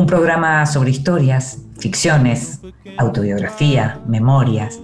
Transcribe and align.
Un 0.00 0.06
programa 0.06 0.64
sobre 0.64 0.92
historias, 0.92 1.58
ficciones, 1.78 2.58
autobiografía, 2.96 4.00
memorias. 4.06 4.80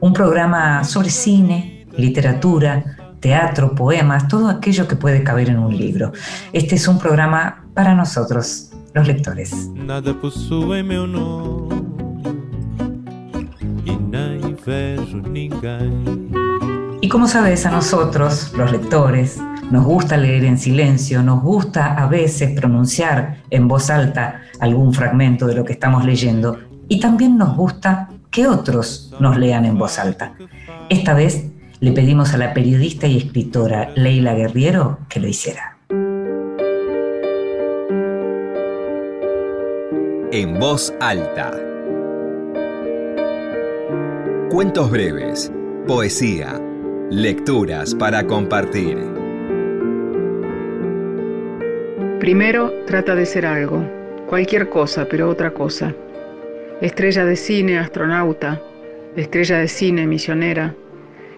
Un 0.00 0.12
programa 0.12 0.82
sobre 0.82 1.10
cine, 1.10 1.86
literatura, 1.96 2.82
teatro, 3.20 3.76
poemas, 3.76 4.26
todo 4.26 4.48
aquello 4.48 4.88
que 4.88 4.96
puede 4.96 5.22
caber 5.22 5.50
en 5.50 5.60
un 5.60 5.76
libro. 5.76 6.10
Este 6.52 6.74
es 6.74 6.88
un 6.88 6.98
programa 6.98 7.64
para 7.74 7.94
nosotros, 7.94 8.72
los 8.92 9.06
lectores. 9.06 9.70
Nada 9.72 10.12
possui 10.12 10.82
meu 10.82 11.06
nome. 11.06 11.76
Y 17.00 17.08
como 17.08 17.28
sabes, 17.28 17.66
a 17.66 17.70
nosotros, 17.70 18.52
los 18.56 18.72
lectores, 18.72 19.38
nos 19.70 19.84
gusta 19.84 20.16
leer 20.16 20.44
en 20.44 20.58
silencio, 20.58 21.22
nos 21.22 21.42
gusta 21.42 21.94
a 21.94 22.06
veces 22.06 22.58
pronunciar 22.58 23.38
en 23.50 23.68
voz 23.68 23.90
alta 23.90 24.42
algún 24.60 24.94
fragmento 24.94 25.46
de 25.46 25.54
lo 25.54 25.64
que 25.64 25.72
estamos 25.72 26.04
leyendo 26.04 26.58
y 26.88 27.00
también 27.00 27.36
nos 27.36 27.56
gusta 27.56 28.08
que 28.30 28.46
otros 28.46 29.14
nos 29.18 29.36
lean 29.36 29.64
en 29.64 29.78
voz 29.78 29.98
alta. 29.98 30.34
Esta 30.88 31.14
vez 31.14 31.46
le 31.80 31.92
pedimos 31.92 32.32
a 32.32 32.38
la 32.38 32.54
periodista 32.54 33.06
y 33.06 33.16
escritora 33.16 33.90
Leila 33.94 34.34
Guerriero 34.34 35.00
que 35.08 35.20
lo 35.20 35.28
hiciera. 35.28 35.78
En 40.32 40.58
voz 40.58 40.92
alta 41.00 41.52
Cuentos 44.50 44.90
breves, 44.90 45.52
poesía, 45.88 46.60
lecturas 47.10 47.94
para 47.94 48.26
compartir. 48.26 49.15
Primero 52.20 52.72
trata 52.86 53.14
de 53.14 53.26
ser 53.26 53.44
algo, 53.44 53.84
cualquier 54.26 54.70
cosa, 54.70 55.06
pero 55.06 55.28
otra 55.28 55.50
cosa. 55.50 55.94
Estrella 56.80 57.26
de 57.26 57.36
cine, 57.36 57.78
astronauta, 57.78 58.62
estrella 59.16 59.58
de 59.58 59.68
cine, 59.68 60.06
misionera, 60.06 60.74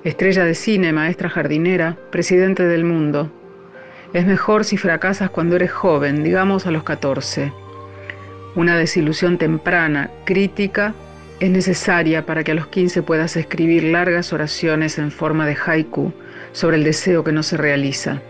estrella 0.05 0.45
de 0.45 0.55
cine, 0.55 0.93
maestra 0.93 1.29
jardinera, 1.29 1.97
presidente 2.11 2.63
del 2.63 2.85
mundo. 2.85 3.29
Es 4.13 4.25
mejor 4.25 4.65
si 4.65 4.77
fracasas 4.77 5.31
cuando 5.31 5.57
eres 5.57 5.73
joven, 5.73 6.23
digamos 6.23 6.65
a 6.65 6.71
los 6.71 6.85
14. 6.85 7.53
Una 8.55 8.77
desilusión 8.77 9.37
temprana, 9.37 10.11
crítica, 10.25 10.95
es 11.41 11.51
necesaria 11.51 12.25
para 12.25 12.45
que 12.45 12.53
a 12.53 12.55
los 12.55 12.69
15 12.69 13.03
puedas 13.03 13.37
escribir 13.37 13.83
largas 13.83 14.33
oraciones 14.33 14.97
en 14.99 15.11
forma 15.11 15.45
de 15.45 15.57
haiku 15.57 16.13
sobre 16.53 16.77
el 16.77 16.85
deseo 16.85 17.25
que 17.25 17.33
no 17.33 17.43
se 17.43 17.57
realiza. 17.57 18.23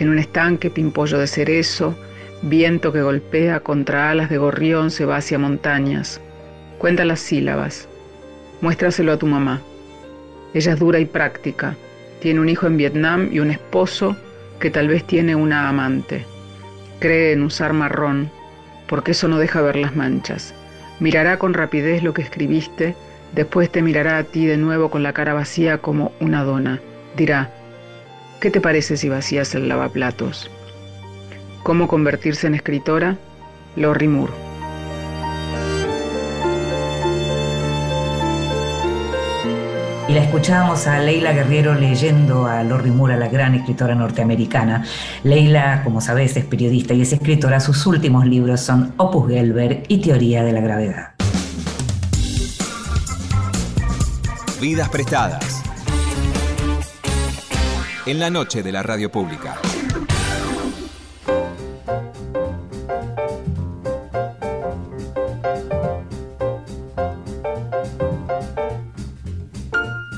En 0.00 0.08
un 0.08 0.18
estanque, 0.18 0.70
pimpollo 0.70 1.18
de 1.18 1.26
cerezo, 1.26 1.94
viento 2.40 2.90
que 2.90 3.02
golpea 3.02 3.60
contra 3.60 4.10
alas 4.10 4.30
de 4.30 4.38
gorrión 4.38 4.90
se 4.90 5.04
va 5.04 5.18
hacia 5.18 5.38
montañas. 5.38 6.22
Cuenta 6.78 7.04
las 7.04 7.20
sílabas. 7.20 7.86
Muéstraselo 8.62 9.12
a 9.12 9.18
tu 9.18 9.26
mamá. 9.26 9.60
Ella 10.54 10.72
es 10.72 10.78
dura 10.78 11.00
y 11.00 11.04
práctica. 11.04 11.76
Tiene 12.18 12.40
un 12.40 12.48
hijo 12.48 12.66
en 12.66 12.78
Vietnam 12.78 13.28
y 13.30 13.40
un 13.40 13.50
esposo 13.50 14.16
que 14.58 14.70
tal 14.70 14.88
vez 14.88 15.04
tiene 15.06 15.34
una 15.34 15.68
amante. 15.68 16.24
Cree 16.98 17.32
en 17.32 17.42
usar 17.42 17.74
marrón, 17.74 18.30
porque 18.88 19.10
eso 19.10 19.28
no 19.28 19.38
deja 19.38 19.60
ver 19.60 19.76
las 19.76 19.94
manchas. 19.96 20.54
Mirará 20.98 21.38
con 21.38 21.52
rapidez 21.52 22.02
lo 22.02 22.14
que 22.14 22.22
escribiste, 22.22 22.96
después 23.34 23.70
te 23.70 23.82
mirará 23.82 24.16
a 24.16 24.24
ti 24.24 24.46
de 24.46 24.56
nuevo 24.56 24.90
con 24.90 25.02
la 25.02 25.12
cara 25.12 25.34
vacía 25.34 25.76
como 25.76 26.12
una 26.20 26.42
dona. 26.42 26.80
Dirá, 27.18 27.52
¿qué 28.40 28.50
te 28.50 28.60
parece 28.60 28.96
si 28.96 29.08
vacías 29.08 29.54
el 29.54 29.68
lavaplatos? 29.68 30.50
¿Cómo 31.62 31.88
convertirse 31.88 32.46
en 32.46 32.54
escritora? 32.54 33.16
Lorry 33.76 34.08
Moore. 34.08 34.50
y 40.08 40.12
la 40.12 40.24
escuchábamos 40.24 40.88
a 40.88 40.98
Leila 40.98 41.32
Guerriero 41.32 41.72
leyendo 41.72 42.44
a 42.44 42.64
Lori 42.64 42.90
Moore, 42.90 43.16
la 43.16 43.28
gran 43.28 43.54
escritora 43.54 43.94
norteamericana. 43.94 44.84
Leila, 45.22 45.84
como 45.84 46.00
sabes, 46.00 46.36
es 46.36 46.44
periodista 46.44 46.94
y 46.94 47.02
es 47.02 47.12
escritora. 47.12 47.60
Sus 47.60 47.86
últimos 47.86 48.26
libros 48.26 48.60
son 48.60 48.92
Opus 48.96 49.28
Gelber 49.28 49.84
y 49.86 49.98
Teoría 49.98 50.42
de 50.42 50.52
la 50.52 50.60
Gravedad. 50.60 51.12
Vidas 54.60 54.88
prestadas. 54.88 55.69
En 58.06 58.18
la 58.18 58.30
noche 58.30 58.62
de 58.62 58.72
la 58.72 58.82
radio 58.82 59.12
pública. 59.12 59.58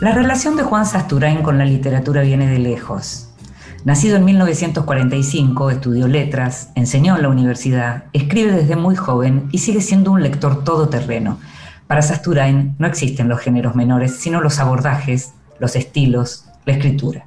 La 0.00 0.12
relación 0.12 0.56
de 0.56 0.62
Juan 0.62 0.86
Sasturain 0.86 1.42
con 1.42 1.58
la 1.58 1.64
literatura 1.64 2.22
viene 2.22 2.46
de 2.46 2.60
lejos. 2.60 3.30
Nacido 3.84 4.16
en 4.16 4.26
1945, 4.26 5.70
estudió 5.70 6.06
letras, 6.06 6.70
enseñó 6.76 7.16
en 7.16 7.22
la 7.22 7.28
universidad, 7.30 8.04
escribe 8.12 8.52
desde 8.52 8.76
muy 8.76 8.94
joven 8.94 9.48
y 9.50 9.58
sigue 9.58 9.80
siendo 9.80 10.12
un 10.12 10.22
lector 10.22 10.62
todoterreno. 10.62 11.40
Para 11.88 12.02
Sasturain 12.02 12.76
no 12.78 12.86
existen 12.86 13.28
los 13.28 13.40
géneros 13.40 13.74
menores, 13.74 14.20
sino 14.20 14.40
los 14.40 14.60
abordajes, 14.60 15.32
los 15.58 15.74
estilos, 15.74 16.46
la 16.64 16.74
escritura. 16.74 17.26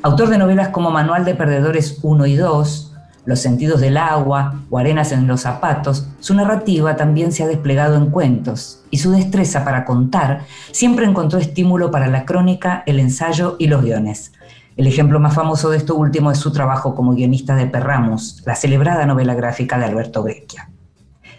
Autor 0.00 0.28
de 0.28 0.38
novelas 0.38 0.68
como 0.68 0.92
Manual 0.92 1.24
de 1.24 1.34
Perdedores 1.34 1.98
1 2.02 2.26
y 2.26 2.36
2, 2.36 2.94
los 3.24 3.40
sentidos 3.40 3.80
del 3.80 3.96
agua 3.96 4.60
o 4.70 4.78
arenas 4.78 5.10
en 5.10 5.26
los 5.26 5.40
zapatos, 5.40 6.06
su 6.20 6.34
narrativa 6.34 6.94
también 6.94 7.32
se 7.32 7.42
ha 7.42 7.48
desplegado 7.48 7.96
en 7.96 8.10
cuentos 8.10 8.84
y 8.92 8.98
su 8.98 9.10
destreza 9.10 9.64
para 9.64 9.84
contar 9.84 10.42
siempre 10.70 11.04
encontró 11.04 11.40
estímulo 11.40 11.90
para 11.90 12.06
la 12.06 12.24
crónica, 12.24 12.84
el 12.86 13.00
ensayo 13.00 13.56
y 13.58 13.66
los 13.66 13.82
guiones. 13.82 14.32
El 14.76 14.86
ejemplo 14.86 15.18
más 15.18 15.34
famoso 15.34 15.68
de 15.70 15.78
esto 15.78 15.96
último 15.96 16.30
es 16.30 16.38
su 16.38 16.52
trabajo 16.52 16.94
como 16.94 17.14
guionista 17.14 17.56
de 17.56 17.66
Perramus, 17.66 18.40
la 18.46 18.54
celebrada 18.54 19.04
novela 19.04 19.34
gráfica 19.34 19.78
de 19.78 19.86
Alberto 19.86 20.22
Breccia. 20.22 20.70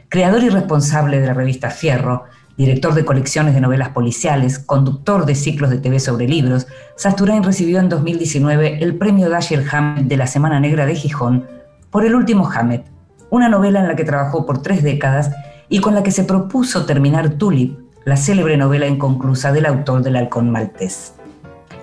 Creador 0.09 0.43
y 0.43 0.49
responsable 0.49 1.21
de 1.21 1.27
la 1.27 1.33
revista 1.33 1.69
Fierro, 1.69 2.25
director 2.59 2.93
de 2.93 3.05
colecciones 3.05 3.53
de 3.53 3.61
novelas 3.61 3.89
policiales, 3.89 4.59
conductor 4.59 5.25
de 5.25 5.33
ciclos 5.33 5.69
de 5.69 5.77
TV 5.77 5.97
sobre 6.01 6.27
libros, 6.27 6.67
Sasturain 6.97 7.41
recibió 7.41 7.79
en 7.79 7.87
2019 7.87 8.83
el 8.83 8.97
premio 8.97 9.29
Dashiell 9.29 9.65
Hammett 9.71 10.07
de 10.07 10.17
la 10.17 10.27
Semana 10.27 10.59
Negra 10.59 10.85
de 10.85 10.93
Gijón 10.93 11.47
por 11.89 12.05
El 12.05 12.15
último 12.15 12.51
Hammett, 12.51 12.85
una 13.29 13.47
novela 13.47 13.79
en 13.79 13.87
la 13.87 13.95
que 13.95 14.03
trabajó 14.03 14.45
por 14.45 14.61
tres 14.61 14.83
décadas 14.83 15.31
y 15.69 15.79
con 15.79 15.95
la 15.95 16.03
que 16.03 16.11
se 16.11 16.25
propuso 16.25 16.85
terminar 16.85 17.29
Tulip, 17.29 17.79
la 18.03 18.17
célebre 18.17 18.57
novela 18.57 18.87
inconclusa 18.87 19.53
del 19.53 19.65
autor 19.65 20.03
del 20.03 20.17
Halcón 20.17 20.51
Maltés. 20.51 21.13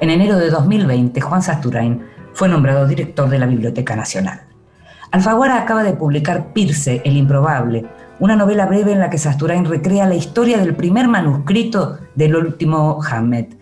En 0.00 0.10
enero 0.10 0.36
de 0.36 0.50
2020, 0.50 1.18
Juan 1.22 1.40
Sasturain 1.40 2.02
fue 2.34 2.50
nombrado 2.50 2.86
director 2.86 3.30
de 3.30 3.38
la 3.38 3.46
Biblioteca 3.46 3.96
Nacional. 3.96 4.42
Alfaguara 5.10 5.58
acaba 5.58 5.82
de 5.82 5.94
publicar 5.94 6.52
Pirce, 6.52 7.00
el 7.06 7.16
improbable, 7.16 7.86
una 8.18 8.36
novela 8.36 8.66
breve 8.66 8.92
en 8.92 9.00
la 9.00 9.10
que 9.10 9.18
Sasturain 9.18 9.64
recrea 9.64 10.06
la 10.06 10.14
historia 10.14 10.58
del 10.58 10.74
primer 10.74 11.08
manuscrito 11.08 11.98
del 12.14 12.36
último 12.36 13.00
Hammett. 13.02 13.58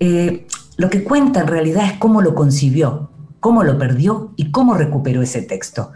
Eh, 0.00 0.46
lo 0.76 0.90
que 0.90 1.04
cuenta 1.04 1.40
en 1.40 1.46
realidad 1.46 1.84
es 1.86 1.92
cómo 1.94 2.22
lo 2.22 2.34
concibió, 2.34 3.10
cómo 3.40 3.62
lo 3.62 3.78
perdió 3.78 4.32
y 4.36 4.50
cómo 4.50 4.74
recuperó 4.74 5.22
ese 5.22 5.42
texto. 5.42 5.92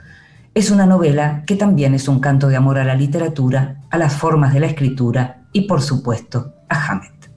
Es 0.55 0.71
una 0.71 0.87
novela 0.87 1.45
que 1.47 1.57
también 1.57 1.95
es 1.95 2.09
un 2.09 2.21
canto 2.21 2.49
de 2.49 2.57
amor 2.57 2.79
a 2.79 2.85
la 2.85 2.95
literatura, 2.95 3.83
a 3.91 3.99
las 3.99 4.15
formas 4.15 4.53
de 4.53 4.61
la 4.61 4.67
escritura 4.67 5.43
y, 5.53 5.63
por 5.63 5.83
supuesto, 5.83 6.55
a 6.69 6.91
Hammett. 6.91 7.31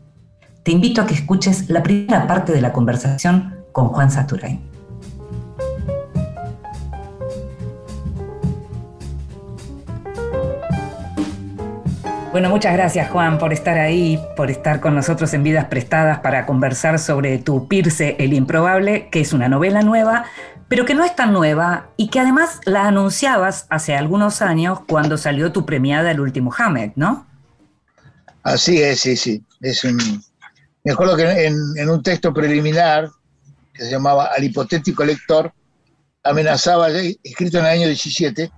Te 0.64 0.72
invito 0.72 1.02
a 1.02 1.06
que 1.06 1.14
escuches 1.14 1.70
la 1.70 1.82
primera 1.82 2.28
parte 2.28 2.52
de 2.52 2.62
la 2.62 2.74
conversación 2.74 3.56
con 3.72 3.88
Juan 3.88 4.12
Saturain. 4.12 4.71
Bueno, 12.32 12.50
muchas 12.50 12.72
gracias 12.72 13.12
Juan 13.12 13.38
por 13.38 13.52
estar 13.52 13.78
ahí, 13.78 14.18
por 14.38 14.50
estar 14.50 14.80
con 14.80 14.96
nosotros 14.96 15.34
en 15.34 15.44
Vidas 15.44 15.66
Prestadas 15.66 16.20
para 16.20 16.46
conversar 16.46 16.98
sobre 16.98 17.40
tu 17.40 17.68
Pirce, 17.68 18.16
el 18.20 18.32
Improbable, 18.32 19.10
que 19.12 19.20
es 19.20 19.34
una 19.34 19.50
novela 19.50 19.82
nueva, 19.82 20.24
pero 20.70 20.86
que 20.86 20.96
no 20.96 21.04
es 21.04 21.14
tan 21.14 21.34
nueva 21.34 21.90
y 21.98 22.08
que 22.08 22.22
además 22.22 22.62
la 22.64 22.88
anunciabas 22.88 23.66
hace 23.70 23.96
algunos 23.96 24.42
años 24.42 24.80
cuando 24.88 25.18
salió 25.18 25.52
tu 25.52 25.66
premiada 25.66 26.10
El 26.10 26.22
Último 26.22 26.54
Hamed, 26.58 26.92
¿no? 26.96 27.28
Así 28.44 28.82
es, 28.82 29.02
sí, 29.02 29.18
sí. 29.18 29.44
Es 29.60 29.84
un, 29.84 29.98
me 30.86 30.94
acuerdo 30.94 31.18
que 31.18 31.48
en, 31.48 31.90
un 31.90 32.02
texto 32.02 32.34
preliminar 32.34 33.10
que 33.74 33.84
se 33.84 33.92
llamaba 33.92 34.28
Al 34.28 34.46
hipotético 34.46 35.04
lector, 35.04 35.52
amenazaba, 36.24 36.88
escrito 36.90 37.60
en 37.60 37.66
el 37.66 37.72
año 37.72 37.88
17, 37.88 38.50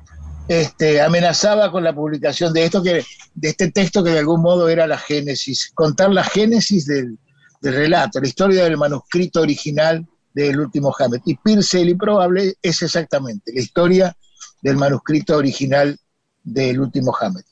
este, 0.47 1.01
amenazaba 1.01 1.71
con 1.71 1.83
la 1.83 1.93
publicación 1.93 2.53
de 2.53 2.65
esto 2.65 2.83
que, 2.83 3.03
de 3.33 3.49
este 3.49 3.71
texto 3.71 4.03
que 4.03 4.11
de 4.11 4.19
algún 4.19 4.41
modo 4.41 4.69
era 4.69 4.87
la 4.87 4.97
génesis, 4.97 5.71
contar 5.73 6.11
la 6.11 6.23
génesis 6.23 6.85
del, 6.85 7.17
relato, 7.61 8.19
la 8.19 8.27
historia 8.27 8.65
del 8.65 8.77
manuscrito 8.77 9.39
original 9.39 10.05
del 10.33 10.59
último 10.59 10.93
Hammett. 10.97 11.21
Y 11.25 11.35
Pierce 11.35 11.81
el 11.81 11.89
improbable 11.89 12.55
es 12.61 12.81
exactamente 12.81 13.53
la 13.53 13.61
historia 13.61 14.17
del 14.61 14.75
manuscrito 14.75 15.37
original 15.37 15.97
del 16.43 16.81
último 16.81 17.15
Hammett. 17.17 17.45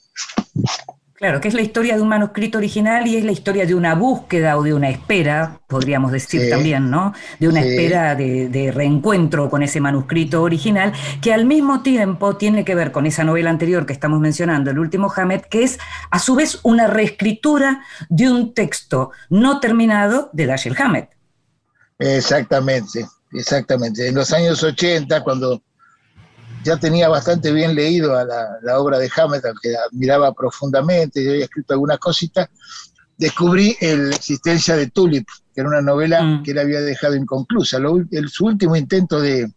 Claro, 1.21 1.39
que 1.39 1.49
es 1.49 1.53
la 1.53 1.61
historia 1.61 1.95
de 1.95 2.01
un 2.01 2.07
manuscrito 2.07 2.57
original 2.57 3.05
y 3.05 3.15
es 3.15 3.23
la 3.23 3.31
historia 3.31 3.67
de 3.67 3.75
una 3.75 3.93
búsqueda 3.93 4.57
o 4.57 4.63
de 4.63 4.73
una 4.73 4.89
espera, 4.89 5.59
podríamos 5.67 6.11
decir 6.11 6.49
también, 6.49 6.89
¿no? 6.89 7.13
De 7.39 7.47
una 7.47 7.61
espera 7.61 8.15
de, 8.15 8.71
reencuentro 8.73 9.47
con 9.47 9.61
ese 9.61 9.79
manuscrito 9.79 10.41
original, 10.41 10.93
que 11.21 11.31
al 11.31 11.45
mismo 11.45 11.83
tiempo 11.83 12.37
tiene 12.37 12.65
que 12.65 12.73
ver 12.73 12.91
con 12.91 13.05
esa 13.05 13.23
novela 13.23 13.51
anterior 13.51 13.85
que 13.85 13.93
estamos 13.93 14.19
mencionando, 14.19 14.71
El 14.71 14.79
último 14.79 15.13
Hamed, 15.15 15.41
que 15.41 15.61
es 15.61 15.77
a 16.09 16.17
su 16.17 16.33
vez 16.33 16.57
una 16.63 16.87
reescritura 16.87 17.85
de 18.09 18.27
un 18.27 18.55
texto 18.55 19.11
no 19.29 19.59
terminado 19.59 20.31
de 20.33 20.47
Dashiell 20.47 20.75
Hammett. 20.75 21.11
Exactamente, 21.99 23.05
exactamente. 23.31 24.07
En 24.07 24.15
los 24.15 24.33
años 24.33 24.63
80, 24.63 25.21
cuando 25.21 25.61
ya 26.63 26.77
tenía 26.77 27.09
bastante 27.09 27.51
bien 27.51 27.75
leído 27.75 28.15
a 28.15 28.25
la, 28.25 28.79
obra 28.79 28.99
de 28.99 29.09
Hammett, 29.15 29.45
al 29.45 29.59
que 29.61 29.75
admiraba 29.75 30.33
profundamente, 30.33 31.21
y 31.21 31.27
había 31.27 31.45
escrito 31.45 31.73
algunas 31.73 31.99
cositas, 31.99 32.49
descubrí 33.17 33.75
la 33.81 34.15
existencia 34.15 34.75
de 34.75 34.87
Tulip, 34.87 35.27
que 35.53 35.61
era 35.61 35.69
una 35.69 35.81
novela 35.81 36.21
mm. 36.21 36.43
que 36.43 36.51
él 36.51 36.59
había 36.59 36.81
dejado 36.81 37.15
inconclusa, 37.15 37.79
su 38.27 38.45
último 38.45 38.75
intento 38.75 39.19
de 39.19 39.51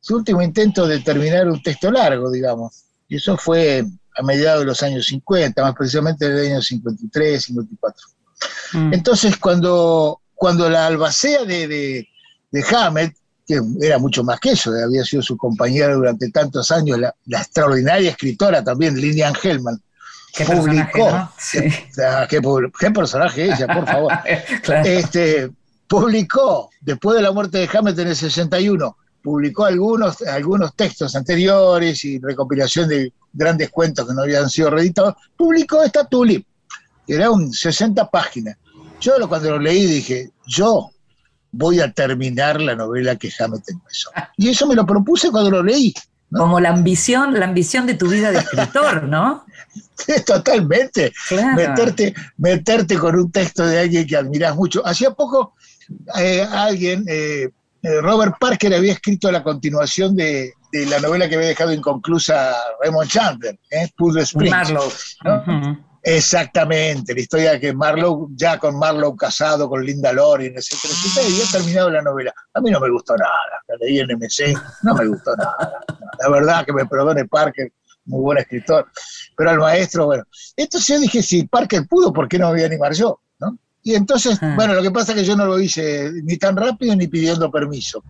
su 0.00 0.16
último 0.16 0.40
intento 0.40 0.86
de 0.86 1.00
terminar 1.00 1.48
un 1.48 1.62
texto 1.62 1.90
largo, 1.90 2.30
digamos. 2.30 2.84
Y 3.08 3.16
eso 3.16 3.36
fue 3.36 3.84
a 4.16 4.22
mediados 4.22 4.60
de 4.60 4.66
los 4.66 4.82
años 4.82 5.06
50, 5.06 5.60
más 5.62 5.74
precisamente 5.74 6.26
en 6.26 6.32
el 6.32 6.46
año 6.52 6.62
53, 6.62 7.44
54. 7.44 8.06
Mm. 8.72 8.94
Entonces, 8.94 9.36
cuando, 9.36 10.20
cuando 10.34 10.70
la 10.70 10.86
albacea 10.86 11.44
de, 11.44 11.68
de, 11.68 12.08
de 12.50 12.64
Hammett 12.74 13.14
que 13.48 13.58
era 13.80 13.98
mucho 13.98 14.22
más 14.22 14.38
que 14.38 14.50
eso, 14.50 14.70
había 14.72 15.02
sido 15.04 15.22
su 15.22 15.34
compañera 15.38 15.94
durante 15.94 16.30
tantos 16.30 16.70
años, 16.70 16.98
la, 16.98 17.14
extraordinaria 17.40 18.10
escritora 18.10 18.62
también, 18.62 18.94
Lilian 18.94 19.32
Hellman. 19.42 19.80
¿Qué 20.34 20.44
publicó, 20.44 21.30
¿qué, 22.78 22.90
personaje 22.90 23.46
ella, 23.46 23.66
por 23.66 23.86
favor. 23.86 24.12
este, 24.84 25.50
publicó, 25.88 26.68
después 26.82 27.16
de 27.16 27.22
la 27.22 27.32
muerte 27.32 27.58
de 27.58 27.68
Hamlet 27.72 27.98
en 27.98 28.08
el 28.08 28.16
61, 28.16 28.96
publicó 29.22 29.64
algunos, 29.64 30.20
algunos 30.22 30.76
textos 30.76 31.16
anteriores 31.16 32.04
y 32.04 32.18
recopilación 32.18 32.90
de 32.90 33.14
grandes 33.32 33.70
cuentos 33.70 34.06
que 34.06 34.12
no 34.12 34.22
habían 34.22 34.50
sido 34.50 34.68
reeditados, 34.68 35.14
publicó 35.34 35.82
esta 35.82 36.04
Tulip, 36.04 36.46
que 37.06 37.14
era 37.14 37.30
un 37.30 37.50
60 37.50 38.10
páginas. 38.10 38.58
Yo 39.00 39.14
cuando 39.26 39.52
lo 39.52 39.58
leí 39.58 39.86
dije, 39.86 40.30
yo 40.46 40.90
voy 41.52 41.80
a 41.80 41.92
terminar 41.92 42.60
la 42.60 42.74
novela 42.74 43.16
que 43.16 43.30
Hammett 43.38 43.68
empezó. 43.68 44.10
Y 44.36 44.48
eso 44.48 44.66
me 44.66 44.74
lo 44.74 44.86
propuse 44.86 45.30
cuando 45.30 45.50
lo 45.50 45.62
leí. 45.62 45.94
Como 46.30 46.60
la 46.60 46.68
ambición, 46.68 47.38
la 47.38 47.46
ambición 47.46 47.86
de 47.86 47.94
tu 47.94 48.08
vida 48.08 48.30
de 48.30 48.38
escritor, 48.38 49.04
¿no? 49.04 49.46
totalmente. 50.26 51.12
Meterte, 51.56 52.14
meterte 52.36 52.98
con 52.98 53.16
un 53.16 53.32
texto 53.32 53.66
de 53.66 53.80
alguien 53.80 54.06
que 54.06 54.16
admiras 54.16 54.54
mucho. 54.54 54.86
Hacía 54.86 55.12
poco 55.12 55.54
eh, 56.18 56.46
alguien, 56.50 57.04
eh, 57.08 57.48
eh, 57.82 58.00
Robert 58.02 58.36
Parker, 58.38 58.74
había 58.74 58.92
escrito 58.92 59.30
la 59.32 59.42
continuación 59.42 60.14
de, 60.16 60.52
la 60.72 61.00
novela 61.00 61.28
que 61.28 61.36
había 61.36 61.48
dejado 61.48 61.72
inconclusa 61.72 62.54
Raymond 62.82 63.08
Chandler, 63.08 63.58
¿eh? 63.70 63.88
Marlowe. 64.50 64.92
Exactamente, 66.10 67.14
la 67.14 67.20
historia 67.20 67.50
de 67.52 67.60
que 67.60 67.74
Marlowe, 67.74 68.28
ya 68.34 68.58
con 68.58 68.78
Marlowe 68.78 69.14
casado 69.14 69.68
con 69.68 69.84
Linda 69.84 70.10
Loring, 70.10 70.54
etcétera, 70.56 70.94
etcétera, 70.94 71.28
y 71.28 71.42
ha 71.42 71.52
terminado 71.52 71.90
la 71.90 72.00
novela. 72.00 72.32
A 72.54 72.60
mí 72.62 72.70
no 72.70 72.80
me 72.80 72.90
gustó 72.90 73.14
nada, 73.14 73.32
la 73.68 73.76
leí 73.76 74.00
en 74.00 74.16
MC, 74.16 74.54
no 74.84 74.94
me 74.94 75.06
gustó 75.06 75.36
nada. 75.36 75.80
La 76.18 76.30
verdad 76.30 76.64
que 76.64 76.72
me 76.72 76.86
perdone 76.86 77.26
Parker, 77.26 77.70
muy 78.06 78.22
buen 78.22 78.38
escritor, 78.38 78.86
pero 79.36 79.50
al 79.50 79.58
maestro, 79.58 80.06
bueno. 80.06 80.24
Entonces 80.56 80.96
yo 80.96 80.98
dije, 80.98 81.22
si 81.22 81.46
Parker 81.46 81.86
pudo, 81.86 82.10
¿por 82.10 82.26
qué 82.26 82.38
no 82.38 82.46
me 82.46 82.52
voy 82.52 82.62
a 82.62 82.66
animar 82.66 82.94
yo? 82.94 83.20
¿no? 83.40 83.58
Y 83.82 83.94
entonces, 83.94 84.38
ah. 84.40 84.54
bueno, 84.56 84.72
lo 84.72 84.82
que 84.82 84.90
pasa 84.90 85.12
es 85.12 85.18
que 85.18 85.24
yo 85.24 85.36
no 85.36 85.44
lo 85.44 85.60
hice 85.60 86.10
ni 86.24 86.38
tan 86.38 86.56
rápido 86.56 86.96
ni 86.96 87.06
pidiendo 87.08 87.50
permiso. 87.50 88.02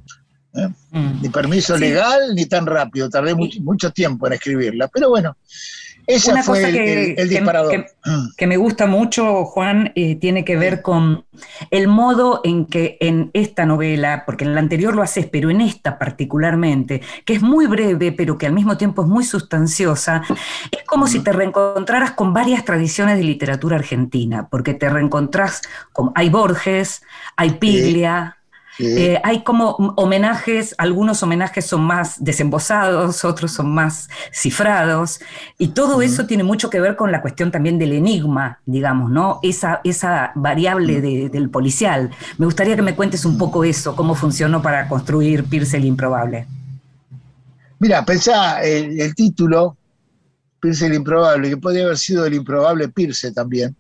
¿eh? 0.55 0.69
Mm. 0.93 1.23
Ni 1.23 1.29
permiso 1.31 1.77
legal, 1.77 2.33
ni 2.35 2.47
tan 2.47 2.65
rápido. 2.65 3.11
Tardé 3.11 3.35
mucho, 3.35 3.61
mucho 3.61 3.91
tiempo 3.91 4.29
en 4.29 4.35
escribirla. 4.35 4.87
Pero 4.87 5.11
bueno, 5.11 5.37
una 6.27 6.43
cosa 6.43 6.73
que, 6.73 7.15
Que, 8.37 8.47
me 8.47 8.57
gusta 8.57 8.87
mucho, 8.87 9.45
Juan, 9.45 9.93
eh, 9.95 10.17
tiene 10.17 10.45
que 10.45 10.57
ver 10.57 10.81
con 10.81 11.27
el 11.71 11.87
modo 11.87 12.41
en 12.45 12.65
que 12.65 12.97
en 13.01 13.31
esta 13.35 13.67
novela, 13.67 14.25
porque 14.25 14.45
en 14.45 14.55
la 14.55 14.61
anterior 14.61 14.97
lo 14.97 15.03
haces, 15.03 15.27
pero 15.27 15.51
en 15.51 15.61
esta 15.61 15.99
particularmente, 15.99 17.03
que 17.27 17.35
es 17.35 17.43
muy 17.43 17.67
breve, 17.67 18.13
pero 18.13 18.39
que 18.39 18.47
al 18.47 18.55
mismo 18.55 18.79
tiempo 18.79 19.03
es 19.03 19.09
muy 19.09 19.25
sustanciosa, 19.25 20.23
es 20.71 20.83
como 20.85 21.07
si 21.07 21.21
te 21.21 21.33
reencontraras 21.33 22.13
con 22.13 22.33
varias 22.33 22.65
tradiciones 22.65 23.19
de 23.19 23.25
literatura 23.25 23.77
argentina, 23.77 24.49
porque 24.51 24.73
te 24.75 24.89
reencontrás 24.89 25.61
con, 25.93 26.13
hay 26.15 26.31
Borges, 26.31 27.03
hay 27.37 27.51
Piglia, 27.51 28.37
eh, 28.37 28.38
hay 29.23 29.43
como 29.43 29.71
homenajes, 29.97 30.75
algunos 30.79 31.23
homenajes 31.23 31.67
son 31.67 31.83
más 31.83 32.23
desembosados, 32.23 33.25
otros 33.25 33.53
son 33.53 33.75
más 33.75 34.09
cifrados, 34.33 35.21
y 35.59 35.69
todo 35.69 36.01
eso 36.03 36.27
tiene 36.27 36.45
mucho 36.45 36.71
que 36.71 36.81
ver 36.81 36.97
con 36.97 37.11
la 37.11 37.21
cuestión 37.21 37.51
también 37.51 37.79
del 37.79 37.93
enigma, 37.93 38.61
digamos, 38.67 39.11
¿no? 39.11 39.41
Esa, 39.43 39.81
esa 39.85 40.33
variable 40.35 41.01
del 41.01 41.51
policial. 41.51 42.11
Me 42.39 42.47
gustaría 42.47 42.77
que 42.77 42.83
me 42.83 42.95
cuentes 42.95 43.25
un 43.25 43.37
poco 43.39 43.65
eso, 43.65 43.97
cómo 43.97 44.15
funcionó 44.15 44.63
para 44.63 44.89
construir 44.89 45.45
Pierce 45.45 45.77
el 45.77 45.85
Improbable. 45.85 46.47
Mira, 47.81 48.05
pensá 48.05 48.63
el, 48.63 49.01
el 49.01 49.15
título, 49.15 49.77
Pierce 50.61 50.87
el 50.87 50.95
Improbable, 50.95 51.49
que 51.49 51.57
podría 51.57 51.85
haber 51.85 51.99
sido 51.99 52.27
el 52.27 52.35
improbable 52.35 52.89
Pierce 52.89 53.33
también. 53.33 53.77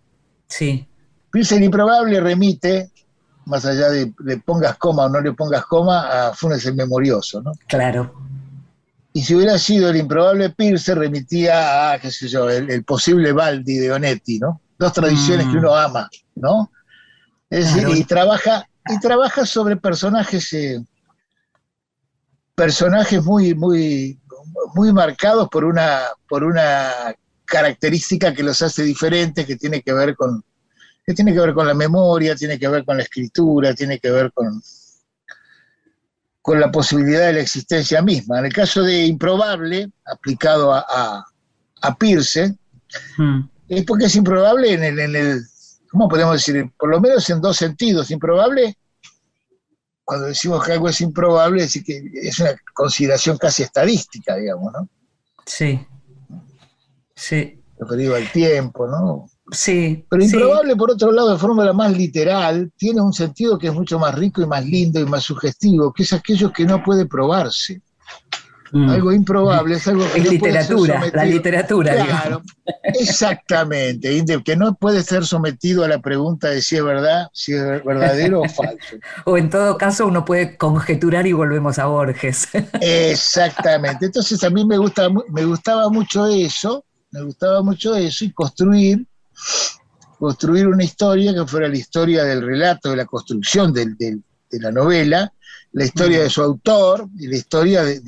Sí. 0.46 0.86
Pierce 1.30 1.56
el 1.56 1.64
Improbable 1.64 2.20
remite 2.20 2.90
más 3.48 3.64
allá 3.64 3.88
de 3.88 4.12
le 4.24 4.38
pongas 4.38 4.76
coma 4.76 5.06
o 5.06 5.08
no 5.08 5.20
le 5.20 5.32
pongas 5.32 5.64
coma, 5.64 6.28
a 6.28 6.34
Funes 6.34 6.64
el 6.66 6.74
Memorioso, 6.74 7.42
¿no? 7.42 7.52
Claro. 7.66 8.14
Y 9.12 9.22
si 9.22 9.34
hubiera 9.34 9.58
sido 9.58 9.88
el 9.88 9.96
improbable 9.96 10.50
Pierce, 10.50 10.94
remitía 10.94 11.92
a, 11.92 11.98
qué 11.98 12.10
sé 12.10 12.28
yo, 12.28 12.48
el, 12.48 12.84
posible 12.84 13.32
Baldi 13.32 13.78
de 13.78 13.90
Onetti, 13.90 14.38
¿no? 14.38 14.60
Dos 14.78 14.92
tradiciones 14.92 15.46
que 15.46 15.54
mm. 15.54 15.58
uno 15.58 15.74
ama, 15.74 16.08
¿no? 16.36 16.70
Es 17.50 17.74
decir, 17.74 17.88
y 17.96 18.04
trabaja, 18.04 18.68
y 18.86 19.00
trabaja 19.00 19.46
sobre 19.46 19.76
personajes, 19.76 20.52
eh, 20.52 20.84
personajes 22.54 23.24
muy, 23.24 23.54
muy, 23.54 24.20
muy 24.74 24.92
marcados 24.92 25.48
por 25.48 25.64
una, 25.64 26.02
por 26.28 26.44
una 26.44 26.92
característica 27.46 28.34
que 28.34 28.42
los 28.42 28.60
hace 28.60 28.82
diferentes, 28.82 29.46
que 29.46 29.56
tiene 29.56 29.80
que 29.80 29.94
ver 29.94 30.14
con, 30.14 30.44
que 31.08 31.14
tiene 31.14 31.32
que 31.32 31.40
ver 31.40 31.54
con 31.54 31.66
la 31.66 31.72
memoria, 31.72 32.36
tiene 32.36 32.58
que 32.58 32.68
ver 32.68 32.84
con 32.84 32.98
la 32.98 33.02
escritura, 33.02 33.72
tiene 33.74 33.98
que 33.98 34.10
ver 34.10 34.30
con, 34.30 34.62
con 36.42 36.60
la 36.60 36.70
posibilidad 36.70 37.28
de 37.28 37.32
la 37.32 37.40
existencia 37.40 38.02
misma. 38.02 38.40
En 38.40 38.44
el 38.44 38.52
caso 38.52 38.82
de 38.82 39.06
improbable, 39.06 39.90
aplicado 40.04 40.70
a, 40.70 41.24
a, 41.80 41.96
Pierce, 41.96 42.54
hmm. 43.16 43.40
es 43.68 43.86
porque 43.86 44.04
es 44.04 44.16
improbable 44.16 44.74
en 44.74 44.84
el, 44.84 44.98
en 44.98 45.16
el, 45.16 45.40
¿cómo 45.90 46.10
podemos 46.10 46.34
decir? 46.34 46.70
Por 46.78 46.90
lo 46.90 47.00
menos 47.00 47.30
en 47.30 47.40
dos 47.40 47.56
sentidos. 47.56 48.10
Improbable, 48.10 48.76
cuando 50.04 50.26
decimos 50.26 50.62
que 50.62 50.72
algo 50.72 50.90
es 50.90 51.00
improbable, 51.00 51.64
es, 51.64 51.82
que 51.86 52.02
es 52.16 52.38
una 52.38 52.50
consideración 52.74 53.38
casi 53.38 53.62
estadística, 53.62 54.36
digamos, 54.36 54.74
¿no? 54.74 54.90
Sí. 55.46 55.86
Sí. 57.14 57.62
Referido 57.78 58.14
al 58.14 58.30
tiempo, 58.30 58.86
¿no? 58.86 59.30
Sí. 59.50 60.04
Pero 60.08 60.22
improbable, 60.22 60.76
por 60.76 60.90
otro 60.90 61.12
lado, 61.12 61.30
de 61.32 61.38
forma 61.38 61.72
más 61.72 61.96
literal, 61.96 62.70
tiene 62.76 63.00
un 63.00 63.12
sentido 63.12 63.58
que 63.58 63.68
es 63.68 63.74
mucho 63.74 63.98
más 63.98 64.14
rico 64.14 64.42
y 64.42 64.46
más 64.46 64.64
lindo 64.64 65.00
y 65.00 65.06
más 65.06 65.24
sugestivo, 65.24 65.92
que 65.92 66.02
es 66.02 66.12
aquello 66.12 66.52
que 66.52 66.64
no 66.64 66.82
puede 66.82 67.06
probarse. 67.06 67.80
Mm. 68.72 68.90
Algo 68.90 69.12
improbable, 69.12 69.76
es 69.76 69.88
algo 69.88 70.04
que 70.12 70.20
es 70.20 70.30
literatura, 70.30 71.10
la 71.14 71.24
literatura. 71.24 71.94
Claro, 71.94 72.42
exactamente, 72.82 74.22
que 74.44 74.56
no 74.56 74.74
puede 74.74 75.02
ser 75.02 75.24
sometido 75.24 75.84
a 75.84 75.88
la 75.88 76.00
pregunta 76.00 76.48
de 76.48 76.60
si 76.60 76.76
es 76.76 76.84
verdad, 76.84 77.28
si 77.32 77.54
es 77.54 77.84
verdadero 77.84 78.42
o 78.42 78.48
falso. 78.48 78.96
O 79.24 79.38
en 79.38 79.48
todo 79.48 79.78
caso 79.78 80.06
uno 80.06 80.24
puede 80.24 80.56
conjeturar 80.56 81.26
y 81.26 81.32
volvemos 81.32 81.78
a 81.78 81.86
Borges. 81.86 82.48
Exactamente, 82.80 84.06
entonces 84.06 84.42
a 84.44 84.50
mí 84.50 84.64
me, 84.66 84.76
gusta, 84.76 85.08
me 85.30 85.44
gustaba 85.44 85.88
mucho 85.88 86.26
eso, 86.26 86.84
me 87.10 87.22
gustaba 87.22 87.62
mucho 87.62 87.96
eso 87.96 88.24
y 88.26 88.32
construir, 88.32 89.06
construir 90.18 90.66
una 90.66 90.84
historia 90.84 91.32
que 91.32 91.46
fuera 91.46 91.68
la 91.68 91.76
historia 91.76 92.24
del 92.24 92.42
relato, 92.42 92.90
de 92.90 92.96
la 92.96 93.06
construcción 93.06 93.72
de 93.72 94.20
la 94.50 94.72
novela, 94.72 95.32
la 95.72 95.84
historia 95.84 96.22
de 96.22 96.30
su 96.30 96.42
autor 96.42 97.08
y 97.18 97.26
la 97.26 97.36
historia 97.36 97.84
de, 97.84 98.00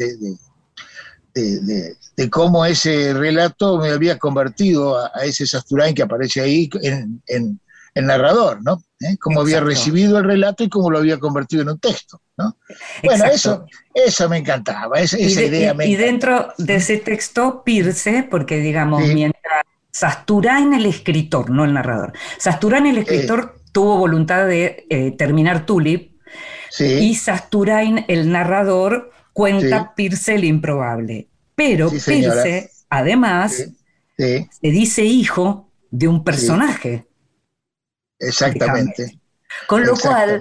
de, 1.35 2.31
cómo 2.31 2.65
ese 2.67 3.15
relato 3.15 3.79
me 3.79 3.91
había 3.91 4.19
convertido 4.19 4.99
a, 4.99 5.11
ese 5.25 5.47
Sasturain 5.47 5.95
que 5.95 6.03
aparece 6.03 6.41
ahí 6.41 6.69
en, 6.83 7.21
en, 7.27 7.61
narrador, 7.95 8.63
¿no? 8.63 8.83
¿Eh? 9.01 9.17
Cómo 9.19 9.41
había 9.41 9.61
recibido 9.61 10.19
el 10.19 10.25
relato 10.25 10.65
y 10.65 10.69
cómo 10.69 10.91
lo 10.91 10.99
había 10.99 11.19
convertido 11.19 11.63
en 11.63 11.71
un 11.71 11.79
texto, 11.79 12.21
¿no? 12.39 12.57
Bueno, 13.05 13.27
eso, 13.27 13.67
eso 13.93 14.29
me 14.29 14.39
encantaba, 14.39 14.99
esa, 15.01 15.19
idea 15.19 15.75
me 15.75 15.87
Y 15.87 15.97
dentro 15.97 16.53
de 16.57 16.77
ese 16.77 16.97
texto, 16.99 17.63
Pirce, 17.65 18.27
porque 18.31 18.59
digamos, 18.59 19.03
mientras 19.07 19.40
Sasturain 20.01 20.73
el 20.73 20.87
escritor, 20.87 21.51
no 21.51 21.67
el 21.67 21.75
narrador, 21.75 22.15
Sasturain 22.39 22.87
el 22.87 22.97
escritor 22.97 23.61
tuvo 23.71 23.99
voluntad 23.99 24.47
de 24.47 24.87
eh, 24.89 25.11
terminar 25.11 25.67
Tulip, 25.67 26.13
y 26.79 27.15
Sasturain 27.17 28.07
el 28.09 28.33
narrador 28.33 29.11
cuenta 29.35 29.95
Pirce 29.95 30.37
el 30.37 30.45
improbable. 30.45 31.29
Pero 31.55 31.91
Pirce, 31.91 32.71
además, 32.89 33.69
se 34.17 34.49
dice 34.63 35.05
hijo 35.05 35.71
de 35.91 36.09
un 36.09 36.25
personaje. 36.25 37.07
Exactamente. 38.19 39.21
Con 39.67 39.85
lo 39.85 39.95
cual, 39.97 40.41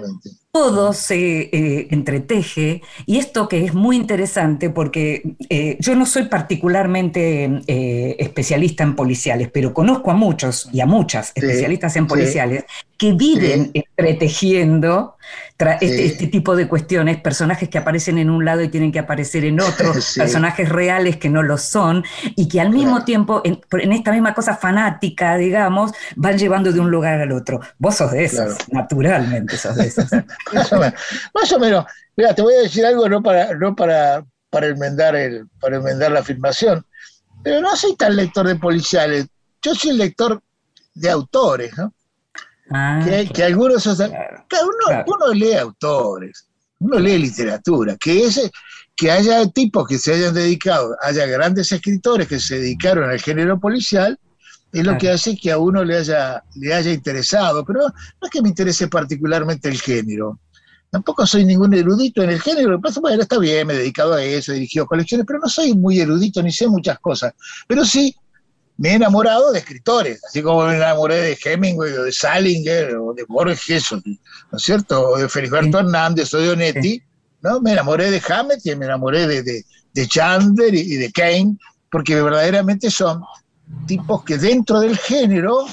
todo 0.52 0.92
se 0.92 1.42
eh, 1.42 1.88
entreteje. 1.90 2.82
Y 3.06 3.18
esto 3.18 3.48
que 3.48 3.64
es 3.64 3.74
muy 3.74 3.96
interesante 3.96 4.70
porque 4.70 5.36
eh, 5.48 5.76
yo 5.80 5.94
no 5.94 6.06
soy 6.06 6.24
particularmente 6.24 7.62
eh, 7.66 8.16
especialista 8.18 8.82
en 8.82 8.96
policiales, 8.96 9.48
pero 9.52 9.72
conozco 9.72 10.10
a 10.10 10.14
muchos 10.14 10.68
y 10.72 10.80
a 10.80 10.86
muchas 10.86 11.32
especialistas 11.34 11.96
en 11.96 12.06
policiales 12.06 12.64
que 13.00 13.14
viven 13.14 13.70
entretejiendo 13.72 15.16
este, 15.58 16.04
este, 16.04 16.26
tipo 16.26 16.54
de 16.54 16.68
cuestiones, 16.68 17.18
personajes 17.18 17.70
que 17.70 17.78
aparecen 17.78 18.18
en 18.18 18.28
un 18.28 18.44
lado 18.44 18.60
y 18.60 18.68
tienen 18.68 18.92
que 18.92 18.98
aparecer 18.98 19.46
en 19.46 19.58
otro, 19.58 19.94
personajes 20.16 20.68
reales 20.68 21.16
que 21.16 21.30
no 21.30 21.42
lo 21.42 21.56
son 21.56 22.04
y 22.36 22.46
que 22.46 22.60
al 22.60 22.68
mismo 22.68 23.02
tiempo, 23.02 23.40
en, 23.42 23.62
esta 23.92 24.12
misma 24.12 24.34
cosa 24.34 24.54
fanática, 24.54 25.38
digamos, 25.38 25.92
van 26.14 26.36
llevando 26.36 26.72
de 26.72 26.80
un 26.80 26.90
lugar 26.90 27.18
al 27.22 27.32
otro. 27.32 27.60
Vos 27.78 27.96
sos 27.96 28.12
de 28.12 28.24
esos, 28.24 28.58
naturalmente 28.68 29.56
sos 29.56 29.76
de 29.76 29.86
esos. 29.86 30.10
más, 30.52 31.52
o 31.52 31.58
menos, 31.58 31.86
Mira, 32.18 32.34
te 32.34 32.42
voy 32.42 32.52
a 32.52 32.60
decir 32.60 32.84
algo 32.84 33.08
no 33.08 33.22
para, 33.22 33.54
no 33.54 33.74
para, 33.74 34.26
para, 34.50 34.66
enmendar 34.66 35.16
el, 35.16 35.48
para 35.58 35.76
enmendar 35.76 36.12
la 36.12 36.20
afirmación, 36.20 36.84
pero 37.42 37.62
no 37.62 37.74
soy 37.76 37.96
tan 37.96 38.14
lector 38.14 38.46
de 38.46 38.56
policiales. 38.56 39.26
Yo 39.62 39.74
soy 39.74 39.96
lector 39.96 40.42
de 40.92 41.08
autores, 41.08 41.78
¿no? 41.78 41.94
Ah, 42.72 43.04
que, 43.34 43.42
algunos, 43.42 43.84
uno, 43.86 45.04
uno, 45.06 45.32
lee 45.34 45.54
autores, 45.54 46.46
uno 46.78 46.98
lee 47.00 47.18
literatura, 47.18 47.96
que 47.96 48.24
ese, 48.24 48.50
que 48.96 49.10
haya 49.10 49.46
tipos 49.48 49.88
que 49.88 49.98
se 49.98 50.14
hayan 50.14 50.34
dedicado, 50.34 50.96
haya 51.02 51.26
grandes 51.26 51.72
escritores 51.72 52.28
que 52.28 52.38
se 52.38 52.58
dedicaron 52.60 53.10
al 53.10 53.20
género 53.20 53.58
policial, 53.58 54.18
es 54.72 54.86
lo 54.86 54.96
que 54.98 55.10
hace 55.10 55.36
que 55.36 55.50
a 55.50 55.58
uno 55.58 55.84
le 55.84 55.96
haya, 55.96 56.44
le 56.54 56.72
haya 56.72 56.92
interesado, 56.92 57.64
pero 57.64 57.80
no 57.80 58.26
es 58.26 58.30
que 58.30 58.40
me 58.40 58.50
interese 58.50 58.86
particularmente 58.86 59.68
el 59.68 59.80
género. 59.80 60.38
Tampoco 60.90 61.26
soy 61.26 61.44
ningún 61.44 61.74
erudito 61.74 62.22
en 62.22 62.30
el 62.30 62.40
género, 62.40 62.70
lo 62.70 62.80
pasa, 62.80 63.00
bueno, 63.00 63.22
está 63.22 63.38
bien, 63.38 63.66
me 63.66 63.74
he 63.74 63.78
dedicado 63.78 64.14
a 64.14 64.22
eso, 64.22 64.52
he 64.52 64.56
dirigido 64.56 64.86
colecciones, 64.86 65.26
pero 65.26 65.40
no 65.40 65.48
soy 65.48 65.74
muy 65.74 66.00
erudito 66.00 66.40
ni 66.42 66.52
sé 66.52 66.68
muchas 66.68 67.00
cosas. 67.00 67.32
Pero 67.66 67.84
sí 67.84 68.14
me 68.80 68.92
he 68.92 68.94
enamorado 68.94 69.52
de 69.52 69.58
escritores, 69.58 70.24
así 70.24 70.40
como 70.40 70.64
me 70.64 70.74
enamoré 70.74 71.16
de 71.16 71.38
Hemingway 71.44 71.92
o 71.92 72.04
de 72.04 72.12
Salinger 72.12 72.96
o 72.96 73.12
de 73.12 73.24
Borges, 73.28 73.92
¿no 73.92 74.00
es 74.56 74.62
cierto? 74.62 75.10
O 75.10 75.18
de 75.18 75.28
Feliberto 75.28 75.80
Hernández 75.80 76.32
o 76.32 76.38
de 76.38 76.48
Onetti, 76.48 77.02
¿no? 77.42 77.60
Me 77.60 77.72
enamoré 77.72 78.10
de 78.10 78.22
Hammett 78.26 78.64
y 78.64 78.74
me 78.76 78.86
enamoré 78.86 79.26
de, 79.26 79.42
de, 79.42 80.08
Chandler 80.08 80.74
y 80.74 80.96
de 80.96 81.12
Kane, 81.12 81.58
porque 81.90 82.22
verdaderamente 82.22 82.90
son 82.90 83.22
tipos 83.86 84.24
que 84.24 84.38
dentro 84.38 84.80
del 84.80 84.96
género 84.96 85.66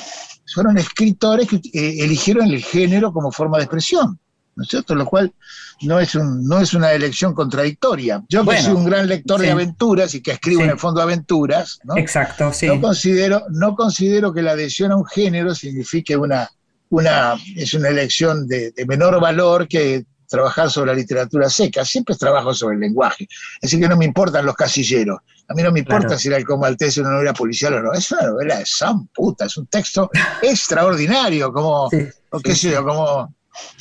fueron 0.54 0.78
escritores 0.78 1.48
que 1.48 1.62
eh, 1.72 2.04
eligieron 2.04 2.52
el 2.52 2.62
género 2.62 3.14
como 3.14 3.32
forma 3.32 3.58
de 3.58 3.64
expresión, 3.64 4.20
¿no 4.58 4.64
es 4.64 4.70
cierto? 4.70 4.96
Lo 4.96 5.06
cual 5.06 5.32
no 5.84 6.00
es, 6.00 6.16
un, 6.16 6.44
no 6.46 6.60
es 6.60 6.74
una 6.74 6.92
elección 6.92 7.34
contradictoria. 7.34 8.24
Yo 8.28 8.44
que 8.44 8.60
soy 8.60 8.74
un 8.74 8.86
gran 8.86 9.08
lector 9.08 9.40
de 9.40 9.52
aventuras 9.52 10.16
y 10.16 10.22
que 10.22 10.32
escribo 10.32 10.64
en 10.64 10.72
el 10.72 10.80
fondo 10.80 11.00
aventuras, 11.02 11.80
¿no? 11.84 11.96
Exacto, 11.96 12.52
sí. 12.52 12.66
No 12.66 12.82
considero, 12.82 13.44
no 13.52 13.76
considero 13.76 14.34
que 14.34 14.42
la 14.42 14.52
adhesión 14.52 14.92
a 14.92 14.98
un 14.98 15.06
género 15.06 15.54
signifique 15.54 16.18
una, 16.18 16.50
una, 16.90 17.36
es 17.56 17.74
una 17.76 17.90
elección 17.90 18.48
de, 18.48 18.72
de 18.72 18.86
menor 18.88 19.22
valor 19.22 19.68
que 19.68 20.06
trabajar 20.28 20.70
sobre 20.70 20.92
la 20.92 20.98
literatura 20.98 21.50
seca, 21.50 21.86
siempre 21.86 22.16
trabajo 22.16 22.54
sobre 22.54 22.76
el 22.76 22.82
lenguaje. 22.82 23.28
Así 23.62 23.80
que 23.80 23.88
no 23.88 23.96
me 23.96 24.06
importan 24.06 24.46
los 24.46 24.56
casilleros. 24.56 25.20
A 25.50 25.54
mí 25.54 25.64
no 25.64 25.72
me 25.72 25.80
importa 25.80 26.18
si 26.18 26.28
era 26.28 26.38
el 26.38 26.46
Comaltés 26.46 26.98
una 26.98 27.12
novela 27.12 27.34
policial 27.34 27.76
o 27.76 27.82
no. 27.82 27.94
Es 27.94 28.12
una 28.12 28.24
novela 28.24 28.58
de 28.58 28.66
san 28.66 29.08
puta, 29.08 29.46
es 29.46 29.56
un 29.56 29.68
texto 29.68 30.10
extraordinario, 30.42 31.54
como, 31.54 31.90
qué 31.90 32.56
sé 32.56 32.72
yo, 32.72 32.84
como, 32.84 33.34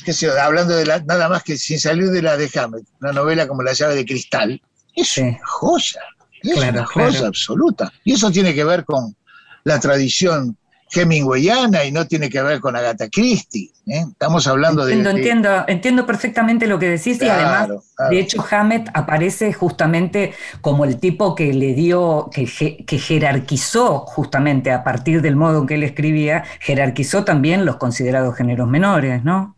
qué 0.05 0.13
sé 0.13 0.27
yo, 0.27 0.39
hablando 0.39 0.75
de 0.75 0.85
la, 0.85 0.99
nada 0.99 1.29
más 1.29 1.43
que 1.43 1.57
sin 1.57 1.79
salir 1.79 2.09
de 2.09 2.21
la 2.21 2.37
de 2.37 2.49
Hammett, 2.55 2.85
una 3.01 3.11
novela 3.11 3.47
como 3.47 3.63
La 3.63 3.73
llave 3.73 3.95
de 3.95 4.05
cristal. 4.05 4.61
Es 4.95 5.17
una 5.17 5.37
joya, 5.43 6.01
es 6.41 6.57
una 6.57 6.85
joya 6.85 7.27
absoluta. 7.27 7.91
Y 8.03 8.13
eso 8.13 8.31
tiene 8.31 8.53
que 8.53 8.63
ver 8.63 8.83
con 8.83 9.15
la 9.63 9.79
tradición 9.79 10.57
hemingwayana 10.93 11.83
y 11.83 11.91
no 11.91 12.07
tiene 12.07 12.29
que 12.29 12.41
ver 12.41 12.59
con 12.59 12.75
Agatha 12.75 13.09
Christie. 13.09 13.71
¿eh? 13.87 14.05
Estamos 14.09 14.47
hablando 14.47 14.85
de, 14.85 14.93
Entiendo, 14.93 15.65
entiendo 15.67 16.05
perfectamente 16.05 16.67
lo 16.67 16.79
que 16.79 16.89
decís 16.89 17.21
y 17.21 17.27
además, 17.27 17.69
de 18.09 18.19
hecho, 18.19 18.43
Hammett 18.49 18.89
aparece 18.93 19.51
justamente 19.53 20.33
como 20.61 20.85
el 20.85 20.97
tipo 20.97 21.35
que 21.35 21.53
le 21.53 21.73
dio, 21.73 22.29
que, 22.31 22.45
que 22.85 22.99
jerarquizó 22.99 23.99
justamente 23.99 24.71
a 24.71 24.83
partir 24.83 25.21
del 25.21 25.35
modo 25.35 25.59
en 25.59 25.67
que 25.67 25.75
él 25.75 25.83
escribía, 25.83 26.43
jerarquizó 26.59 27.23
también 27.23 27.65
los 27.65 27.75
considerados 27.75 28.35
géneros 28.35 28.67
menores, 28.67 29.23
¿no? 29.23 29.56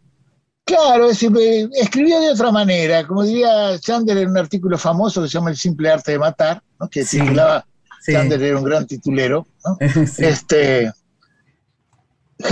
Claro, 0.69 1.09
es 1.09 1.23
escribía 1.23 2.19
de 2.19 2.29
otra 2.29 2.51
manera, 2.51 3.07
como 3.07 3.23
diría 3.23 3.79
Chandler 3.79 4.19
en 4.19 4.29
un 4.29 4.37
artículo 4.37 4.77
famoso 4.77 5.19
que 5.19 5.27
se 5.27 5.33
llama 5.33 5.49
El 5.49 5.57
simple 5.57 5.89
arte 5.89 6.11
de 6.11 6.19
matar, 6.19 6.61
que 6.91 7.03
titulaba, 7.03 7.65
Chandler 8.05 8.43
era 8.43 8.57
un 8.57 8.63
gran 8.63 8.85
titulero, 8.85 9.47
este, 10.19 10.93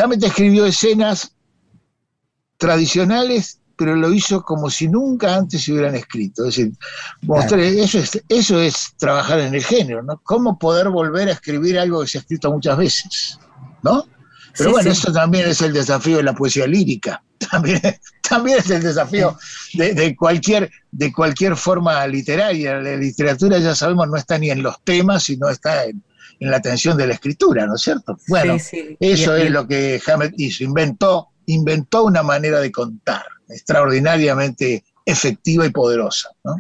Hammett 0.02 0.24
escribió 0.24 0.66
escenas 0.66 1.36
tradicionales, 2.58 3.60
pero 3.76 3.96
lo 3.96 4.12
hizo 4.12 4.42
como 4.42 4.72
si 4.72 4.88
nunca 4.88 5.36
antes 5.36 5.64
se 5.64 5.74
hubieran 5.74 5.94
escrito. 5.94 6.48
Es 6.48 6.56
decir, 6.56 6.74
eso, 7.80 8.00
es, 8.00 8.24
eso 8.28 8.60
es 8.60 8.96
trabajar 8.98 9.42
en 9.42 9.54
el 9.54 9.64
género, 9.64 10.02
¿no? 10.02 10.20
Cómo 10.24 10.58
poder 10.58 10.90
volver 10.90 11.30
a 11.30 11.34
escribir 11.34 11.78
algo 11.78 12.02
que 12.02 12.08
se 12.08 12.18
ha 12.18 12.22
escrito 12.22 12.52
muchas 12.52 12.78
veces, 12.80 13.40
¿no? 13.84 14.08
Pero 14.58 14.72
bueno, 14.72 14.92
eso 14.92 15.12
también 15.12 15.48
es 15.48 15.62
el 15.62 15.74
desafío 15.74 16.18
de 16.18 16.24
la 16.24 16.34
poesía 16.34 16.68
lírica. 16.68 17.22
También, 17.52 17.80
también 18.28 18.58
es 18.58 18.70
el 18.72 18.82
desafío 18.82 19.38
de, 19.74 20.16
cualquier, 20.18 20.70
de 20.92 21.14
cualquier 21.14 21.56
forma 21.56 22.06
literaria. 22.08 22.78
La 22.82 22.96
literatura, 22.96 23.60
ya 23.60 23.76
sabemos, 23.76 24.10
no 24.10 24.18
está 24.18 24.38
ni 24.38 24.50
en 24.50 24.64
los 24.64 24.84
temas, 24.84 25.24
sino 25.24 25.48
está 25.48 25.86
en, 25.86 26.04
en 26.40 26.52
la 26.52 26.58
atención 26.58 26.98
de 26.98 27.08
la 27.08 27.14
escritura, 27.14 27.66
¿no 27.66 27.76
es 27.76 27.82
cierto? 27.82 28.18
Bueno, 28.28 28.58
eso 29.00 29.36
es 29.36 29.52
lo 29.52 29.68
que 29.68 30.02
Hammett 30.06 30.34
hizo, 30.38 30.64
inventó, 30.64 31.30
inventó 31.46 32.06
una 32.06 32.24
manera 32.24 32.60
de 32.60 32.72
contar 32.72 33.24
extraordinariamente 33.48 34.84
efectiva 35.06 35.66
y 35.66 35.70
poderosa. 35.70 36.30
¿no? 36.44 36.56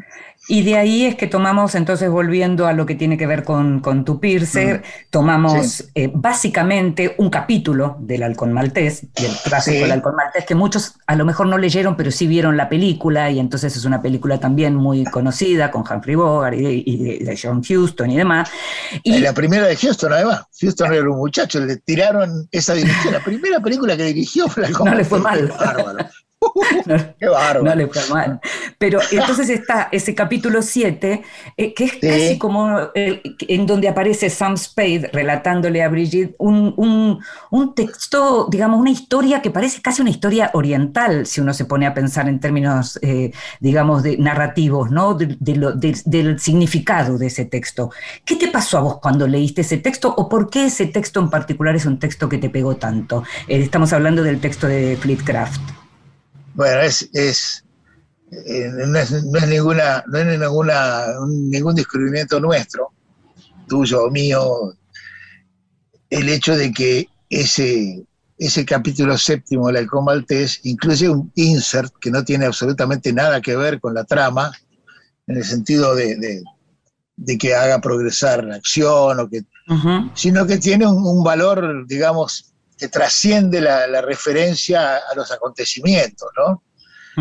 Y 0.49 0.63
de 0.63 0.77
ahí 0.77 1.05
es 1.05 1.15
que 1.15 1.27
tomamos, 1.27 1.75
entonces 1.75 2.09
volviendo 2.09 2.67
a 2.67 2.73
lo 2.73 2.85
que 2.85 2.95
tiene 2.95 3.17
que 3.17 3.27
ver 3.27 3.43
con, 3.43 3.81
con 3.81 4.05
tu 4.05 4.19
Piercer, 4.19 4.79
mm. 4.79 5.09
tomamos 5.09 5.89
eh, 5.93 6.09
básicamente 6.13 7.15
un 7.17 7.29
capítulo 7.29 7.97
del 7.99 8.23
Halcón 8.23 8.53
Maltés, 8.53 9.07
del 9.13 9.31
clásico 9.43 9.81
del 9.81 9.91
Halcón 9.91 10.15
Maltés, 10.15 10.45
que 10.45 10.55
muchos 10.55 10.95
a 11.05 11.15
lo 11.15 11.25
mejor 11.25 11.47
no 11.47 11.57
leyeron, 11.57 11.97
pero 11.97 12.11
sí 12.11 12.27
vieron 12.27 12.55
la 12.55 12.69
película, 12.69 13.29
y 13.29 13.39
entonces 13.39 13.75
es 13.75 13.83
una 13.83 14.01
película 14.01 14.39
también 14.39 14.73
muy 14.75 15.03
conocida, 15.03 15.69
con 15.69 15.83
Humphrey 15.89 16.15
Bogart 16.15 16.57
y 16.57 17.19
de, 17.19 17.39
John 17.41 17.61
Huston 17.67 18.09
y 18.09 18.17
demás. 18.17 18.49
Y 19.03 19.19
la 19.19 19.33
primera 19.33 19.67
de 19.67 19.75
Houston, 19.75 20.13
además. 20.13 20.43
Houston 20.59 20.93
era 20.93 21.09
un 21.09 21.17
muchacho, 21.17 21.59
le 21.59 21.77
tiraron 21.77 22.47
esa 22.51 22.73
dirección. 22.73 23.13
La 23.13 23.23
primera 23.23 23.59
película 23.59 23.97
que 23.97 24.03
dirigió 24.03 24.47
fue 24.47 24.69
No 24.69 24.95
le 24.95 25.03
fue 25.03 25.19
mal. 25.19 25.47
Bárbaro. 25.47 26.09
Qué 27.19 27.27
bárbaro. 27.27 27.63
No 27.63 27.75
le 27.75 27.87
fue 27.87 28.01
mal. 28.13 28.39
Pero 28.77 28.99
entonces 29.11 29.49
está 29.49 29.89
ese 29.91 30.13
capítulo 30.13 30.61
7, 30.61 31.23
eh, 31.57 31.73
que 31.73 31.85
es 31.85 31.91
Sí. 31.93 31.99
casi 32.01 32.37
como 32.37 32.77
el- 32.93 33.21
en 33.47 33.65
donde 33.65 33.87
aparece 33.87 34.29
Sam 34.29 34.55
Spade 34.57 35.09
relatándole 35.11 35.81
a 35.83 35.89
Brigitte 35.89 36.35
un, 36.37 36.73
un- 36.77 37.19
un 37.51 37.75
texto, 37.75 38.47
digamos, 38.49 38.79
una 38.79 38.91
historia 38.91 39.41
que 39.41 39.49
parece 39.51 39.81
casi 39.81 40.01
una 40.01 40.11
historia 40.11 40.51
oriental, 40.53 41.25
si 41.25 41.41
uno 41.41 41.53
se 41.53 41.65
pone 41.65 41.87
a 41.87 41.93
pensar 41.93 42.29
en 42.29 42.39
términos, 42.39 42.99
eh, 43.01 43.31
digamos, 43.59 44.03
de 44.03 44.17
narrativos, 44.17 44.91
¿no? 44.91 45.13
De- 45.15 45.35
de 45.39 45.55
lo- 45.55 45.71
de- 45.73 45.99
del 46.05 46.39
significado 46.39 47.17
de 47.17 47.27
ese 47.27 47.45
texto. 47.45 47.89
¿Qué 48.25 48.35
te 48.35 48.47
pasó 48.49 48.77
a 48.77 48.81
vos 48.81 48.99
cuando 48.99 49.27
leíste 49.27 49.61
ese 49.61 49.77
texto 49.77 50.13
o 50.15 50.29
por 50.29 50.49
qué 50.49 50.65
ese 50.67 50.85
texto 50.85 51.19
en 51.19 51.29
particular 51.29 51.75
es 51.75 51.85
un 51.85 51.99
texto 51.99 52.29
que 52.29 52.37
te 52.37 52.49
pegó 52.49 52.75
tanto? 52.75 53.23
Eh, 53.47 53.59
estamos 53.59 53.91
hablando 53.93 54.21
del 54.23 54.39
texto 54.39 54.67
de 54.67 54.97
Fleetcraft. 55.01 55.61
Bueno, 56.57 56.81
es, 56.81 57.07
es, 57.13 57.63
eh, 58.31 58.71
no 58.87 58.97
es, 58.97 59.11
no 59.11 59.37
es 59.37 59.47
ninguna, 59.47 60.03
no 60.07 60.17
es 60.17 60.25
ninguna, 60.39 61.05
ningún 61.27 61.75
descubrimiento 61.75 62.39
nuestro, 62.39 62.89
tuyo 63.67 64.05
o 64.05 64.09
mío, 64.09 64.73
el 66.09 66.29
hecho 66.29 66.55
de 66.55 66.71
que 66.73 67.07
ese, 67.29 68.03
ese 68.39 68.65
capítulo 68.65 69.15
séptimo 69.19 69.67
del 69.67 69.77
Halcón 69.77 70.05
Maltés 70.05 70.59
incluye 70.63 71.07
un 71.07 71.31
insert 71.35 71.93
que 72.01 72.09
no 72.09 72.23
tiene 72.23 72.45
absolutamente 72.47 73.13
nada 73.13 73.39
que 73.39 73.55
ver 73.55 73.79
con 73.79 73.93
la 73.93 74.03
trama, 74.03 74.51
en 75.27 75.37
el 75.37 75.43
sentido 75.43 75.93
de, 75.93 76.15
de- 76.15 76.43
de 77.19 77.37
que 77.37 77.53
haga 77.55 77.81
progresar 77.81 78.43
la 78.43 78.55
acción, 78.55 79.19
o 79.19 79.29
que, 79.29 79.43
sino 80.15 80.47
que 80.47 80.57
tiene 80.57 80.87
un, 80.87 80.97
un 81.05 81.23
valor, 81.23 81.85
digamos, 81.87 82.53
que 82.77 82.87
trasciende 82.89 83.59
la, 83.61 83.87
la 83.87 84.01
referencia 84.01 84.97
a 84.97 85.15
los 85.15 85.31
acontecimientos, 85.31 86.29
¿no? 86.37 86.63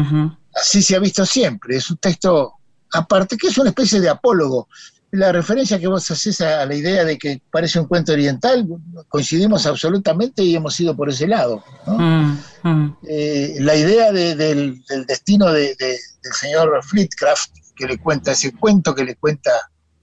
Ujú. 0.01 0.37
así 0.55 0.83
se 0.83 0.95
ha 0.97 0.99
visto 0.99 1.25
siempre. 1.25 1.77
Es 1.77 1.91
un 1.91 1.97
texto 1.97 2.53
aparte, 2.93 3.37
que 3.37 3.47
es 3.49 3.57
una 3.59 3.71
especie 3.71 4.01
de 4.01 4.09
apólogo. 4.11 4.69
La 5.13 5.33
referencia 5.33 5.79
que 5.79 5.87
vos 5.87 6.11
haces 6.11 6.41
a 6.43 6.67
la 6.67 6.75
idea 6.75 7.05
de 7.05 7.17
que 7.17 7.41
parece 7.51 7.79
un 7.81 7.87
cuento 7.87 8.13
oriental, 8.13 8.67
coincidimos 9.09 9.65
absolutamente 9.67 10.43
y 10.43 10.55
hemos 10.57 10.79
ido 10.81 10.95
por 10.95 11.09
ese 11.09 11.27
lado. 11.27 11.65
¿no? 11.87 11.99
Mm, 11.99 12.39
mm. 12.65 12.97
Eh, 13.09 13.57
la 13.61 13.75
idea 13.77 14.13
de- 14.13 14.35
del, 14.35 14.85
del 14.87 15.07
destino 15.07 15.51
de- 15.53 15.75
de- 15.77 15.99
del 16.23 16.33
señor 16.39 16.83
Fleetcraft, 16.85 17.51
que 17.75 17.87
le 17.87 17.99
cuenta 17.99 18.33
ese 18.33 18.53
cuento 18.53 18.95
que 18.95 19.05
le 19.05 19.17
cuenta 19.17 19.51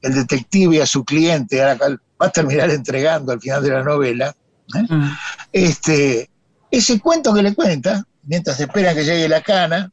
el 0.02 0.14
detective 0.16 0.82
a 0.82 0.88
su 0.88 1.04
cliente, 1.06 1.62
a 1.62 1.68
la 1.68 1.78
cual 1.78 2.02
va 2.22 2.28
a 2.28 2.32
terminar 2.32 2.70
entregando 2.72 3.32
al 3.34 3.42
final 3.42 3.62
de 3.62 3.70
la 3.70 3.84
novela, 3.84 4.36
Mm. 4.68 5.10
este, 5.52 6.30
ese 6.72 7.00
cuento 7.00 7.34
que 7.34 7.44
le 7.44 7.54
cuenta, 7.54 8.06
mientras 8.24 8.60
esperan 8.60 8.96
que 8.96 9.04
llegue 9.06 9.28
la 9.28 9.42
cana, 9.42 9.92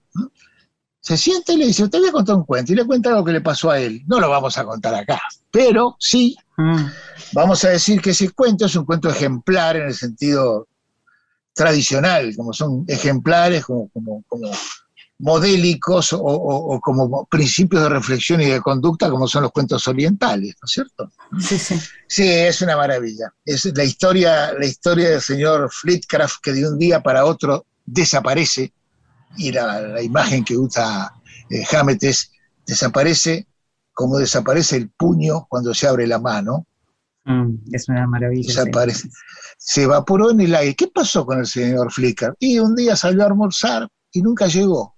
se 1.00 1.16
siente 1.16 1.54
y 1.54 1.56
le 1.56 1.66
dice, 1.66 1.88
te 1.88 1.98
voy 1.98 2.08
a 2.08 2.12
contar 2.12 2.36
un 2.36 2.44
cuento, 2.44 2.72
y 2.72 2.76
le 2.76 2.84
cuenta 2.84 3.10
algo 3.10 3.24
que 3.24 3.32
le 3.32 3.40
pasó 3.40 3.70
a 3.70 3.80
él. 3.80 4.02
No 4.06 4.20
lo 4.20 4.28
vamos 4.28 4.56
a 4.58 4.64
contar 4.64 4.94
acá, 4.94 5.20
pero 5.50 5.96
sí 5.98 6.36
Mm. 6.60 6.86
vamos 7.32 7.64
a 7.64 7.70
decir 7.70 8.02
que 8.02 8.10
ese 8.10 8.30
cuento 8.32 8.66
es 8.66 8.76
un 8.76 8.84
cuento 8.84 9.08
ejemplar 9.08 9.76
en 9.76 9.86
el 9.86 9.94
sentido 9.94 10.68
tradicional, 11.54 12.34
como 12.36 12.52
son 12.52 12.84
ejemplares, 12.86 13.64
como, 13.64 13.88
como, 13.88 14.22
como 14.28 14.50
modélicos 15.20 16.12
o, 16.12 16.18
o- 16.20 16.74
o 16.74 16.80
como 16.80 17.26
principios 17.26 17.82
de 17.82 17.88
reflexión 17.90 18.40
y 18.40 18.46
de 18.46 18.60
conducta, 18.60 19.10
como 19.10 19.28
son 19.28 19.42
los 19.44 19.52
cuentos 19.52 19.86
orientales, 19.86 20.54
¿no 20.60 20.66
es 20.66 20.70
cierto? 20.72 21.10
Sí, 21.38 21.58
sí. 21.58 21.78
Sí, 22.08 22.28
es 22.28 22.60
una 22.62 22.76
maravilla. 22.76 23.32
Es 23.44 23.64
la 23.76 23.84
historia, 23.84 24.52
la 24.54 24.66
historia 24.66 25.10
del 25.10 25.20
señor 25.20 25.70
Fleetcraft 25.72 26.36
que 26.42 26.52
de 26.52 26.66
un 26.68 26.78
día 26.78 27.02
para 27.02 27.24
otro 27.24 27.66
desaparece 27.84 28.72
y 29.36 29.52
la, 29.52 29.80
la 29.80 30.02
imagen 30.02 30.44
que 30.44 30.56
usa 30.56 31.12
eh, 31.50 31.64
Hammett 31.72 32.02
es 32.04 32.32
desaparece 32.66 33.46
como 33.92 34.16
desaparece 34.18 34.76
el 34.76 34.88
puño 34.90 35.46
cuando 35.48 35.74
se 35.74 35.86
abre 35.86 36.06
la 36.06 36.18
mano, 36.18 36.66
Mm, 37.26 37.56
Es 37.74 37.86
una 37.90 38.06
maravilla. 38.06 38.42
sí. 38.42 38.48
desaparece. 38.48 39.10
Se 39.58 39.82
evaporó 39.82 40.30
en 40.30 40.40
el 40.40 40.54
aire. 40.54 40.74
¿Qué 40.74 40.88
pasó 40.88 41.26
con 41.26 41.38
el 41.38 41.46
señor 41.46 41.92
Flickr? 41.92 42.34
Y 42.38 42.58
un 42.58 42.74
día 42.74 42.96
salió 42.96 43.22
a 43.22 43.26
almorzar 43.26 43.86
y 44.10 44.22
nunca 44.22 44.46
llegó. 44.46 44.96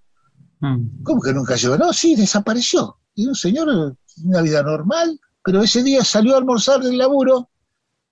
Mm. 0.63 1.03
¿Cómo 1.03 1.21
que 1.21 1.33
nunca 1.33 1.55
llegó? 1.55 1.77
No, 1.77 1.91
sí, 1.91 2.15
desapareció. 2.15 2.97
Y 3.15 3.27
un 3.27 3.35
señor, 3.35 3.95
una 4.23 4.41
vida 4.41 4.63
normal, 4.63 5.19
pero 5.43 5.61
ese 5.61 5.83
día 5.83 6.03
salió 6.03 6.35
a 6.35 6.37
almorzar 6.37 6.81
del 6.81 6.97
laburo 6.97 7.49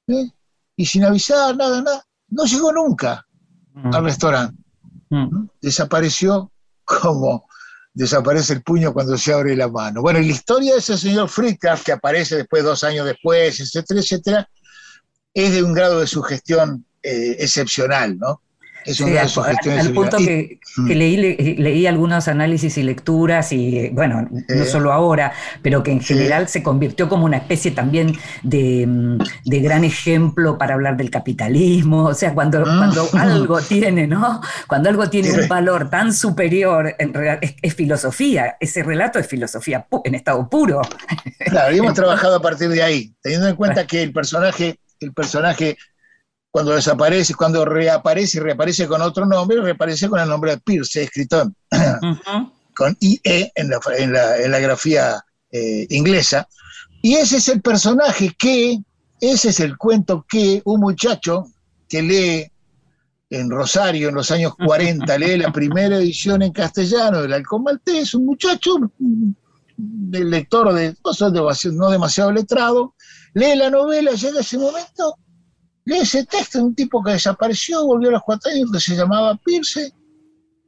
¿eh? 0.07 0.29
y 0.75 0.85
sin 0.85 1.05
avisar, 1.05 1.55
nada, 1.55 1.81
nada. 1.81 2.05
No 2.29 2.45
llegó 2.45 2.71
nunca 2.71 3.25
Mm. 3.73 3.95
al 3.95 4.03
restaurante. 4.03 4.61
Mm. 5.09 5.47
Desapareció 5.61 6.51
como 6.83 7.47
desaparece 7.93 8.53
el 8.53 8.63
puño 8.63 8.93
cuando 8.93 9.17
se 9.17 9.33
abre 9.33 9.55
la 9.55 9.67
mano. 9.67 10.01
Bueno, 10.01 10.19
y 10.19 10.25
la 10.25 10.31
historia 10.31 10.73
de 10.73 10.79
ese 10.79 10.97
señor 10.97 11.29
Flickr, 11.29 11.79
que 11.83 11.91
aparece 11.91 12.37
después, 12.37 12.63
dos 12.63 12.83
años 12.83 13.05
después, 13.05 13.59
etcétera, 13.59 13.99
etcétera, 13.99 14.49
es 15.33 15.51
de 15.53 15.63
un 15.63 15.73
grado 15.73 15.99
de 15.99 16.07
sugestión 16.07 16.85
eh, 17.03 17.37
excepcional, 17.39 18.17
¿no? 18.17 18.41
Es 18.85 18.99
un 18.99 19.09
Sí, 19.09 19.17
al, 19.17 19.29
al 19.79 19.93
punto 19.93 20.17
que, 20.17 20.59
que 20.87 20.95
leí, 20.95 21.17
le- 21.17 21.55
leí 21.59 21.85
algunos 21.87 22.27
análisis 22.27 22.77
y 22.77 22.83
lecturas 22.83 23.51
y, 23.51 23.77
eh, 23.77 23.91
bueno, 23.93 24.27
no 24.31 24.63
Sí. 24.65 24.69
solo 24.71 24.91
ahora, 24.91 25.33
pero 25.61 25.83
que 25.83 25.91
en 25.91 26.01
general 26.01 26.47
se 26.47 26.63
convirtió 26.63 27.07
como 27.07 27.25
una 27.25 27.37
especie 27.37 27.71
también 27.71 28.13
de, 28.43 28.85
mm, 28.87 29.17
de 29.45 29.59
gran 29.59 29.83
ejemplo 29.83 30.57
para 30.57 30.73
hablar 30.73 30.97
del 30.97 31.09
capitalismo, 31.11 32.05
o 32.05 32.13
sea, 32.13 32.33
cuando, 32.33 32.61
Mm. 32.61 32.77
cuando 32.77 33.09
algo 33.13 33.61
tiene, 33.61 34.07
¿no? 34.07 34.41
Cuando 34.67 34.89
algo 34.89 35.09
tiene 35.09 35.31
un 35.31 35.47
valor 35.47 35.89
tan 35.89 36.13
superior, 36.13 36.95
en 36.97 37.13
real- 37.13 37.39
es, 37.41 37.55
es 37.61 37.75
filosofía, 37.75 38.57
ese 38.59 38.83
relato 38.83 39.19
es 39.19 39.27
filosofía 39.27 39.85
en 40.03 40.15
estado 40.15 40.49
puro. 40.49 40.81
Claro, 41.45 41.75
y 41.75 41.79
hemos 41.79 41.93
trabajado 41.95 42.35
a 42.37 42.41
partir 42.41 42.69
de 42.69 42.81
ahí, 42.81 43.13
teniendo 43.21 43.47
en 43.47 43.55
cuenta 43.55 43.85
que 43.85 44.01
el 44.01 44.11
personaje, 44.13 44.77
el 44.99 45.13
personaje 45.13 45.77
cuando 46.51 46.73
desaparece, 46.73 47.33
cuando 47.33 47.63
reaparece 47.65 48.37
y 48.37 48.41
reaparece 48.41 48.87
con 48.87 49.01
otro 49.01 49.25
nombre, 49.25 49.61
reaparece 49.61 50.09
con 50.09 50.19
el 50.19 50.27
nombre 50.27 50.51
de 50.51 50.57
Pierce, 50.59 51.03
escrito 51.03 51.41
en- 51.41 51.55
Ujú. 52.11 52.51
con 52.75 52.97
IE 52.99 53.51
en 53.55 53.69
la, 53.69 53.79
en 53.97 54.13
la, 54.13 54.37
en 54.37 54.51
la 54.51 54.59
grafía 54.59 55.23
eh, 55.51 55.87
inglesa. 55.89 56.47
Y 57.01 57.15
ese 57.15 57.37
es 57.37 57.47
el 57.47 57.61
personaje 57.61 58.35
que, 58.37 58.79
ese 59.19 59.49
es 59.49 59.59
el 59.59 59.77
cuento 59.77 60.25
que 60.27 60.61
un 60.65 60.79
muchacho 60.81 61.45
que 61.87 62.01
lee 62.01 62.47
en 63.29 63.49
Rosario 63.49 64.09
en 64.09 64.15
los 64.15 64.29
años 64.31 64.53
40, 64.55 65.17
lee 65.17 65.37
la 65.37 65.51
primera 65.53 65.95
edición 65.97 66.41
en 66.41 66.51
castellano 66.51 67.21
del 67.21 67.31
Halcón 67.33 67.63
Maltés, 67.63 68.13
un 68.13 68.25
muchacho, 68.25 68.75
del 69.77 70.29
lector 70.29 70.73
de, 70.73 70.95
demasiado, 71.31 71.75
no 71.77 71.89
demasiado 71.89 72.31
letrado, 72.33 72.93
lee 73.33 73.55
la 73.55 73.69
novela, 73.69 74.11
llega 74.11 74.41
ese 74.41 74.57
momento, 74.57 75.17
lee 75.91 75.99
ese 76.01 76.25
texto 76.25 76.57
de 76.59 76.63
un 76.65 76.75
tipo 76.75 77.03
que 77.03 77.11
desapareció, 77.13 77.85
volvió 77.85 78.09
a 78.09 78.13
los 78.13 78.23
cuatro 78.23 78.51
años, 78.51 78.69
que 78.71 78.79
se 78.79 78.95
llamaba 78.95 79.35
Pierce, 79.43 79.93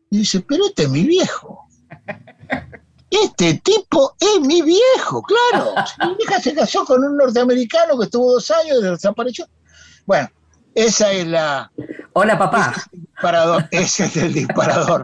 y 0.10 0.18
dice, 0.20 0.42
pero 0.42 0.66
este 0.68 0.84
es 0.84 0.90
mi 0.90 1.04
viejo. 1.04 1.68
Este 3.10 3.62
tipo 3.64 4.16
es 4.20 4.42
mi 4.42 4.64
viejo, 4.64 5.22
claro. 5.22 5.76
Mi 6.10 6.16
vieja 6.16 6.42
se 6.42 6.56
casó 6.56 6.84
con 6.84 7.04
un 7.04 7.16
norteamericano 7.16 7.96
que 8.00 8.06
estuvo 8.06 8.34
dos 8.34 8.50
años 8.50 8.80
y 8.80 8.84
desapareció. 8.86 9.46
Bueno, 10.08 10.28
esa 10.74 11.12
es 11.12 11.28
la 11.28 11.72
Hola, 12.14 12.40
papá. 12.40 12.74
disparador, 12.92 13.68
ese 13.70 14.06
es 14.06 14.18
el 14.18 14.34
disparador. 14.34 15.04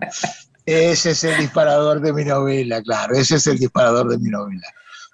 Ese 0.66 1.12
es 1.12 1.24
el 1.24 1.38
disparador 1.38 2.02
de 2.02 2.12
mi 2.12 2.26
novela, 2.26 2.82
claro. 2.82 3.14
Ese 3.16 3.36
es 3.36 3.46
el 3.46 3.60
disparador 3.60 4.10
de 4.10 4.18
mi 4.18 4.30
novela. 4.30 4.68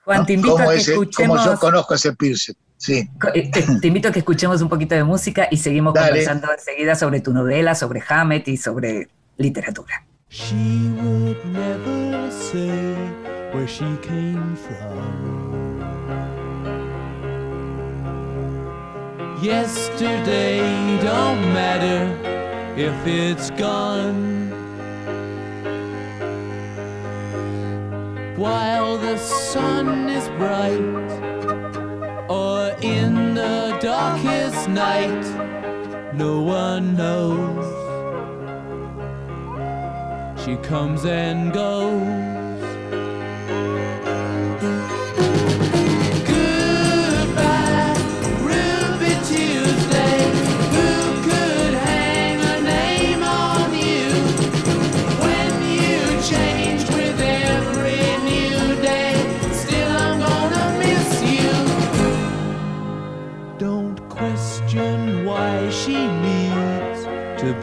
Juan, 0.05 0.19
¿no? 0.19 0.25
te 0.25 0.33
invito 0.33 0.55
Como 0.55 0.69
a 0.69 0.73
que 0.73 0.79
ese- 0.79 0.91
escuchemos... 0.93 1.37
Como 1.41 1.51
yo 1.53 1.59
conozco 1.59 1.93
a 1.93 1.97
ese 1.97 2.13
Pierce. 2.13 2.53
Sí. 2.85 3.09
Eh, 3.33 3.49
Te, 3.51 3.63
te 3.81 3.87
invito 3.87 4.09
a 4.09 4.11
que 4.11 4.19
escuchemos 4.19 4.61
un 4.61 4.69
poquito 4.69 4.93
de 4.93 5.03
música 5.03 5.47
y 5.49 5.57
seguimos 5.57 5.93
Dale. 5.95 6.07
conversando 6.09 6.47
enseguida 6.51 6.93
sobre 6.95 7.19
tu 7.19 7.33
novela, 7.33 7.73
sobre 7.73 8.03
Hammett 8.07 8.47
y 8.47 8.57
sobre 8.57 9.07
literatura. 9.37 10.05
She 10.29 10.91
would 11.01 11.43
never 11.45 12.29
say 12.31 12.69
where 13.53 13.67
she 13.67 13.85
came 14.03 14.55
from. 14.55 15.75
Yesterday 19.41 20.59
don't 21.01 21.41
matter 21.53 22.07
if 22.77 22.93
it's 23.07 23.49
gone. 23.51 24.51
While 28.37 28.97
the 28.97 29.17
sun 29.17 30.09
is 30.09 30.27
bright, 30.37 31.34
or 32.29 32.69
in 32.81 33.35
the 33.35 33.77
darkest 33.81 34.67
night, 34.69 35.23
no 36.13 36.41
one 36.41 36.95
knows. 36.95 37.65
She 40.43 40.55
comes 40.57 41.05
and 41.05 41.53
goes. 41.53 42.44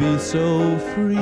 Be 0.02 0.18
so 0.18 0.78
free. 0.92 1.16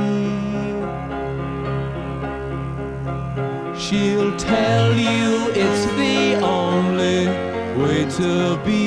She'll 3.79 4.35
tell 4.37 4.95
you 4.95 5.53
it's 5.63 5.85
the 6.01 6.37
only 6.41 7.27
way 7.81 8.01
to 8.19 8.57
be. 8.65 8.87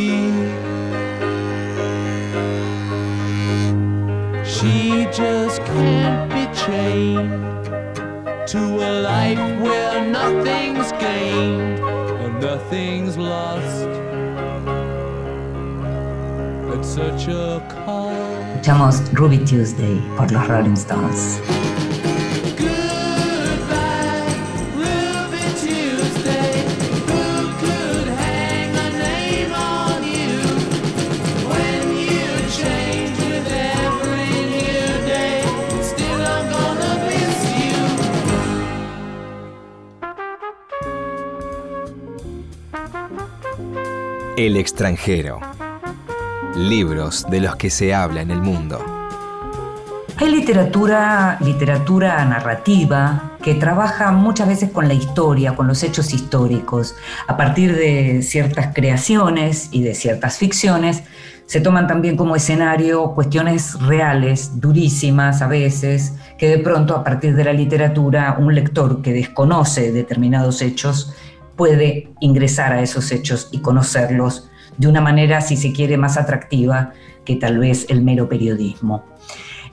She 4.54 5.06
just 5.22 5.62
can't 5.64 6.24
be 6.36 6.44
chained 6.66 7.66
to 8.48 8.62
a 8.90 8.92
life 9.12 9.62
where 9.62 10.10
nothing's 10.10 10.92
gained 10.94 11.80
and 12.24 12.42
nothing's 12.42 13.16
lost. 13.16 13.88
At 16.74 16.84
such 16.84 17.28
a 17.28 17.62
cost. 17.86 18.33
Escuchamos 18.54 19.02
Ruby 19.14 19.40
Tuesday 19.40 20.00
por 20.16 20.32
los 20.32 20.48
Rolling 20.48 20.74
Stones. 20.74 21.42
El 44.38 44.58
extranjero. 44.58 45.40
Libros 46.56 47.26
de 47.32 47.42
los 47.42 47.56
que 47.56 47.72
se 47.72 47.96
habla 47.96 48.22
en 48.22 48.30
el 48.30 48.40
mundo. 48.40 48.80
Hay 50.18 50.30
literatura, 50.30 51.40
literatura 51.42 52.24
narrativa 52.26 53.38
que 53.42 53.56
trabaja 53.56 54.12
muchas 54.12 54.48
veces 54.48 54.70
con 54.70 54.88
la 54.88 54.94
historia, 54.94 55.56
con 55.56 55.68
los 55.68 55.82
hechos 55.82 56.14
históricos. 56.14 56.96
A 57.28 57.38
partir 57.38 57.76
de 57.76 58.22
ciertas 58.22 58.74
creaciones 58.76 59.70
y 59.72 59.82
de 59.82 59.96
ciertas 59.96 60.38
ficciones, 60.38 61.02
se 61.48 61.60
toman 61.60 61.88
también 61.88 62.16
como 62.16 62.36
escenario 62.36 63.14
cuestiones 63.16 63.74
reales, 63.82 64.62
durísimas 64.62 65.42
a 65.42 65.48
veces, 65.48 66.14
que 66.38 66.50
de 66.50 66.60
pronto 66.60 66.96
a 66.96 67.04
partir 67.04 67.36
de 67.36 67.46
la 67.46 67.54
literatura 67.54 68.38
un 68.40 68.54
lector 68.54 69.02
que 69.02 69.12
desconoce 69.12 69.92
determinados 69.92 70.62
hechos 70.62 71.16
puede 71.56 72.14
ingresar 72.20 72.74
a 72.74 72.82
esos 72.82 73.12
hechos 73.12 73.50
y 73.52 73.60
conocerlos 73.60 74.52
de 74.78 74.88
una 74.88 75.02
manera, 75.02 75.42
si 75.42 75.58
se 75.58 75.72
quiere, 75.72 75.98
más 75.98 76.18
atractiva 76.18 76.94
que 77.26 77.36
tal 77.36 77.60
vez 77.60 77.86
el 77.90 78.04
mero 78.04 78.28
periodismo. 78.28 79.04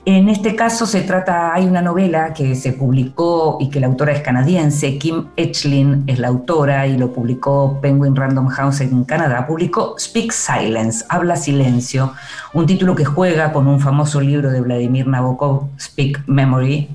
En 0.03 0.29
este 0.29 0.55
caso 0.55 0.87
se 0.87 1.01
trata, 1.01 1.53
hay 1.53 1.67
una 1.67 1.83
novela 1.83 2.33
que 2.33 2.55
se 2.55 2.73
publicó 2.73 3.57
y 3.59 3.69
que 3.69 3.79
la 3.79 3.85
autora 3.85 4.13
es 4.13 4.21
canadiense, 4.21 4.97
Kim 4.97 5.27
Etchlin 5.35 6.05
es 6.07 6.17
la 6.17 6.29
autora 6.29 6.87
y 6.87 6.97
lo 6.97 7.13
publicó 7.13 7.79
Penguin 7.81 8.15
Random 8.15 8.47
House 8.47 8.81
en 8.81 9.03
Canadá, 9.03 9.45
publicó 9.45 9.93
Speak 9.99 10.31
Silence, 10.31 11.05
Habla 11.07 11.35
Silencio, 11.35 12.13
un 12.53 12.65
título 12.65 12.95
que 12.95 13.05
juega 13.05 13.53
con 13.53 13.67
un 13.67 13.79
famoso 13.79 14.19
libro 14.19 14.49
de 14.49 14.61
Vladimir 14.61 15.05
Nabokov, 15.05 15.69
Speak 15.79 16.23
Memory, 16.25 16.89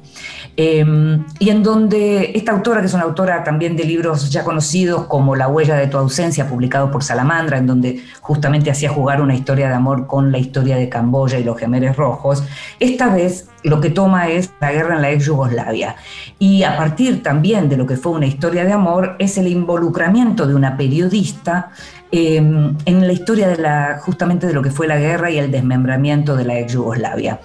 eh, 0.56 0.84
y 1.38 1.50
en 1.50 1.62
donde 1.62 2.32
esta 2.34 2.52
autora, 2.52 2.80
que 2.80 2.86
es 2.86 2.94
una 2.94 3.02
autora 3.02 3.44
también 3.44 3.76
de 3.76 3.84
libros 3.84 4.30
ya 4.30 4.42
conocidos 4.42 5.04
como 5.04 5.36
La 5.36 5.48
huella 5.48 5.74
de 5.76 5.86
tu 5.86 5.98
ausencia, 5.98 6.48
publicado 6.48 6.90
por 6.90 7.04
Salamandra, 7.04 7.58
en 7.58 7.66
donde 7.66 8.02
justamente 8.20 8.70
hacía 8.70 8.88
jugar 8.88 9.20
una 9.20 9.34
historia 9.34 9.68
de 9.68 9.74
amor 9.74 10.06
con 10.06 10.32
la 10.32 10.38
historia 10.38 10.76
de 10.76 10.88
Camboya 10.88 11.38
y 11.38 11.44
los 11.44 11.58
gemeres 11.58 11.96
rojos, 11.96 12.42
esta 12.80 13.14
vez 13.14 13.48
lo 13.64 13.80
que 13.80 13.90
toma 13.90 14.28
es 14.28 14.52
la 14.60 14.72
guerra 14.72 14.96
en 14.96 15.02
la 15.02 15.10
ex 15.10 15.26
Yugoslavia. 15.26 15.96
Y 16.38 16.62
a 16.62 16.76
partir 16.76 17.22
también 17.22 17.68
de 17.68 17.76
lo 17.76 17.86
que 17.86 17.96
fue 17.96 18.12
una 18.12 18.26
historia 18.26 18.64
de 18.64 18.72
amor, 18.72 19.16
es 19.18 19.36
el 19.36 19.48
involucramiento 19.48 20.46
de 20.46 20.54
una 20.54 20.76
periodista 20.76 21.70
eh, 22.12 22.36
en 22.36 23.06
la 23.06 23.12
historia 23.12 23.48
de 23.48 23.56
la, 23.56 23.98
justamente 24.00 24.46
de 24.46 24.54
lo 24.54 24.62
que 24.62 24.70
fue 24.70 24.86
la 24.86 24.96
guerra 24.96 25.30
y 25.30 25.38
el 25.38 25.50
desmembramiento 25.50 26.36
de 26.36 26.44
la 26.44 26.58
ex 26.58 26.72
Yugoslavia. 26.72 27.40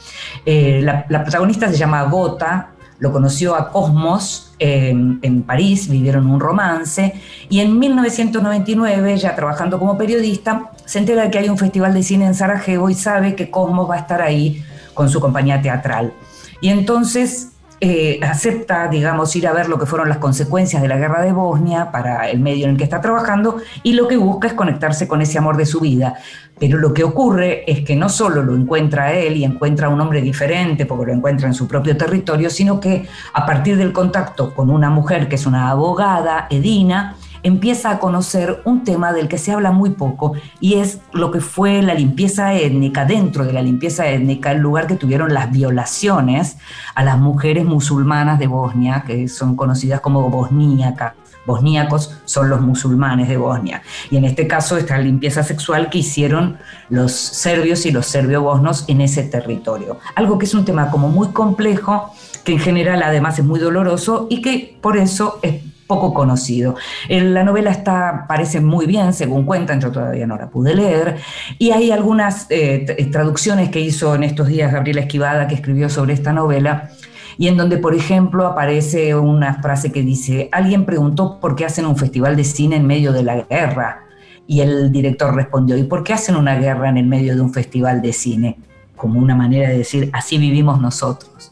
Eh, 0.45 0.81
la, 0.83 1.05
la 1.09 1.23
protagonista 1.23 1.67
se 1.69 1.77
llama 1.77 2.03
Gota, 2.03 2.70
lo 3.01 3.11
conoció 3.11 3.55
a 3.55 3.71
Cosmos 3.71 4.53
en 4.59 5.41
París, 5.41 5.89
vivieron 5.89 6.27
un 6.27 6.39
romance 6.39 7.15
y 7.49 7.59
en 7.59 7.79
1999, 7.79 9.17
ya 9.17 9.35
trabajando 9.35 9.79
como 9.79 9.97
periodista, 9.97 10.71
se 10.85 10.99
entera 10.99 11.23
de 11.23 11.31
que 11.31 11.39
hay 11.39 11.49
un 11.49 11.57
festival 11.57 11.95
de 11.95 12.03
cine 12.03 12.27
en 12.27 12.35
Sarajevo 12.35 12.89
y 12.91 12.93
sabe 12.93 13.35
que 13.35 13.49
Cosmos 13.49 13.89
va 13.89 13.95
a 13.95 13.99
estar 13.99 14.21
ahí 14.21 14.63
con 14.93 15.09
su 15.09 15.19
compañía 15.19 15.59
teatral. 15.61 16.13
Y 16.61 16.69
entonces 16.69 17.51
eh, 17.83 18.19
acepta, 18.21 18.87
digamos, 18.87 19.35
ir 19.35 19.47
a 19.47 19.53
ver 19.53 19.67
lo 19.67 19.79
que 19.79 19.87
fueron 19.87 20.07
las 20.07 20.19
consecuencias 20.19 20.83
de 20.83 20.87
la 20.87 20.97
guerra 20.97 21.23
de 21.23 21.31
Bosnia 21.31 21.91
para 21.91 22.29
el 22.29 22.39
medio 22.39 22.65
en 22.65 22.71
el 22.73 22.77
que 22.77 22.83
está 22.83 23.01
trabajando 23.01 23.57
y 23.81 23.93
lo 23.93 24.07
que 24.07 24.17
busca 24.17 24.47
es 24.47 24.53
conectarse 24.53 25.07
con 25.07 25.19
ese 25.19 25.39
amor 25.39 25.57
de 25.57 25.65
su 25.65 25.79
vida. 25.79 26.19
Pero 26.61 26.77
lo 26.77 26.93
que 26.93 27.03
ocurre 27.03 27.63
es 27.65 27.83
que 27.83 27.95
no 27.95 28.07
solo 28.07 28.43
lo 28.43 28.55
encuentra 28.55 29.13
él 29.13 29.35
y 29.35 29.43
encuentra 29.43 29.87
a 29.87 29.89
un 29.89 29.99
hombre 29.99 30.21
diferente 30.21 30.85
porque 30.85 31.07
lo 31.07 31.13
encuentra 31.13 31.47
en 31.47 31.55
su 31.55 31.67
propio 31.67 31.97
territorio, 31.97 32.51
sino 32.51 32.79
que 32.79 33.07
a 33.33 33.47
partir 33.47 33.77
del 33.77 33.91
contacto 33.91 34.53
con 34.53 34.69
una 34.69 34.91
mujer 34.91 35.27
que 35.27 35.37
es 35.37 35.47
una 35.47 35.71
abogada, 35.71 36.45
Edina, 36.51 37.15
empieza 37.41 37.89
a 37.89 37.97
conocer 37.97 38.61
un 38.63 38.83
tema 38.83 39.11
del 39.11 39.27
que 39.27 39.39
se 39.39 39.51
habla 39.51 39.71
muy 39.71 39.89
poco 39.89 40.33
y 40.59 40.75
es 40.75 40.99
lo 41.13 41.31
que 41.31 41.41
fue 41.41 41.81
la 41.81 41.95
limpieza 41.95 42.53
étnica, 42.53 43.05
dentro 43.05 43.43
de 43.43 43.53
la 43.53 43.63
limpieza 43.63 44.07
étnica, 44.07 44.51
el 44.51 44.59
lugar 44.59 44.85
que 44.85 44.97
tuvieron 44.97 45.33
las 45.33 45.49
violaciones 45.49 46.57
a 46.93 47.03
las 47.03 47.17
mujeres 47.17 47.65
musulmanas 47.65 48.37
de 48.37 48.45
Bosnia, 48.45 49.03
que 49.07 49.27
son 49.27 49.55
conocidas 49.55 49.99
como 49.99 50.29
bosníacas. 50.29 51.13
Bosníacos 51.45 52.15
son 52.25 52.49
los 52.49 52.61
musulmanes 52.61 53.27
de 53.27 53.37
Bosnia. 53.37 53.81
Y 54.09 54.17
en 54.17 54.25
este 54.25 54.47
caso, 54.47 54.77
esta 54.77 54.97
limpieza 54.97 55.43
sexual 55.43 55.89
que 55.89 55.99
hicieron 55.99 56.57
los 56.89 57.11
serbios 57.11 57.85
y 57.85 57.91
los 57.91 58.05
serbio-bosnos 58.05 58.85
en 58.87 59.01
ese 59.01 59.23
territorio. 59.23 59.99
Algo 60.15 60.37
que 60.37 60.45
es 60.45 60.53
un 60.53 60.65
tema 60.65 60.91
como 60.91 61.09
muy 61.09 61.29
complejo, 61.29 62.13
que 62.43 62.53
en 62.53 62.59
general 62.59 63.03
además 63.03 63.39
es 63.39 63.45
muy 63.45 63.59
doloroso 63.59 64.27
y 64.29 64.41
que 64.41 64.77
por 64.81 64.97
eso 64.97 65.39
es 65.41 65.61
poco 65.91 66.13
conocido. 66.13 66.75
La 67.09 67.43
novela 67.43 67.69
está, 67.69 68.25
parece 68.25 68.61
muy 68.61 68.85
bien, 68.85 69.11
según 69.11 69.45
cuentan, 69.45 69.81
yo 69.81 69.91
todavía 69.91 70.25
no 70.25 70.37
la 70.37 70.49
pude 70.49 70.73
leer, 70.73 71.17
y 71.59 71.71
hay 71.71 71.91
algunas 71.91 72.47
eh, 72.49 73.09
traducciones 73.11 73.69
que 73.69 73.81
hizo 73.81 74.15
en 74.15 74.23
estos 74.23 74.47
días 74.47 74.71
Gabriela 74.71 75.01
Esquivada, 75.01 75.47
que 75.47 75.55
escribió 75.55 75.89
sobre 75.89 76.13
esta 76.13 76.31
novela, 76.31 76.91
y 77.37 77.47
en 77.47 77.57
donde, 77.57 77.77
por 77.77 77.95
ejemplo, 77.95 78.45
aparece 78.45 79.15
una 79.15 79.61
frase 79.61 79.91
que 79.91 80.01
dice, 80.01 80.49
alguien 80.51 80.85
preguntó 80.85 81.39
por 81.39 81.55
qué 81.55 81.65
hacen 81.65 81.85
un 81.85 81.97
festival 81.97 82.35
de 82.35 82.43
cine 82.43 82.75
en 82.75 82.87
medio 82.87 83.11
de 83.13 83.23
la 83.23 83.41
guerra, 83.41 84.05
y 84.47 84.61
el 84.61 84.91
director 84.91 85.33
respondió, 85.33 85.77
¿y 85.77 85.83
por 85.83 86.03
qué 86.03 86.13
hacen 86.13 86.35
una 86.35 86.55
guerra 86.55 86.89
en 86.89 86.97
el 86.97 87.05
medio 87.05 87.35
de 87.35 87.41
un 87.41 87.53
festival 87.53 88.01
de 88.01 88.11
cine? 88.11 88.57
Como 88.95 89.19
una 89.19 89.35
manera 89.35 89.69
de 89.69 89.77
decir, 89.77 90.09
así 90.13 90.37
vivimos 90.37 90.81
nosotros 90.81 91.51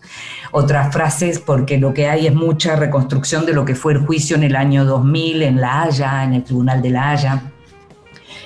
otras 0.51 0.91
frases, 0.91 1.39
porque 1.39 1.77
lo 1.77 1.93
que 1.93 2.07
hay 2.07 2.27
es 2.27 2.33
mucha 2.33 2.75
reconstrucción 2.75 3.45
de 3.45 3.53
lo 3.53 3.65
que 3.65 3.75
fue 3.75 3.93
el 3.93 3.99
juicio 3.99 4.35
en 4.35 4.43
el 4.43 4.55
año 4.55 4.85
2000 4.85 5.43
en 5.43 5.61
La 5.61 5.83
Haya, 5.83 6.23
en 6.23 6.33
el 6.33 6.43
Tribunal 6.43 6.81
de 6.81 6.89
La 6.89 7.11
Haya, 7.11 7.43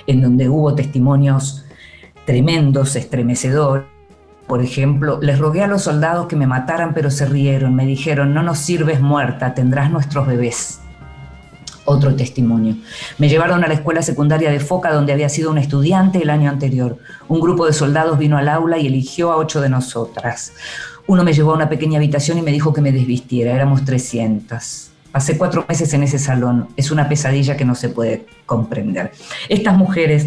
en 0.06 0.20
donde 0.20 0.48
hubo 0.48 0.74
testimonios 0.74 1.64
tremendos, 2.26 2.96
estremecedores. 2.96 3.93
Por 4.46 4.62
ejemplo, 4.62 5.18
les 5.22 5.38
rogué 5.38 5.62
a 5.62 5.66
los 5.66 5.82
soldados 5.82 6.26
que 6.26 6.36
me 6.36 6.46
mataran, 6.46 6.92
pero 6.92 7.10
se 7.10 7.26
rieron. 7.26 7.74
Me 7.74 7.86
dijeron, 7.86 8.34
no 8.34 8.42
nos 8.42 8.58
sirves 8.58 9.00
muerta, 9.00 9.54
tendrás 9.54 9.90
nuestros 9.90 10.26
bebés. 10.26 10.80
Otro 11.86 12.14
testimonio. 12.14 12.76
Me 13.18 13.28
llevaron 13.28 13.62
a 13.64 13.68
la 13.68 13.74
escuela 13.74 14.02
secundaria 14.02 14.50
de 14.50 14.60
Foca, 14.60 14.92
donde 14.92 15.12
había 15.12 15.28
sido 15.28 15.50
un 15.50 15.58
estudiante 15.58 16.22
el 16.22 16.30
año 16.30 16.50
anterior. 16.50 16.98
Un 17.28 17.40
grupo 17.40 17.66
de 17.66 17.72
soldados 17.72 18.18
vino 18.18 18.38
al 18.38 18.48
aula 18.48 18.78
y 18.78 18.86
eligió 18.86 19.32
a 19.32 19.36
ocho 19.36 19.60
de 19.60 19.68
nosotras. 19.68 20.52
Uno 21.06 21.24
me 21.24 21.32
llevó 21.34 21.52
a 21.52 21.56
una 21.56 21.68
pequeña 21.68 21.98
habitación 21.98 22.38
y 22.38 22.42
me 22.42 22.52
dijo 22.52 22.72
que 22.72 22.80
me 22.80 22.92
desvistiera. 22.92 23.52
Éramos 23.52 23.84
300. 23.84 24.93
Pasé 25.14 25.38
cuatro 25.38 25.64
meses 25.68 25.94
en 25.94 26.02
ese 26.02 26.18
salón. 26.18 26.70
Es 26.76 26.90
una 26.90 27.08
pesadilla 27.08 27.56
que 27.56 27.64
no 27.64 27.76
se 27.76 27.88
puede 27.88 28.26
comprender. 28.46 29.12
Estas 29.48 29.76
mujeres, 29.76 30.26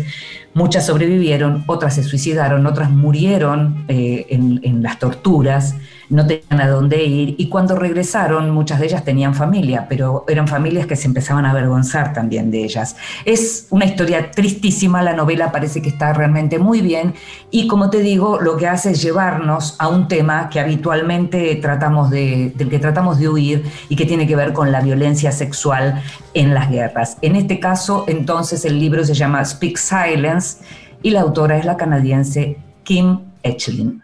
muchas 0.53 0.85
sobrevivieron, 0.85 1.65
otras 1.67 1.95
se 1.95 2.03
suicidaron, 2.03 2.65
otras 2.65 2.89
murieron 2.89 3.83
eh, 3.89 4.27
en, 4.29 4.61
en 4.63 4.81
las 4.81 4.97
torturas 4.97 5.75
no 6.09 6.25
tenían 6.25 6.61
a 6.61 6.67
dónde 6.67 7.03
ir 7.03 7.35
y 7.37 7.49
cuando 7.49 7.75
regresaron 7.75 8.51
muchas 8.51 8.79
de 8.79 8.85
ellas 8.87 9.03
tenían 9.03 9.33
familia, 9.33 9.87
pero 9.89 10.25
eran 10.27 10.47
familias 10.47 10.87
que 10.87 10.95
se 10.95 11.07
empezaban 11.07 11.45
a 11.45 11.51
avergonzar 11.51 12.13
también 12.13 12.51
de 12.51 12.63
ellas. 12.63 12.95
Es 13.25 13.67
una 13.69 13.85
historia 13.85 14.31
tristísima, 14.31 15.01
la 15.01 15.13
novela 15.13 15.51
parece 15.51 15.81
que 15.81 15.89
está 15.89 16.13
realmente 16.13 16.59
muy 16.59 16.81
bien 16.81 17.13
y 17.51 17.67
como 17.67 17.89
te 17.89 17.99
digo, 17.99 18.39
lo 18.39 18.57
que 18.57 18.67
hace 18.67 18.91
es 18.91 19.01
llevarnos 19.01 19.75
a 19.79 19.87
un 19.87 20.07
tema 20.07 20.49
que 20.49 20.59
habitualmente 20.59 21.55
tratamos 21.55 22.09
de, 22.09 22.53
del 22.55 22.69
que 22.69 22.79
tratamos 22.79 23.19
de 23.19 23.29
huir 23.29 23.63
y 23.89 23.95
que 23.95 24.05
tiene 24.05 24.27
que 24.27 24.35
ver 24.35 24.53
con 24.53 24.71
la 24.71 24.81
violencia 24.81 25.31
sexual 25.31 26.01
en 26.33 26.53
las 26.53 26.69
guerras. 26.69 27.17
En 27.21 27.35
este 27.35 27.59
caso, 27.59 28.05
entonces, 28.07 28.65
el 28.65 28.79
libro 28.79 29.03
se 29.03 29.13
llama 29.13 29.43
Speak 29.43 29.77
Silence 29.77 30.57
y 31.01 31.11
la 31.11 31.21
autora 31.21 31.57
es 31.57 31.65
la 31.65 31.77
canadiense 31.77 32.57
Kim 32.83 33.19
Echlin. 33.43 34.03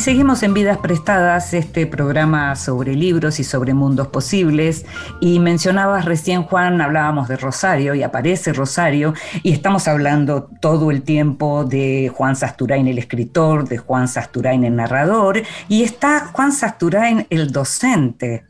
Seguimos 0.00 0.42
en 0.42 0.54
Vidas 0.54 0.78
Prestadas, 0.78 1.52
este 1.52 1.86
programa 1.86 2.56
sobre 2.56 2.94
libros 2.94 3.38
y 3.38 3.44
sobre 3.44 3.74
mundos 3.74 4.08
posibles. 4.08 4.86
Y 5.20 5.40
mencionabas 5.40 6.06
recién, 6.06 6.42
Juan, 6.42 6.80
hablábamos 6.80 7.28
de 7.28 7.36
Rosario 7.36 7.94
y 7.94 8.02
aparece 8.02 8.54
Rosario 8.54 9.12
y 9.42 9.52
estamos 9.52 9.88
hablando 9.88 10.48
todo 10.58 10.90
el 10.90 11.02
tiempo 11.02 11.64
de 11.64 12.10
Juan 12.14 12.34
Sasturain, 12.34 12.88
el 12.88 12.96
escritor, 12.96 13.68
de 13.68 13.76
Juan 13.76 14.08
Sasturain, 14.08 14.64
el 14.64 14.74
narrador, 14.74 15.42
y 15.68 15.82
está 15.82 16.30
Juan 16.32 16.52
Sasturain, 16.52 17.26
el 17.28 17.52
docente, 17.52 18.46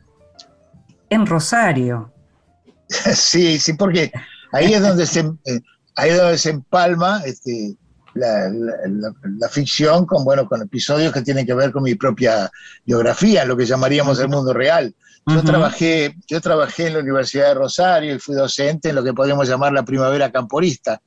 en 1.09 1.25
Rosario. 1.25 2.13
Sí, 3.13 3.59
sí, 3.59 3.73
porque 3.73 4.09
ahí 4.53 4.73
es 4.73 4.81
donde 4.81 5.05
se, 5.05 5.19
eh, 5.19 5.61
ahí 5.97 6.11
es 6.11 6.17
donde 6.17 6.37
se 6.37 6.51
empalma 6.51 7.21
este, 7.25 7.75
la, 8.13 9.49
ficción 9.49 10.05
con, 10.05 10.23
bueno, 10.23 10.47
con 10.47 10.61
episodios 10.61 11.13
que 11.13 11.21
tienen 11.21 11.45
que 11.45 11.53
ver 11.53 11.71
con 11.71 11.83
mi 11.83 11.95
propia 11.95 12.49
biografía, 12.85 13.45
lo 13.45 13.55
que 13.55 13.65
llamaríamos 13.65 14.19
el 14.19 14.29
mundo 14.29 14.53
real. 14.53 14.93
Yo, 15.27 15.43
trabajé, 15.43 16.15
yo 16.27 16.41
trabajé 16.41 16.87
en 16.87 16.93
la 16.93 16.99
Universidad 16.99 17.49
de 17.49 17.53
Rosario 17.53 18.15
y 18.15 18.19
fui 18.19 18.35
docente 18.35 18.89
en 18.89 18.95
lo 18.95 19.03
que 19.03 19.13
podemos 19.13 19.47
llamar 19.47 19.71
la 19.71 19.85
primavera 19.85 20.31
camporista, 20.31 20.99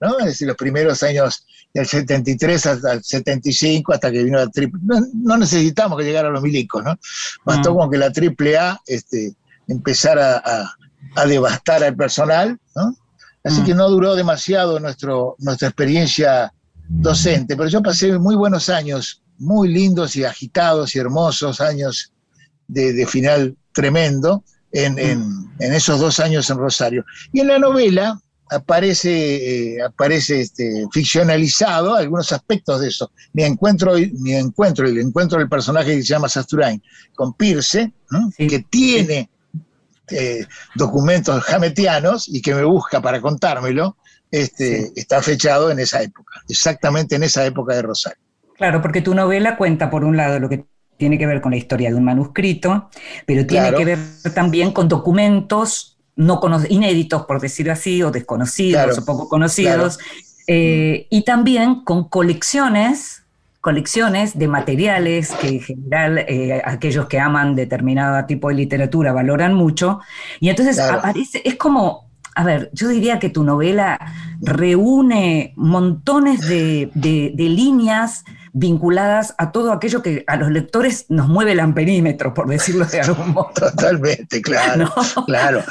¿no? 0.00 0.18
es 0.18 0.26
decir, 0.26 0.46
los 0.46 0.56
primeros 0.56 1.02
años 1.02 1.46
del 1.72 1.86
73 1.86 2.66
hasta 2.66 2.92
el 2.92 3.02
75, 3.02 3.94
hasta 3.94 4.12
que 4.12 4.24
vino 4.24 4.38
la 4.38 4.48
triple... 4.48 4.78
No, 5.14 5.36
necesitamos 5.38 5.98
que 5.98 6.04
llegaran 6.04 6.34
los 6.34 6.42
milicos, 6.42 6.84
¿no? 6.84 6.98
Bastó 7.46 7.74
con 7.74 7.90
que 7.90 7.96
la 7.96 8.12
triple 8.12 8.58
A 8.58 8.78
este, 8.86 9.34
empezara 9.68 10.42
a, 10.44 10.76
a 11.16 11.26
devastar 11.26 11.82
al 11.82 11.96
personal, 11.96 12.58
¿no? 12.76 12.94
Así 13.44 13.60
mm. 13.60 13.64
que 13.64 13.74
no 13.74 13.88
duró 13.88 14.14
demasiado 14.14 14.78
nuestro, 14.78 15.36
nuestra 15.38 15.68
experiencia 15.68 16.52
docente, 16.88 17.56
pero 17.56 17.68
yo 17.68 17.82
pasé 17.82 18.18
muy 18.18 18.36
buenos 18.36 18.68
años, 18.68 19.22
muy 19.38 19.68
lindos 19.68 20.14
y 20.16 20.24
agitados 20.24 20.94
y 20.94 20.98
hermosos 20.98 21.60
años 21.60 22.12
de, 22.68 23.06
final 23.06 23.56
tremendo 23.72 24.44
en, 24.72 24.94
mm. 24.94 25.54
en, 25.58 25.72
esos 25.72 26.00
dos 26.00 26.20
años 26.20 26.48
en 26.50 26.58
Rosario. 26.58 27.04
Y 27.32 27.40
en 27.40 27.48
la 27.48 27.58
novela 27.58 28.20
aparece, 28.52 29.76
eh, 29.76 29.82
aparece 29.82 30.40
este, 30.40 30.86
ficcionalizado 30.92 31.94
algunos 31.94 32.32
aspectos 32.32 32.80
de 32.80 32.88
eso. 32.88 33.10
Mi 33.32 33.44
encuentro, 33.44 33.94
mi 33.94 34.34
encuentro, 34.34 34.86
el 34.86 34.98
encuentro 34.98 35.38
del 35.38 35.48
personaje 35.48 35.96
que 35.96 36.02
se 36.02 36.08
llama 36.08 36.28
Sasturain 36.28 36.82
con 37.14 37.34
Pirce, 37.34 37.92
que 38.36 38.60
tiene 38.70 39.30
eh, 40.10 40.46
documentos 40.74 41.42
jametianos 41.44 42.28
y 42.28 42.42
que 42.42 42.54
me 42.54 42.64
busca 42.64 43.00
para 43.00 43.20
contármelo, 43.20 43.96
este, 44.30 44.92
está 44.96 45.22
fechado 45.22 45.70
en 45.70 45.78
esa 45.78 46.02
época, 46.02 46.40
exactamente 46.48 47.16
en 47.16 47.22
esa 47.22 47.44
época 47.44 47.74
de 47.74 47.82
Rosario. 47.82 48.18
Claro, 48.56 48.80
porque 48.80 49.00
tu 49.00 49.14
novela 49.14 49.56
cuenta, 49.56 49.90
por 49.90 50.04
un 50.04 50.16
lado, 50.16 50.38
lo 50.38 50.48
que 50.48 50.64
tiene 50.96 51.18
que 51.18 51.26
ver 51.26 51.40
con 51.40 51.50
la 51.50 51.56
historia 51.56 51.90
de 51.90 51.96
un 51.96 52.04
manuscrito, 52.04 52.88
pero 53.26 53.46
tiene 53.46 53.74
que 53.74 53.84
ver 53.84 53.98
también 54.34 54.72
con 54.72 54.88
documentos 54.88 55.98
no 56.14 56.40
inéditos, 56.68 57.24
por 57.26 57.40
decirlo 57.40 57.72
así, 57.72 58.02
o 58.02 58.10
desconocidos 58.10 58.98
o 58.98 59.04
poco 59.04 59.28
conocidos, 59.28 59.98
eh, 60.46 61.06
y 61.10 61.24
también 61.24 61.82
con 61.84 62.08
colecciones 62.08 63.21
colecciones 63.62 64.36
de 64.36 64.48
materiales 64.48 65.30
que 65.40 65.48
en 65.48 65.60
general 65.60 66.18
eh, 66.18 66.60
aquellos 66.64 67.06
que 67.06 67.20
aman 67.20 67.54
determinado 67.54 68.26
tipo 68.26 68.48
de 68.48 68.56
literatura 68.56 69.12
valoran 69.12 69.54
mucho. 69.54 70.00
Y 70.40 70.50
entonces 70.50 70.80
aparece, 70.80 71.40
es 71.44 71.54
como, 71.54 72.10
a 72.34 72.42
ver, 72.42 72.70
yo 72.72 72.88
diría 72.88 73.20
que 73.20 73.30
tu 73.30 73.44
novela 73.44 74.00
reúne 74.40 75.54
montones 75.56 76.40
de, 76.40 76.90
líneas 77.36 78.24
vinculadas 78.52 79.36
a 79.38 79.52
todo 79.52 79.72
aquello 79.72 80.02
que 80.02 80.24
a 80.26 80.36
los 80.36 80.50
lectores 80.50 81.06
nos 81.08 81.28
mueve 81.28 81.52
el 81.52 81.60
amperímetro, 81.60 82.34
por 82.34 82.48
decirlo 82.48 82.84
de 82.86 83.00
algún 83.00 83.30
modo. 83.30 83.52
Totalmente, 83.54 84.42
claro, 84.42 84.92
claro, 85.24 85.62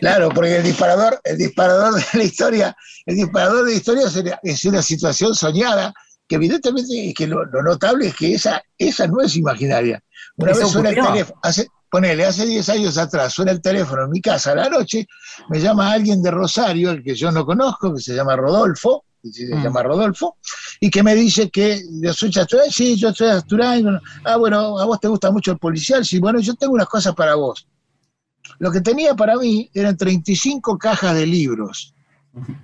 claro, 0.00 0.30
porque 0.30 0.56
el 0.56 0.62
disparador, 0.62 1.20
el 1.22 1.36
disparador 1.36 1.96
de 1.96 2.18
la 2.18 2.24
historia, 2.24 2.76
el 3.04 3.16
disparador 3.16 3.66
de 3.66 3.72
la 3.72 3.76
historia 3.76 4.40
es 4.42 4.64
una 4.64 4.80
situación 4.80 5.34
soñada 5.34 5.92
que 6.28 6.36
evidentemente 6.36 7.14
que 7.14 7.26
lo, 7.26 7.44
notable 7.46 8.08
es 8.08 8.16
que 8.16 8.34
esa, 8.34 8.62
esa 8.76 9.06
no 9.06 9.20
es 9.20 9.36
imaginaria. 9.36 10.02
Una 10.36 10.52
vez 10.52 10.68
suena 10.68 10.90
el 10.90 10.96
teléfono, 10.96 11.40
hace, 11.42 11.68
ponele, 11.90 12.24
hace 12.24 12.46
10 12.46 12.68
años 12.70 12.98
atrás 12.98 13.32
suena 13.32 13.52
el 13.52 13.62
teléfono 13.62 14.04
en 14.04 14.10
mi 14.10 14.20
casa 14.20 14.52
a 14.52 14.56
la 14.56 14.68
noche, 14.68 15.06
me 15.48 15.60
llama 15.60 15.92
alguien 15.92 16.22
de 16.22 16.30
Rosario, 16.30 16.90
el 16.90 17.02
que 17.02 17.14
yo 17.14 17.30
no 17.30 17.46
conozco, 17.46 17.94
que 17.94 18.00
se 18.00 18.14
llama 18.14 18.36
Rodolfo, 18.36 19.04
que 19.22 19.30
se 19.30 19.54
mm. 19.54 19.62
llama 19.62 19.82
Rodolfo, 19.82 20.36
y 20.80 20.90
que 20.90 21.02
me 21.02 21.14
dice 21.14 21.48
que 21.48 21.80
yo 22.02 22.12
soy 22.12 22.30
Asturiano, 22.36 22.70
sí, 22.70 22.96
yo 22.96 23.12
soy 23.14 23.28
Asturiano, 23.28 24.00
ah, 24.24 24.36
bueno, 24.36 24.78
a 24.78 24.84
vos 24.84 25.00
te 25.00 25.08
gusta 25.08 25.30
mucho 25.30 25.52
el 25.52 25.58
policial, 25.58 26.04
sí, 26.04 26.18
bueno, 26.18 26.40
yo 26.40 26.54
tengo 26.54 26.74
unas 26.74 26.88
cosas 26.88 27.14
para 27.14 27.34
vos. 27.36 27.66
Lo 28.58 28.70
que 28.70 28.80
tenía 28.80 29.14
para 29.14 29.36
mí 29.36 29.70
eran 29.74 29.96
35 29.96 30.78
cajas 30.78 31.14
de 31.14 31.26
libros 31.26 31.95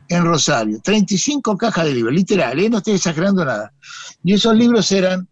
en 0.08 0.24
Rosario, 0.24 0.80
35 0.82 1.56
cajas 1.56 1.87
de 1.87 1.94
libros, 1.94 2.14
literal, 2.14 2.58
¿eh? 2.58 2.68
no 2.68 2.78
estoy 2.78 2.94
exagerando 2.94 3.44
nada. 3.44 3.72
Y 4.22 4.35
esos 4.35 4.54
libros 4.54 4.90
eran 4.92 5.26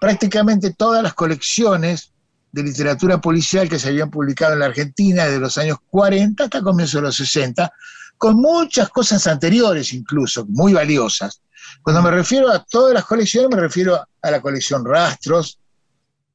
prácticamente 0.00 0.74
todas 0.74 1.02
las 1.02 1.14
colecciones 1.14 2.12
de 2.50 2.62
literatura 2.64 3.20
policial 3.20 3.68
que 3.68 3.78
se 3.78 3.88
habían 3.88 4.10
publicado 4.10 4.54
en 4.54 4.58
la 4.58 4.66
Argentina 4.66 5.24
desde 5.24 5.38
los 5.38 5.56
años 5.58 5.78
40 5.90 6.44
hasta 6.44 6.60
comienzos 6.60 7.00
de 7.00 7.02
los 7.02 7.16
60, 7.16 7.72
con 8.18 8.36
muchas 8.36 8.88
cosas 8.90 9.26
anteriores 9.26 9.92
incluso, 9.92 10.44
muy 10.46 10.72
valiosas. 10.72 11.40
Cuando 11.82 12.02
me 12.02 12.10
refiero 12.10 12.50
a 12.50 12.64
todas 12.64 12.92
las 12.92 13.04
colecciones, 13.04 13.48
me 13.54 13.62
refiero 13.62 13.96
a 14.20 14.30
la 14.30 14.40
colección 14.40 14.84
Rastros, 14.84 15.58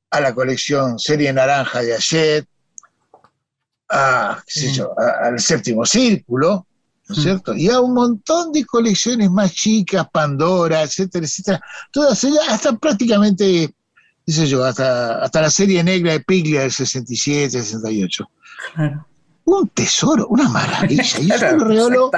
a 0.10 0.22
la 0.22 0.34
colección 0.34 0.98
Serie 0.98 1.32
Naranja 1.34 1.82
de 1.82 1.94
Ayet, 1.94 2.48
a, 3.90 4.42
al 5.22 5.40
Séptimo 5.40 5.86
Círculo, 5.86 6.67
¿no 7.08 7.14
es 7.14 7.20
mm. 7.20 7.24
cierto? 7.24 7.56
Y 7.56 7.70
a 7.70 7.80
un 7.80 7.94
montón 7.94 8.52
de 8.52 8.66
colecciones 8.66 9.30
más 9.32 9.54
chicas, 9.54 10.08
Pandora, 10.12 10.84
etcétera, 10.84 11.26
etcétera, 11.26 11.62
todas 11.92 12.22
ellas, 12.24 12.44
hasta 12.50 12.74
prácticamente, 12.74 13.74
qué 14.26 14.32
sé 14.32 14.48
yo, 14.48 14.64
hasta, 14.64 15.24
hasta 15.24 15.42
la 15.42 15.50
serie 15.50 15.84
negra 15.84 16.12
de 16.12 16.20
Piglia 16.20 16.62
del 16.62 16.72
67, 16.72 17.52
68. 17.52 18.30
Un 19.46 19.70
tesoro, 19.70 20.28
una 20.28 20.50
maravilla. 20.50 21.04
Y 21.22 21.32
eso, 21.32 21.56
me 21.56 21.58
lo 21.58 21.64
regaló, 21.66 22.12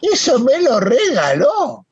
eso 0.00 0.38
me 0.40 0.60
lo 0.62 0.80
regaló. 0.80 1.86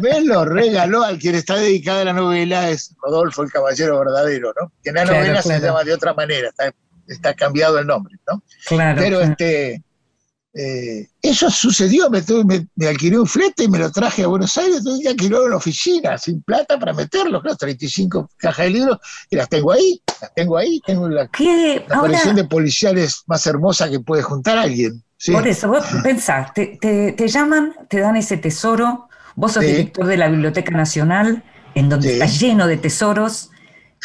Me 0.00 0.20
lo 0.22 0.44
regaló 0.44 1.04
al 1.04 1.16
quien 1.16 1.36
está 1.36 1.54
dedicada 1.54 2.04
la 2.04 2.12
novela, 2.12 2.70
es 2.70 2.96
Rodolfo 3.00 3.44
el 3.44 3.52
Caballero 3.52 4.00
Verdadero, 4.00 4.52
¿no? 4.60 4.72
Que 4.82 4.88
en 4.88 4.96
la 4.96 5.04
novela 5.04 5.40
se 5.42 5.60
llama 5.60 5.84
de 5.84 5.94
otra 5.94 6.12
manera, 6.12 6.48
está, 6.48 6.74
está 7.06 7.34
cambiado 7.34 7.78
el 7.78 7.86
nombre, 7.86 8.16
¿no? 8.26 8.42
Claro, 8.66 9.00
Pero 9.00 9.20
este 9.20 9.84
eh, 10.58 11.10
eso 11.20 11.50
sucedió, 11.50 12.08
me, 12.08 12.22
me, 12.76 12.86
alquilé 12.86 13.18
un 13.18 13.26
flete 13.26 13.64
y 13.64 13.68
me 13.68 13.78
lo 13.78 13.92
traje 13.92 14.22
a 14.22 14.26
Buenos 14.26 14.56
Aires, 14.56 14.82
tuve 14.82 15.02
que 15.02 15.08
alquilar 15.08 15.42
una 15.42 15.56
oficina 15.56 16.16
sin 16.16 16.40
plata 16.42 16.78
para 16.78 16.94
meterlo, 16.94 17.42
claro, 17.42 17.58
35 17.58 18.30
cajas 18.38 18.64
de 18.64 18.70
libros, 18.70 18.98
y 19.28 19.36
las 19.36 19.50
tengo 19.50 19.72
ahí, 19.72 20.00
las 20.18 20.32
tengo 20.34 20.56
ahí, 20.56 20.80
tengo 20.86 21.08
la, 21.10 21.28
colección 21.28 22.36
de 22.36 22.44
policiales 22.44 23.22
más 23.26 23.46
hermosa 23.46 23.90
que 23.90 24.00
puede 24.00 24.22
juntar 24.22 24.56
alguien. 24.56 25.02
Por 25.30 25.46
eso, 25.46 25.68
vos 25.68 25.84
pensás, 26.02 26.54
te, 26.54 27.14
llaman, 27.28 27.74
te 27.90 28.00
dan 28.00 28.16
ese 28.16 28.38
tesoro, 28.38 29.08
vos 29.34 29.52
sos 29.52 29.62
director 29.62 30.06
de 30.06 30.16
la 30.16 30.28
Biblioteca 30.30 30.70
Nacional, 30.70 31.44
en 31.74 31.90
donde 31.90 32.14
está 32.14 32.24
lleno 32.24 32.66
de 32.66 32.78
tesoros, 32.78 33.50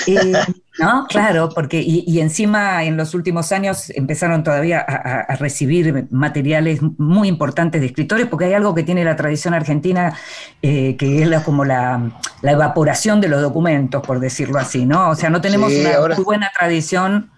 eh, 0.07 0.33
¿No? 0.79 1.05
Claro, 1.07 1.49
porque 1.53 1.81
y, 1.81 2.19
encima 2.19 2.83
en 2.83 2.97
los 2.97 3.13
últimos 3.13 3.51
años 3.51 3.91
empezaron 3.91 4.43
todavía 4.43 4.79
a, 4.79 5.35
recibir 5.35 6.07
materiales 6.09 6.79
muy 6.97 7.27
importantes 7.27 7.81
de 7.81 7.87
escritores, 7.87 8.27
porque 8.27 8.45
hay 8.45 8.53
algo 8.53 8.73
que 8.73 8.83
tiene 8.83 9.03
la 9.03 9.15
tradición 9.15 9.53
argentina, 9.53 10.17
eh, 10.61 10.95
que 10.97 11.21
es 11.21 11.41
como 11.41 11.65
la, 11.65 12.11
evaporación 12.41 13.21
de 13.21 13.27
los 13.27 13.41
documentos, 13.41 14.01
por 14.05 14.19
decirlo 14.19 14.57
así, 14.59 14.85
¿no? 14.85 15.09
O 15.09 15.15
sea, 15.15 15.29
no 15.29 15.41
tenemos 15.41 15.73
una 15.73 16.15
muy 16.15 16.23
buena 16.23 16.51
tradición 16.57 17.31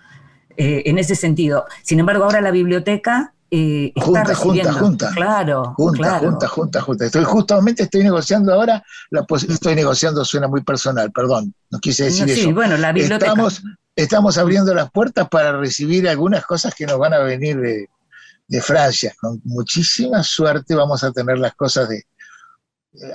eh, 0.55 0.83
en 0.85 0.99
ese 0.99 1.15
sentido. 1.15 1.65
Sin 1.81 1.99
embargo, 1.99 2.23
ahora 2.25 2.39
la 2.39 2.51
biblioteca 2.51 3.33
eh, 3.55 3.91
está 3.95 4.01
Junta, 4.05 4.23
recibiendo. 4.23 4.73
junta, 4.73 4.79
junta. 4.83 5.11
Claro, 5.13 5.73
Junta, 5.77 5.97
claro. 5.99 6.29
junta, 6.31 6.47
junta, 6.47 6.81
junta. 6.81 7.05
Estoy 7.05 7.23
justamente 7.23 7.83
estoy 7.83 8.03
negociando 8.03 8.51
ahora, 8.51 8.83
la 9.11 9.25
estoy 9.47 9.75
negociando, 9.75 10.25
suena 10.25 10.47
muy 10.47 10.63
personal, 10.63 11.11
perdón, 11.11 11.53
no 11.69 11.79
quise 11.79 12.05
decir 12.05 12.25
No, 12.27 12.33
sí, 12.33 12.39
eso. 12.41 12.53
bueno, 12.53 12.77
la 12.77 12.91
biblioteca. 12.91 13.27
Estamos, 13.31 13.61
estamos 13.95 14.37
abriendo 14.39 14.73
las 14.73 14.89
puertas 14.89 15.29
para 15.29 15.51
recibir 15.57 16.09
algunas 16.09 16.43
cosas 16.47 16.73
que 16.73 16.87
nos 16.87 16.97
van 16.97 17.13
a 17.13 17.19
venir 17.19 17.59
de, 17.59 17.89
de 18.47 18.61
Francia. 18.61 19.13
Con 19.21 19.39
muchísima 19.43 20.23
suerte 20.23 20.73
vamos 20.73 21.03
a 21.03 21.11
tener 21.11 21.37
las 21.37 21.53
cosas 21.53 21.89
de 21.89 22.03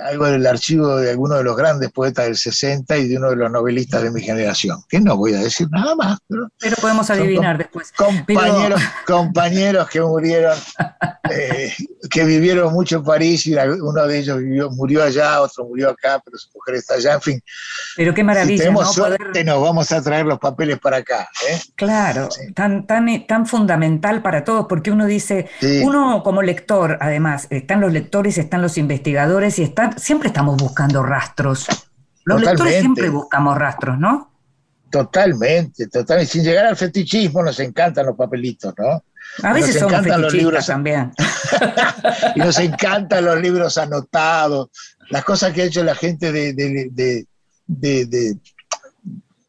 algo 0.03 0.25
del 0.25 0.45
archivo 0.45 0.97
de 0.97 1.11
alguno 1.11 1.35
de 1.35 1.43
los 1.43 1.55
grandes 1.55 1.91
poetas 1.91 2.25
del 2.25 2.37
60 2.37 2.97
y 2.97 3.07
de 3.07 3.17
uno 3.17 3.29
de 3.29 3.35
los 3.37 3.49
novelistas 3.51 4.03
de 4.03 4.11
mi 4.11 4.21
generación. 4.21 4.83
Que 4.89 4.99
no 4.99 5.15
voy 5.15 5.33
a 5.33 5.39
decir 5.39 5.67
nada 5.71 5.95
más, 5.95 6.19
pero 6.27 6.47
Pero 6.59 6.75
podemos 6.77 7.09
adivinar 7.09 7.57
después. 7.57 7.91
compañeros, 7.93 8.81
compañeros 9.07 9.89
que 9.89 10.01
murieron, 10.01 10.57
eh, 11.31 11.71
que 12.09 12.23
vivieron 12.25 12.73
mucho 12.73 12.97
en 12.97 13.03
París 13.03 13.45
y 13.47 13.55
uno 13.55 14.05
de 14.07 14.17
ellos 14.19 14.37
vivió, 14.39 14.69
murió 14.71 15.03
allá, 15.03 15.41
otro 15.41 15.65
murió 15.65 15.89
acá, 15.91 16.21
pero 16.23 16.37
su 16.37 16.49
mujer 16.53 16.75
está 16.75 16.95
allá, 16.95 17.13
en 17.13 17.21
fin. 17.21 17.41
Pero 17.95 18.13
qué 18.13 18.21
Si 18.21 18.25
maravilla, 18.25 18.63
tenemos 18.63 18.85
¿no? 18.85 18.93
suerte, 18.93 19.23
Poder- 19.25 19.45
nos 19.45 19.61
vamos 19.61 19.91
a 19.91 20.01
traer 20.01 20.25
los 20.25 20.39
papeles 20.39 20.79
para 20.79 20.97
acá. 20.97 21.29
¿eh? 21.49 21.59
Claro, 21.75 22.29
Sí. 22.31 22.51
tan, 22.53 22.85
tan, 22.85 23.25
tan 23.27 23.45
fundamental 23.45 24.21
para 24.21 24.43
todos, 24.43 24.65
porque 24.67 24.91
uno 24.91 25.05
dice, 25.05 25.47
Sí. 25.59 25.81
uno 25.85 26.21
como 26.23 26.41
lector, 26.41 26.97
además, 27.01 27.47
están 27.49 27.81
los 27.81 27.93
lectores, 27.93 28.37
están 28.37 28.61
los 28.61 28.77
investigadores 28.77 29.57
y 29.59 29.68
siempre 29.97 30.27
estamos 30.27 30.57
buscando 30.57 31.03
rastros. 31.03 31.67
Los 32.25 32.41
lectores 32.41 32.79
siempre 32.79 33.09
buscamos 33.09 33.57
rastros, 33.57 33.97
¿no? 33.97 34.31
Totalmente, 34.91 35.87
totalmente. 35.87 36.31
Sin 36.31 36.43
llegar 36.43 36.65
al 36.65 36.75
fetichismo, 36.75 37.43
nos 37.43 37.59
encantan 37.59 38.05
los 38.07 38.15
papelitos, 38.17 38.73
¿no? 38.77 39.03
A 39.43 39.53
veces 39.53 39.75
Nos 39.75 39.81
somos 39.81 39.93
encantan 39.93 40.21
los 40.23 40.33
libros. 40.33 40.65
también. 40.65 41.11
Y 42.35 42.39
nos 42.39 42.57
encantan 42.59 43.25
los 43.25 43.39
libros 43.39 43.77
anotados, 43.77 44.69
las 45.09 45.23
cosas 45.23 45.53
que 45.53 45.61
ha 45.61 45.65
hecho 45.65 45.83
la 45.83 45.95
gente 45.95 46.31
de, 46.31 46.53
de- 46.53 46.89
de- 46.91 47.27
de- 47.67 48.05
de- 48.05 48.37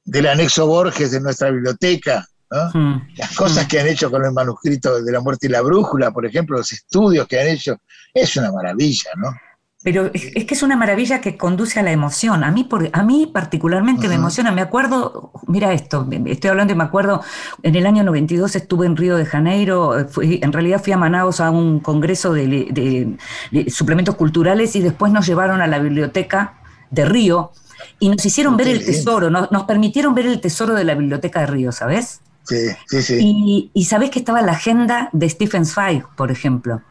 del 0.04 0.26
anexo 0.26 0.66
Borges 0.66 1.10
de 1.12 1.20
nuestra 1.20 1.50
biblioteca, 1.50 2.26
¿no? 2.50 2.70
Mm. 2.80 3.08
las 3.16 3.34
cosas 3.36 3.66
que 3.66 3.80
han 3.80 3.86
hecho 3.86 4.10
con 4.10 4.24
el 4.24 4.32
manuscrito 4.32 5.02
de 5.02 5.12
la 5.12 5.20
muerte 5.20 5.46
y 5.46 5.50
la 5.50 5.60
brújula, 5.62 6.10
por 6.10 6.26
ejemplo, 6.26 6.56
los 6.58 6.72
estudios 6.72 7.26
que 7.26 7.40
han 7.40 7.46
hecho, 7.48 7.76
es 8.12 8.36
una 8.36 8.50
maravilla, 8.52 9.10
¿no? 9.16 9.32
Pero 9.82 10.10
es, 10.12 10.24
es 10.34 10.44
que 10.44 10.52
es 10.54 10.62
una 10.62 10.76
maravilla 10.76 11.22
que 11.22 11.38
conduce 11.38 11.80
a 11.80 11.82
la 11.82 11.90
emoción. 11.90 12.44
A 12.44 12.50
mí, 12.50 12.64
por, 12.64 12.90
a 12.92 13.02
mí 13.02 13.30
particularmente 13.32 14.08
me 14.08 14.16
emociona. 14.16 14.52
Me 14.52 14.60
acuerdo, 14.60 15.32
mira 15.46 15.72
esto, 15.72 16.06
estoy 16.26 16.50
hablando 16.50 16.74
y 16.74 16.76
me 16.76 16.84
acuerdo, 16.84 17.22
en 17.62 17.74
el 17.76 17.86
año 17.86 18.02
92 18.02 18.56
estuve 18.56 18.84
en 18.86 18.96
Río 18.96 19.16
de 19.16 19.24
Janeiro, 19.24 19.98
eh, 19.98 20.04
fui- 20.04 20.38
en 20.42 20.52
realidad 20.52 20.82
fui 20.84 20.92
a 20.92 20.98
Manaus 20.98 21.40
a 21.40 21.50
un 21.50 21.80
congreso 21.80 22.34
de, 22.34 22.46
de- 22.46 23.16
de 23.50 23.70
suplementos 23.70 24.16
culturales 24.16 24.76
y 24.76 24.80
después 24.80 25.12
nos 25.12 25.26
llevaron 25.26 25.62
a 25.62 25.66
la 25.66 25.78
biblioteca 25.78 26.58
de 26.90 27.06
Río 27.06 27.52
y 27.98 28.10
nos 28.10 28.24
hicieron 28.26 28.58
ver 28.58 28.66
Qué 28.66 28.72
el 28.74 28.84
tesoro, 28.84 29.30
nos, 29.30 29.50
nos 29.50 29.62
permitieron 29.64 30.14
ver 30.14 30.26
el 30.26 30.42
tesoro 30.42 30.74
de 30.74 30.84
la 30.84 30.94
biblioteca 30.94 31.40
de 31.40 31.46
Río, 31.46 31.72
¿sabes? 31.72 32.20
Sí, 32.44 32.56
sí, 32.86 33.00
sí. 33.02 33.18
Y, 33.18 33.70
y 33.72 33.84
sabés 33.86 34.10
que 34.10 34.18
estaba 34.18 34.42
la 34.42 34.52
agenda 34.52 35.08
de 35.14 35.26
Stephen 35.30 35.64
Zweig, 35.64 36.04
por 36.16 36.30
ejemplo. 36.30 36.82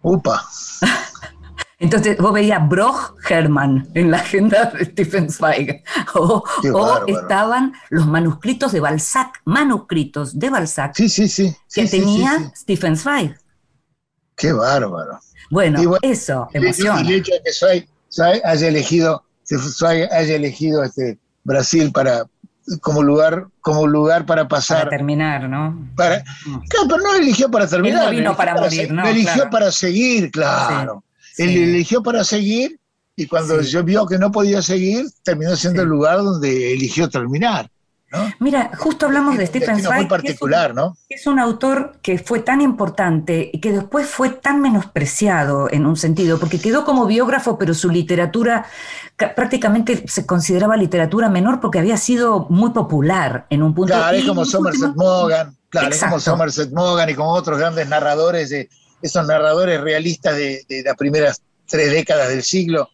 Upa. 0.00 0.42
Entonces 1.80 2.16
vos 2.18 2.32
veías 2.32 2.68
Broch 2.68 3.14
Hermann 3.28 3.88
en 3.94 4.10
la 4.10 4.18
agenda 4.18 4.66
de 4.66 4.84
Stephen 4.84 5.30
Zweig. 5.30 5.82
O, 6.14 6.44
Qué 6.62 6.70
o 6.70 6.74
bárbaro. 6.82 7.06
estaban 7.08 7.72
los 7.88 8.06
manuscritos 8.06 8.70
de 8.72 8.80
Balzac, 8.80 9.40
manuscritos 9.46 10.38
de 10.38 10.50
Balzac 10.50 10.94
Sí, 10.94 11.08
sí, 11.08 11.26
sí. 11.26 11.56
que 11.74 11.86
tenía. 11.86 12.52
Stephen 12.54 12.96
Zweig. 12.96 13.34
Qué 14.36 14.52
bárbaro. 14.52 15.18
Bueno, 15.50 15.96
eso, 16.02 16.48
emociona. 16.52 17.00
el 17.00 17.10
hecho 17.10 17.32
de 17.32 17.42
que 17.42 17.52
Zweig, 17.52 17.88
Zweig 18.12 18.40
haya 18.44 18.68
elegido, 18.68 19.24
Zweig 19.44 20.08
haya 20.12 20.34
elegido 20.36 20.84
este 20.84 21.18
Brasil 21.44 21.90
para 21.92 22.24
como 22.82 23.02
lugar, 23.02 23.46
como 23.62 23.86
lugar 23.86 24.26
para 24.26 24.42
Para 24.46 24.48
pasar. 24.60 24.88
terminar, 24.90 25.48
¿no? 25.48 25.90
Para, 25.96 26.22
claro, 26.68 26.86
pero 26.88 26.98
no 27.02 27.14
eligió 27.16 27.50
para 27.50 27.66
terminar. 27.66 28.02
Él 28.02 28.04
no 28.04 28.10
vino 28.10 28.20
eligió 28.30 28.36
para 28.36 28.54
morir, 28.54 28.86
se- 28.86 28.92
no, 28.92 29.06
eligió 29.08 29.32
claro. 29.34 29.50
para 29.50 29.72
seguir, 29.72 30.30
claro. 30.30 31.02
Sí, 31.02 31.09
Él 31.38 31.48
sí. 31.50 31.62
eligió 31.62 32.02
para 32.02 32.24
seguir 32.24 32.78
y 33.16 33.26
cuando 33.26 33.62
Sí. 33.62 33.70
yo 33.70 33.82
vio 33.84 34.06
que 34.06 34.18
no 34.18 34.30
podía 34.32 34.62
seguir, 34.62 35.06
terminó 35.22 35.54
siendo 35.56 35.80
Sí. 35.80 35.84
el 35.84 35.88
lugar 35.90 36.18
donde 36.18 36.72
eligió 36.72 37.08
terminar. 37.08 37.70
¿no? 38.12 38.28
Mira, 38.40 38.72
justo 38.76 39.06
hablamos 39.06 39.38
de 39.38 39.46
Stephen 39.46 39.76
destino 39.76 39.90
muy 39.94 39.98
Zweig. 40.06 40.08
que 40.08 40.16
es 40.16 40.32
un- 40.32 40.38
particular, 40.48 40.74
¿no? 40.74 40.96
Es 41.08 41.26
un 41.28 41.38
autor 41.38 41.92
que 42.02 42.18
fue 42.18 42.40
tan 42.40 42.60
importante 42.60 43.48
y 43.52 43.60
que 43.60 43.70
después 43.70 44.08
fue 44.08 44.30
tan 44.30 44.60
menospreciado 44.60 45.68
en 45.70 45.86
un 45.86 45.96
sentido, 45.96 46.40
porque 46.40 46.58
quedó 46.58 46.84
como 46.84 47.06
biógrafo, 47.06 47.56
pero 47.56 47.72
su 47.72 47.88
literatura 47.88 48.66
ca- 49.14 49.32
prácticamente 49.36 50.02
se 50.08 50.26
consideraba 50.26 50.76
literatura 50.76 51.28
menor 51.28 51.60
porque 51.60 51.78
había 51.78 51.96
sido 51.96 52.46
muy 52.50 52.70
popular 52.70 53.46
en 53.48 53.62
un 53.62 53.74
punto. 53.74 53.94
Claro, 53.94 54.16
es 54.16 54.24
como 54.24 54.44
Somerset 54.44 54.94
Maugham, 54.96 55.54
claro, 55.68 55.88
es 55.90 56.00
como. 56.00 56.18
Somerset 56.18 56.72
Maugham 56.72 57.08
y 57.10 57.14
como 57.14 57.30
otros 57.30 57.58
grandes 57.60 57.88
narradores, 57.88 58.50
de, 58.50 58.68
esos 59.02 59.26
narradores 59.26 59.80
realistas 59.80 60.36
de, 60.36 60.64
de 60.68 60.82
las 60.82 60.96
primeras 60.96 61.42
tres 61.66 61.90
décadas 61.90 62.28
del 62.28 62.42
siglo. 62.42 62.88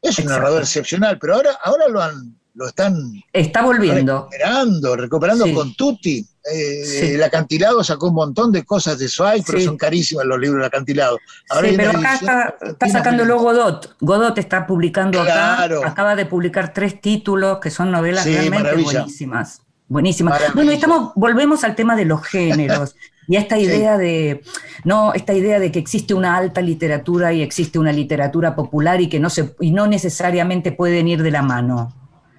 Es 0.00 0.18
un 0.18 0.24
Exacto. 0.24 0.30
narrador 0.30 0.62
excepcional, 0.62 1.18
pero 1.18 1.34
ahora, 1.34 1.50
ahora 1.64 1.88
lo 1.88 2.00
han, 2.02 2.36
lo 2.54 2.68
están 2.68 2.94
Está 3.32 3.62
volviendo. 3.62 4.28
recuperando, 4.30 4.96
recuperando 4.96 5.44
Sí. 5.44 5.54
con 5.54 5.74
Tutti. 5.74 6.26
Eh, 6.50 6.84
Sí. 6.84 7.06
El 7.14 7.22
acantilado 7.22 7.82
sacó 7.84 8.08
un 8.08 8.14
montón 8.14 8.52
de 8.52 8.64
cosas 8.64 8.98
de 8.98 9.08
Zweig, 9.08 9.42
pero 9.46 9.60
son 9.60 9.76
carísimas 9.76 10.24
los 10.24 10.38
libros 10.38 10.58
del 10.60 10.66
acantilado. 10.66 11.18
Ahora 11.50 11.68
pero 11.76 11.90
acá 11.90 12.14
está, 12.14 12.56
está 12.62 12.88
sacándolo 12.88 13.38
Godot. 13.38 13.96
Godot 14.00 14.38
está 14.38 14.66
publicando 14.66 15.22
Claro. 15.22 15.80
acá, 15.80 15.88
acaba 15.90 16.14
de 16.16 16.26
publicar 16.26 16.72
tres 16.72 17.00
títulos 17.00 17.58
que 17.60 17.70
son 17.70 17.90
novelas 17.90 18.24
realmente 18.24 18.62
maravilla. 18.62 19.00
buenísimas. 19.00 19.62
Buenísimas. 19.88 20.32
Maravilla. 20.34 20.54
Bueno, 20.54 20.70
estamos, 20.72 21.12
volvemos 21.16 21.64
al 21.64 21.74
tema 21.74 21.96
de 21.96 22.04
los 22.04 22.22
géneros 22.24 22.94
y 23.28 23.36
a 23.36 23.40
esta 23.40 23.56
Sí. 23.56 23.62
idea 23.62 23.98
de, 23.98 24.42
no, 24.84 25.12
esta 25.12 25.34
idea 25.34 25.58
de 25.60 25.70
que 25.70 25.78
existe 25.78 26.14
una 26.14 26.36
alta 26.36 26.60
literatura 26.62 27.32
y 27.32 27.42
existe 27.42 27.78
una 27.78 27.92
literatura 27.92 28.56
popular 28.56 29.00
y 29.00 29.08
que 29.08 29.20
no 29.20 29.28
se, 29.30 29.54
y 29.60 29.70
no 29.70 29.86
necesariamente 29.86 30.72
pueden 30.72 31.06
ir 31.08 31.22
de 31.22 31.30
la 31.30 31.42
mano. 31.42 31.94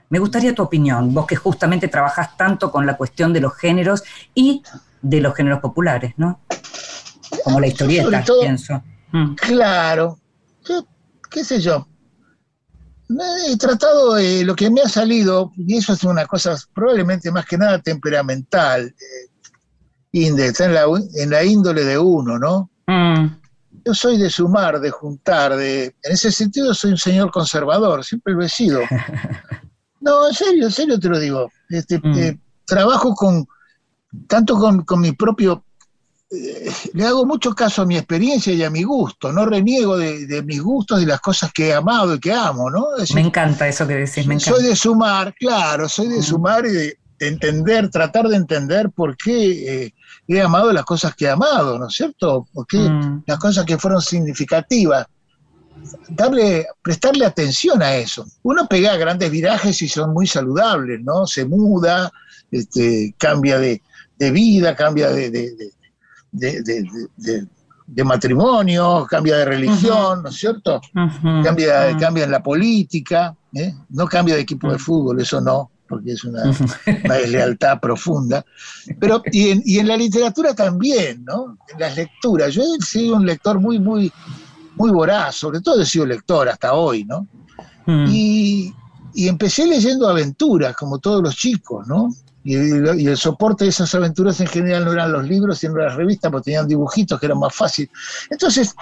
Me 0.10 0.18
gustaría 0.20 0.56
tu 0.56 0.64
opinión, 0.64 1.14
vos 1.14 1.28
que 1.28 1.36
justamente 1.36 1.88
trabajás 1.88 2.36
tanto 2.36 2.72
con 2.72 2.86
la 2.88 2.98
cuestión 2.98 3.32
de 3.32 3.40
los 3.42 3.56
géneros 3.56 4.04
y 4.34 4.64
de 5.02 5.22
los 5.22 5.36
géneros 5.36 5.60
populares, 5.60 6.14
¿no? 6.18 6.42
Como 7.44 7.60
la 7.60 7.68
historieta, 7.68 8.24
todo- 8.24 8.42
pienso. 8.42 8.82
Mm. 9.12 9.36
Claro, 9.36 10.18
yo, 10.68 10.86
qué 11.30 11.44
sé 11.44 11.62
yo. 11.62 11.88
He 13.48 13.58
tratado 13.58 14.16
de 14.16 14.44
lo 14.44 14.56
que 14.56 14.70
me 14.70 14.82
ha 14.82 14.90
salido, 14.90 15.52
y 15.58 15.78
eso 15.78 15.94
es 15.94 16.04
una 16.04 16.26
cosa 16.28 16.56
probablemente 16.74 17.32
más 17.32 17.46
que 17.46 17.58
nada 17.58 17.80
temperamental, 17.80 18.88
eh, 18.88 19.29
está 20.12 20.66
en 20.66 20.74
la, 20.74 20.86
en 21.16 21.30
la 21.30 21.44
índole 21.44 21.84
de 21.86 21.98
uno, 21.98 22.38
¿no? 22.40 22.70
Mm. 22.88 23.40
Yo 23.86 23.94
soy 23.94 24.18
de 24.18 24.30
sumar, 24.30 24.80
de 24.80 24.90
juntar, 24.92 25.56
de, 25.56 25.86
en 25.86 26.12
ese 26.12 26.32
sentido 26.32 26.74
soy 26.74 26.92
un 26.92 26.98
señor 26.98 27.32
conservador, 27.32 28.04
siempre 28.04 28.34
lo 28.34 28.44
he 28.44 28.50
sido. 28.50 28.82
No, 30.02 30.30
en 30.30 30.34
serio, 30.34 30.66
en 30.68 30.72
serio 30.72 30.98
te 30.98 31.10
lo 31.10 31.20
digo. 31.20 31.52
Este, 31.70 32.00
Mm. 32.00 32.18
eh, 32.18 32.40
trabajo 32.66 33.14
con, 33.14 33.46
tanto 34.28 34.56
con, 34.58 34.84
con 34.86 35.02
mi 35.02 35.12
propio, 35.12 35.66
eh, 36.32 36.72
le 36.94 37.06
hago 37.06 37.26
mucho 37.26 37.54
caso 37.54 37.82
a 37.82 37.86
mi 37.86 37.98
experiencia 37.98 38.54
y 38.54 38.64
a 38.64 38.70
mi 38.70 38.84
gusto, 38.84 39.34
no 39.34 39.46
reniego 39.46 39.98
de, 39.98 40.26
de 40.26 40.42
mis 40.42 40.62
gustos 40.62 41.02
y 41.02 41.06
las 41.06 41.20
cosas 41.20 41.52
que 41.52 41.68
he 41.68 41.74
amado 41.74 42.16
y 42.16 42.20
que 42.22 42.32
amo, 42.32 42.70
¿no? 42.70 42.92
Decir, 42.98 43.16
Me 43.18 43.24
encanta 43.24 43.68
eso 43.68 43.86
que 43.86 43.96
decís, 43.96 44.26
me 44.26 44.36
encanta. 44.36 44.52
soy 44.58 44.64
de 44.70 44.76
sumar, 44.78 45.34
claro, 45.38 45.90
soy 45.90 46.08
de 46.08 46.20
Mm. 46.20 46.24
sumar 46.24 46.66
y 46.66 46.70
de, 46.72 46.82
de 46.82 46.98
entender, 47.20 47.90
tratar 47.90 48.28
de 48.28 48.36
entender 48.38 48.90
por 48.92 49.16
qué 49.18 49.86
eh, 49.86 49.94
he 50.28 50.42
amado 50.42 50.72
las 50.72 50.86
cosas 50.86 51.16
que 51.16 51.26
he 51.26 51.30
amado, 51.30 51.78
¿no 51.78 51.88
es 51.88 51.94
cierto? 51.94 52.48
Por 52.54 52.66
qué 52.68 52.78
Mm. 52.78 53.24
las 53.28 53.40
cosas 53.40 53.66
que 53.66 53.78
fueron 53.78 54.02
significativas. 54.02 55.06
Darle, 56.10 56.68
prestarle 56.82 57.26
atención 57.26 57.82
a 57.82 57.96
eso. 57.96 58.26
Uno 58.44 58.68
pega 58.68 58.98
grandes 58.98 59.32
virajes 59.32 59.82
y 59.82 59.88
son 59.88 60.12
muy 60.14 60.28
saludables, 60.28 61.00
¿no? 61.02 61.26
Se 61.26 61.46
muda, 61.46 62.12
este, 62.52 63.16
cambia 63.18 63.58
de, 63.60 63.82
de 64.18 64.32
vida, 64.32 64.76
cambia 64.76 65.10
de, 65.10 65.30
de- 65.30 65.54
de- 66.32 68.04
matrimonio, 68.04 69.06
cambia 69.10 69.38
de 69.38 69.46
religión, 69.46 70.22
¿no 70.24 70.30
es 70.30 70.36
cierto? 70.36 70.80
Cambia, 71.44 71.96
cambia 71.98 72.24
en 72.26 72.32
la 72.32 72.42
política, 72.44 73.36
¿eh? 73.54 73.74
no 73.90 74.06
cambia 74.08 74.36
de 74.36 74.42
equipo 74.42 74.70
de 74.70 74.76
Mm. 74.76 74.80
fútbol, 74.80 75.20
eso 75.22 75.42
no, 75.42 75.72
porque 75.90 76.14
es 76.14 76.24
una, 76.24 76.44
una 77.04 77.16
deslealtad 77.16 77.80
profunda. 77.80 78.46
Pero, 79.00 79.24
y 79.32 79.50
en, 79.50 79.62
y 79.66 79.80
en 79.80 79.88
la 79.88 79.98
literatura 79.98 80.54
también, 80.54 81.26
¿no? 81.26 81.58
En 81.74 81.80
las 81.80 81.98
lecturas. 81.98 82.54
Yo 82.54 82.62
he 82.62 82.86
sido 82.86 83.16
un 83.16 83.26
lector 83.26 83.60
muy, 83.60 83.80
muy, 83.80 84.12
muy 84.76 84.92
voraz, 84.92 85.36
sobre 85.36 85.60
todo 85.60 85.82
he 85.82 85.86
sido 85.86 86.06
lector 86.06 86.48
hasta 86.48 86.74
hoy, 86.74 87.04
¿no? 87.04 87.28
Mm. 87.86 88.06
Y, 88.10 88.74
y 89.16 89.28
empecé 89.28 89.66
leyendo 89.66 90.08
aventuras, 90.08 90.76
como 90.76 91.00
todos 91.00 91.24
los 91.24 91.36
chicos, 91.36 91.88
¿no? 91.88 92.14
Y, 92.44 92.56
y, 92.56 93.08
el 93.08 93.18
soporte 93.18 93.66
de 93.66 93.72
esas 93.72 93.94
aventuras 93.96 94.40
en 94.40 94.48
general 94.48 94.86
no 94.86 94.94
eran 94.94 95.12
los 95.12 95.28
libros, 95.28 95.58
sino 95.58 95.76
las 95.76 95.96
revistas, 95.96 96.32
porque 96.32 96.46
tenían 96.46 96.68
dibujitos 96.68 97.20
que 97.20 97.26
eran 97.26 97.40
más 97.40 97.54
fáciles. 97.54 97.92
Entonces, 98.30 98.74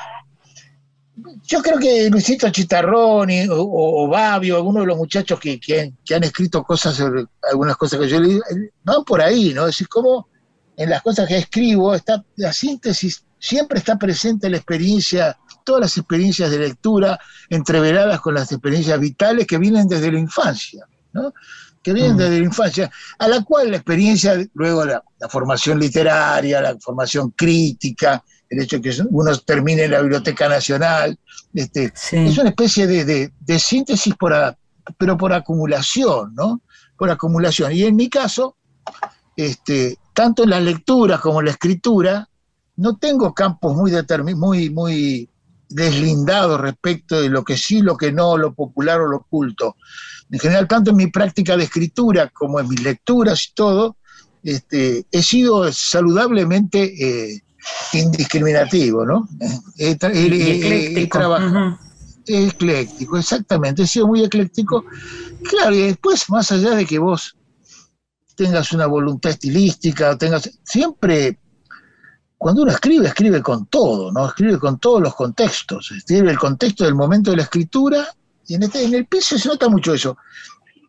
yo 1.44 1.62
creo 1.62 1.80
que 1.80 2.10
Luisito 2.10 2.50
Chitarroni 2.50 3.48
o, 3.50 3.58
o, 3.60 4.08
Babio, 4.08 4.58
algunos 4.58 4.84
de 4.84 4.88
los 4.88 4.98
muchachos 4.98 5.40
que, 5.40 5.60
que, 5.60 5.94
que, 6.06 6.16
han 6.16 6.24
escrito 6.24 6.64
cosas 6.64 6.96
sobre 6.96 7.26
algunas 7.50 7.76
cosas 7.76 8.00
que 8.00 8.08
yo 8.08 8.20
leí, 8.20 8.40
van 8.84 9.04
por 9.04 9.22
ahí, 9.22 9.54
¿no? 9.54 9.62
Es 9.62 9.68
decir, 9.76 9.88
como 9.88 10.28
en 10.76 10.90
las 10.90 11.02
cosas 11.02 11.28
que 11.28 11.38
escribo, 11.38 11.96
está, 11.96 12.24
la 12.36 12.54
síntesis 12.54 13.24
siempre 13.40 13.80
está 13.80 13.98
presente 13.98 14.50
la 14.50 14.58
experiencia, 14.58 15.38
todas 15.64 15.82
las 15.82 15.98
experiencias 15.98 16.52
de 16.52 16.60
lectura 16.60 17.20
entreveradas 17.50 18.22
con 18.22 18.36
las 18.36 18.52
experiencias 18.52 19.00
vitales 19.00 19.48
que 19.48 19.58
vienen 19.58 19.88
desde 19.88 20.12
la 20.12 20.20
infancia, 20.20 20.86
¿no? 21.14 21.34
que 21.82 21.94
vienen 21.94 22.16
mm. 22.16 22.18
desde 22.18 22.40
la 22.40 22.46
infancia, 22.46 22.92
a 23.18 23.28
la 23.28 23.44
cual 23.44 23.72
la 23.72 23.78
experiencia, 23.78 24.36
luego 24.54 24.86
la, 24.86 25.04
la 25.20 25.30
formación 25.30 25.80
literaria, 25.80 26.62
la 26.62 26.78
formación 26.80 27.32
crítica, 27.32 28.24
el 28.50 28.62
hecho 28.62 28.78
de 28.78 28.82
que 28.82 29.02
uno 29.10 29.38
termine 29.40 29.84
en 29.84 29.92
la 29.92 30.02
Biblioteca 30.02 30.48
Nacional, 30.48 31.18
este, 31.54 31.92
sí. 31.96 32.18
es 32.18 32.38
una 32.38 32.50
especie 32.50 32.88
de, 32.88 33.06
de, 33.06 33.32
de 33.40 33.60
síntesis, 33.60 34.14
por 34.16 34.34
a, 34.34 34.58
pero 34.98 35.18
por 35.18 35.34
acumulación, 35.34 36.34
¿no? 36.36 36.62
Por 36.98 37.10
acumulación. 37.10 37.74
Y 37.74 37.84
en 37.84 37.96
mi 37.96 38.10
caso, 38.10 38.56
este, 39.36 39.98
tanto 40.14 40.44
en 40.44 40.52
la 40.52 40.60
lectura 40.60 41.20
como 41.20 41.40
en 41.40 41.46
la 41.46 41.52
escritura, 41.52 42.30
no 42.78 42.98
tengo 42.98 43.34
campos 43.34 43.76
muy, 43.76 43.92
muy, 44.36 44.70
muy 44.70 45.30
deslindados 45.70 46.62
respecto 46.62 47.22
de 47.22 47.30
lo 47.30 47.44
que 47.44 47.58
sí, 47.58 47.82
lo 47.82 47.98
que 47.98 48.12
no, 48.12 48.38
lo 48.38 48.54
popular 48.54 49.02
o 49.02 49.08
lo 49.08 49.18
oculto. 49.18 49.76
En 50.30 50.40
general, 50.40 50.68
tanto 50.68 50.92
en 50.92 50.98
mi 50.98 51.08
práctica 51.08 51.58
de 51.58 51.64
escritura 51.64 52.30
como 52.30 52.60
en 52.60 52.68
mis 52.68 52.82
lecturas 52.82 53.48
y 53.48 53.54
todo, 53.54 53.98
este, 54.44 55.06
he 55.12 55.22
sido 55.24 55.72
saludablemente 55.72 57.34
eh, 57.34 57.44
indiscriminativo, 57.94 59.06
¿no? 59.06 59.28
He, 59.78 59.98
he, 60.02 60.08
he, 60.12 61.02
he 61.02 61.08
trabajado. 61.08 61.50
Uh 61.50 61.72
-huh. 61.72 61.78
Ecléctico, 62.30 63.18
exactamente, 63.18 63.84
he 63.84 63.88
sido 63.88 64.08
muy 64.08 64.22
ecléctico. 64.22 64.84
Claro, 65.50 65.74
y 65.74 65.84
después, 65.84 66.30
más 66.30 66.52
allá 66.52 66.72
de 66.72 66.86
que 66.86 67.00
vos 67.00 67.38
tengas 68.36 68.74
una 68.74 68.86
voluntad 68.86 69.32
estilística, 69.32 70.12
o 70.12 70.18
tengas. 70.18 70.50
Siempre, 70.64 71.40
cuando 72.38 72.64
uno 72.64 72.72
escribe, 72.72 73.08
escribe 73.08 73.42
con 73.42 73.68
todo, 73.68 74.12
¿no? 74.12 74.28
Escribe 74.28 74.60
con 74.60 74.78
todos 74.78 75.02
los 75.02 75.16
contextos. 75.16 75.92
Escribe 75.96 76.30
el 76.32 76.38
contexto 76.38 76.84
del 76.84 76.96
momento 76.96 77.32
de 77.32 77.38
la 77.38 77.44
escritura, 77.44 78.06
y 78.46 78.56
en, 78.56 78.64
este, 78.64 78.84
en 78.84 78.94
el 78.94 79.06
piso 79.06 79.38
se 79.38 79.48
nota 79.48 79.70
mucho 79.70 79.94
eso. 79.94 80.18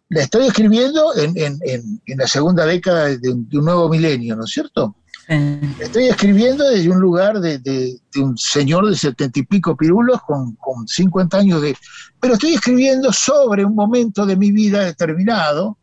La 0.08 0.22
estoy 0.22 0.46
escribiendo 0.48 1.14
en, 1.16 1.36
en, 1.38 1.58
en, 1.62 2.02
en 2.04 2.18
la 2.18 2.26
segunda 2.26 2.66
década 2.66 3.04
de, 3.04 3.18
de 3.18 3.30
un 3.30 3.64
nuevo 3.64 3.88
milenio, 3.88 4.34
¿no 4.34 4.44
es 4.44 4.50
cierto? 4.50 4.96
Estoy 5.28 6.06
escribiendo 6.06 6.66
desde 6.70 6.88
un 6.88 7.00
lugar 7.00 7.38
de, 7.40 7.58
de, 7.58 8.00
de, 8.14 8.20
un 8.20 8.38
señor 8.38 8.88
de 8.88 8.96
setenta 8.96 9.38
y 9.38 9.42
pico 9.42 9.76
pirulos 9.76 10.22
con, 10.22 10.56
con 10.56 10.88
50 10.88 11.36
años 11.36 11.60
de... 11.60 11.76
Pero 12.18 12.34
estoy 12.34 12.54
escribiendo 12.54 13.12
sobre 13.12 13.62
un 13.62 13.74
momento 13.74 14.24
de 14.24 14.36
mi 14.36 14.50
vida 14.50 14.84
determinado 14.84 15.76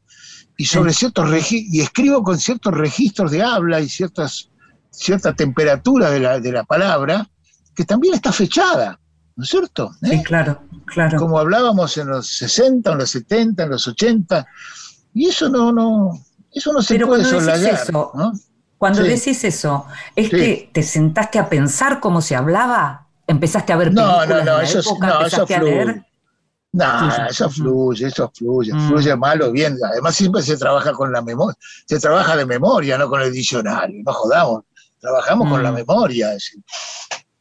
y 0.58 0.66
sobre 0.66 0.94
sí. 0.94 1.00
ciertos 1.00 1.30
y 1.52 1.80
escribo 1.80 2.24
con 2.24 2.40
ciertos 2.40 2.74
registros 2.74 3.30
de 3.30 3.44
habla 3.44 3.82
y 3.82 3.88
ciertas, 3.88 4.50
cierta 4.90 5.34
temperatura 5.34 6.10
de 6.10 6.20
la, 6.22 6.40
de 6.40 6.52
la 6.52 6.64
palabra 6.64 7.30
que 7.76 7.86
también 7.86 8.16
está 8.16 8.32
fechada, 8.32 9.00
¿no 9.36 9.44
es 9.44 9.50
cierto? 9.50 9.92
¿Eh? 10.02 10.10
Sí, 10.10 10.24
claro, 10.24 10.64
claro. 10.86 11.20
Como 11.20 11.38
hablábamos 11.38 11.96
en 11.98 12.08
los 12.08 12.28
60, 12.36 12.94
en 12.94 12.98
los 12.98 13.10
70, 13.12 13.64
en 13.64 13.70
los 13.70 13.88
80, 13.88 14.48
y 15.14 15.28
eso 15.28 15.50
no, 15.50 15.72
no, 15.72 16.20
eso 16.52 16.74
no 16.74 16.82
se 16.82 16.96
Pero 16.96 17.08
puede 17.08 17.24
eso, 17.24 18.12
¿no? 18.16 18.34
Cuando 18.78 19.02
Sí. 19.04 19.08
decís 19.10 19.44
eso, 19.44 19.86
¿es 20.16 20.26
Sí. 20.30 20.32
que 20.36 20.70
te 20.74 20.84
sentaste 20.84 21.40
a 21.40 21.50
pensar 21.50 22.00
cómo 22.00 22.22
se 22.22 22.36
hablaba? 22.36 23.08
¿Empezaste 23.28 23.74
a 23.74 23.78
ver 23.78 23.94
No, 23.94 24.02
películas 24.20 24.28
no, 24.30 24.36
no, 24.36 24.40
de 24.40 24.46
la 24.46 24.64
eso, 24.64 24.80
es- 24.80 24.86
época? 24.88 25.08
no, 25.08 25.14
eso 25.14 25.24
¿Empezaste 25.24 25.56
a 25.56 25.60
fluye. 25.60 25.72
leer? 25.76 26.06
No, 26.74 27.26
eso 27.30 27.50
fluye, 27.50 28.08
eso 28.08 28.32
fluye, 28.36 28.74
Mm. 28.74 28.88
fluye 28.90 29.16
mal 29.16 29.42
o 29.42 29.52
bien. 29.52 29.78
Además 29.92 30.14
siempre 30.16 30.42
se 30.42 30.58
trabaja 30.58 30.92
con 30.92 31.12
la 31.12 31.22
memoria, 31.22 31.58
se 31.88 32.00
trabaja 32.00 32.36
de 32.36 32.46
memoria, 32.46 32.98
no 32.98 33.10
con 33.10 33.22
el 33.22 33.32
diccionario, 33.32 34.02
no 34.06 34.12
jodamos. 34.14 34.64
Trabajamos 35.00 35.50
con 35.50 35.62
Mm. 35.62 35.64
la 35.64 35.72
memoria. 35.72 36.28
es 36.34 36.34
decir, 36.36 36.64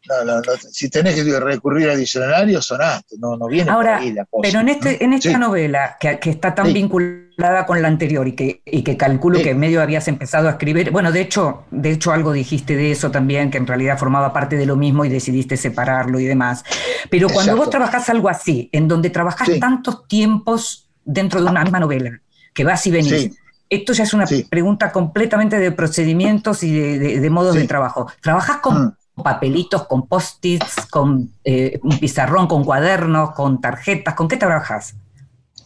No, 0.08 0.22
no, 0.24 0.36
no, 0.36 0.42
si 0.70 0.90
tenés 0.90 1.14
que 1.14 1.40
recurrir 1.40 1.88
al 1.88 1.98
diccionario, 1.98 2.60
sonaste, 2.60 3.16
no, 3.18 3.36
no 3.38 3.46
viene 3.46 3.70
Ahora, 3.70 3.94
por 3.94 4.02
ahí 4.02 4.12
la 4.12 4.24
cosa. 4.26 4.42
Pero 4.42 4.60
en, 4.60 4.68
este, 4.68 5.02
en 5.04 5.12
esta 5.14 5.30
Sí. 5.30 5.36
novela, 5.36 5.96
que, 5.98 6.18
que 6.18 6.28
está 6.30 6.54
tan 6.54 6.66
Sí. 6.66 6.72
vinculada 6.74 7.64
con 7.66 7.80
la 7.80 7.88
anterior 7.88 8.28
y 8.28 8.32
que, 8.32 8.60
y 8.66 8.82
que 8.82 8.98
calculo 8.98 9.38
Sí. 9.38 9.44
que 9.44 9.50
en 9.50 9.58
medio 9.58 9.80
habías 9.80 10.06
empezado 10.08 10.48
a 10.48 10.52
escribir, 10.52 10.90
bueno, 10.90 11.10
de 11.10 11.22
hecho, 11.22 11.64
de 11.70 11.90
hecho 11.90 12.12
algo 12.12 12.32
dijiste 12.32 12.76
de 12.76 12.90
eso 12.92 13.10
también, 13.10 13.50
que 13.50 13.56
en 13.58 13.66
realidad 13.66 13.98
formaba 13.98 14.32
parte 14.32 14.56
de 14.56 14.66
lo 14.66 14.76
mismo 14.76 15.06
y 15.06 15.08
decidiste 15.08 15.56
separarlo 15.56 16.20
y 16.20 16.26
demás. 16.26 16.64
Pero 17.10 17.28
cuando 17.28 17.52
Exacto. 17.52 17.56
vos 17.56 17.70
trabajás 17.70 18.08
algo 18.10 18.28
así, 18.28 18.68
en 18.72 18.88
donde 18.88 19.08
trabajás 19.08 19.48
tantos 19.58 20.06
tiempos 20.06 20.90
dentro 21.04 21.42
de 21.42 21.50
una 21.50 21.62
misma 21.62 21.80
novela, 21.80 22.20
que 22.52 22.62
vas 22.64 22.86
y 22.86 22.90
venís, 22.90 23.30
esto 23.70 23.94
ya 23.94 24.04
es 24.04 24.12
una 24.12 24.26
pregunta 24.50 24.92
completamente 24.92 25.58
de 25.58 25.72
procedimientos 25.72 26.62
y 26.62 26.78
de, 26.78 26.98
de- 26.98 27.20
de 27.20 27.30
modos 27.30 27.54
de 27.54 27.66
trabajo. 27.66 28.06
¿Trabajás 28.20 28.58
con 28.58 28.84
Mm. 28.84 28.96
Papelitos, 29.22 29.86
con 29.86 30.06
post-its, 30.06 30.86
con 30.90 31.30
eh, 31.44 31.78
un 31.82 31.98
pizarrón, 31.98 32.46
con 32.46 32.64
cuadernos, 32.64 33.32
con 33.32 33.60
tarjetas? 33.60 34.14
¿Con 34.14 34.28
qué 34.28 34.36
trabajas? 34.36 34.94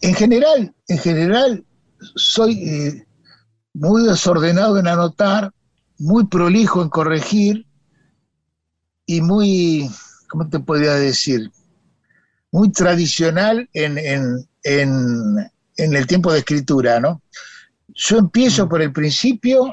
En 0.01 0.14
general, 0.14 0.74
en 0.86 0.99
general, 0.99 1.64
soy 2.14 2.68
eh, 2.68 3.07
muy 3.74 4.05
desordenado 4.05 4.78
en 4.78 4.86
anotar, 4.86 5.53
muy 5.99 6.26
prolijo 6.26 6.82
en 6.82 6.88
corregir 6.88 7.66
y 9.07 9.20
muy, 9.20 9.90
¿cómo 10.28 10.49
te 10.49 10.61
podría 10.61 10.94
decir? 10.94 11.51
Muy 12.53 12.70
tradicional 12.70 13.68
en, 13.72 13.99
en, 13.99 14.49
en, 14.62 15.51
en 15.76 15.96
el 15.96 16.07
tiempo 16.07 16.32
de 16.32 16.40
escritura, 16.40 17.01
¿no? 17.01 17.22
Yo 17.88 18.18
empiezo 18.18 18.68
por 18.68 18.82
el 18.82 18.92
principio 18.92 19.72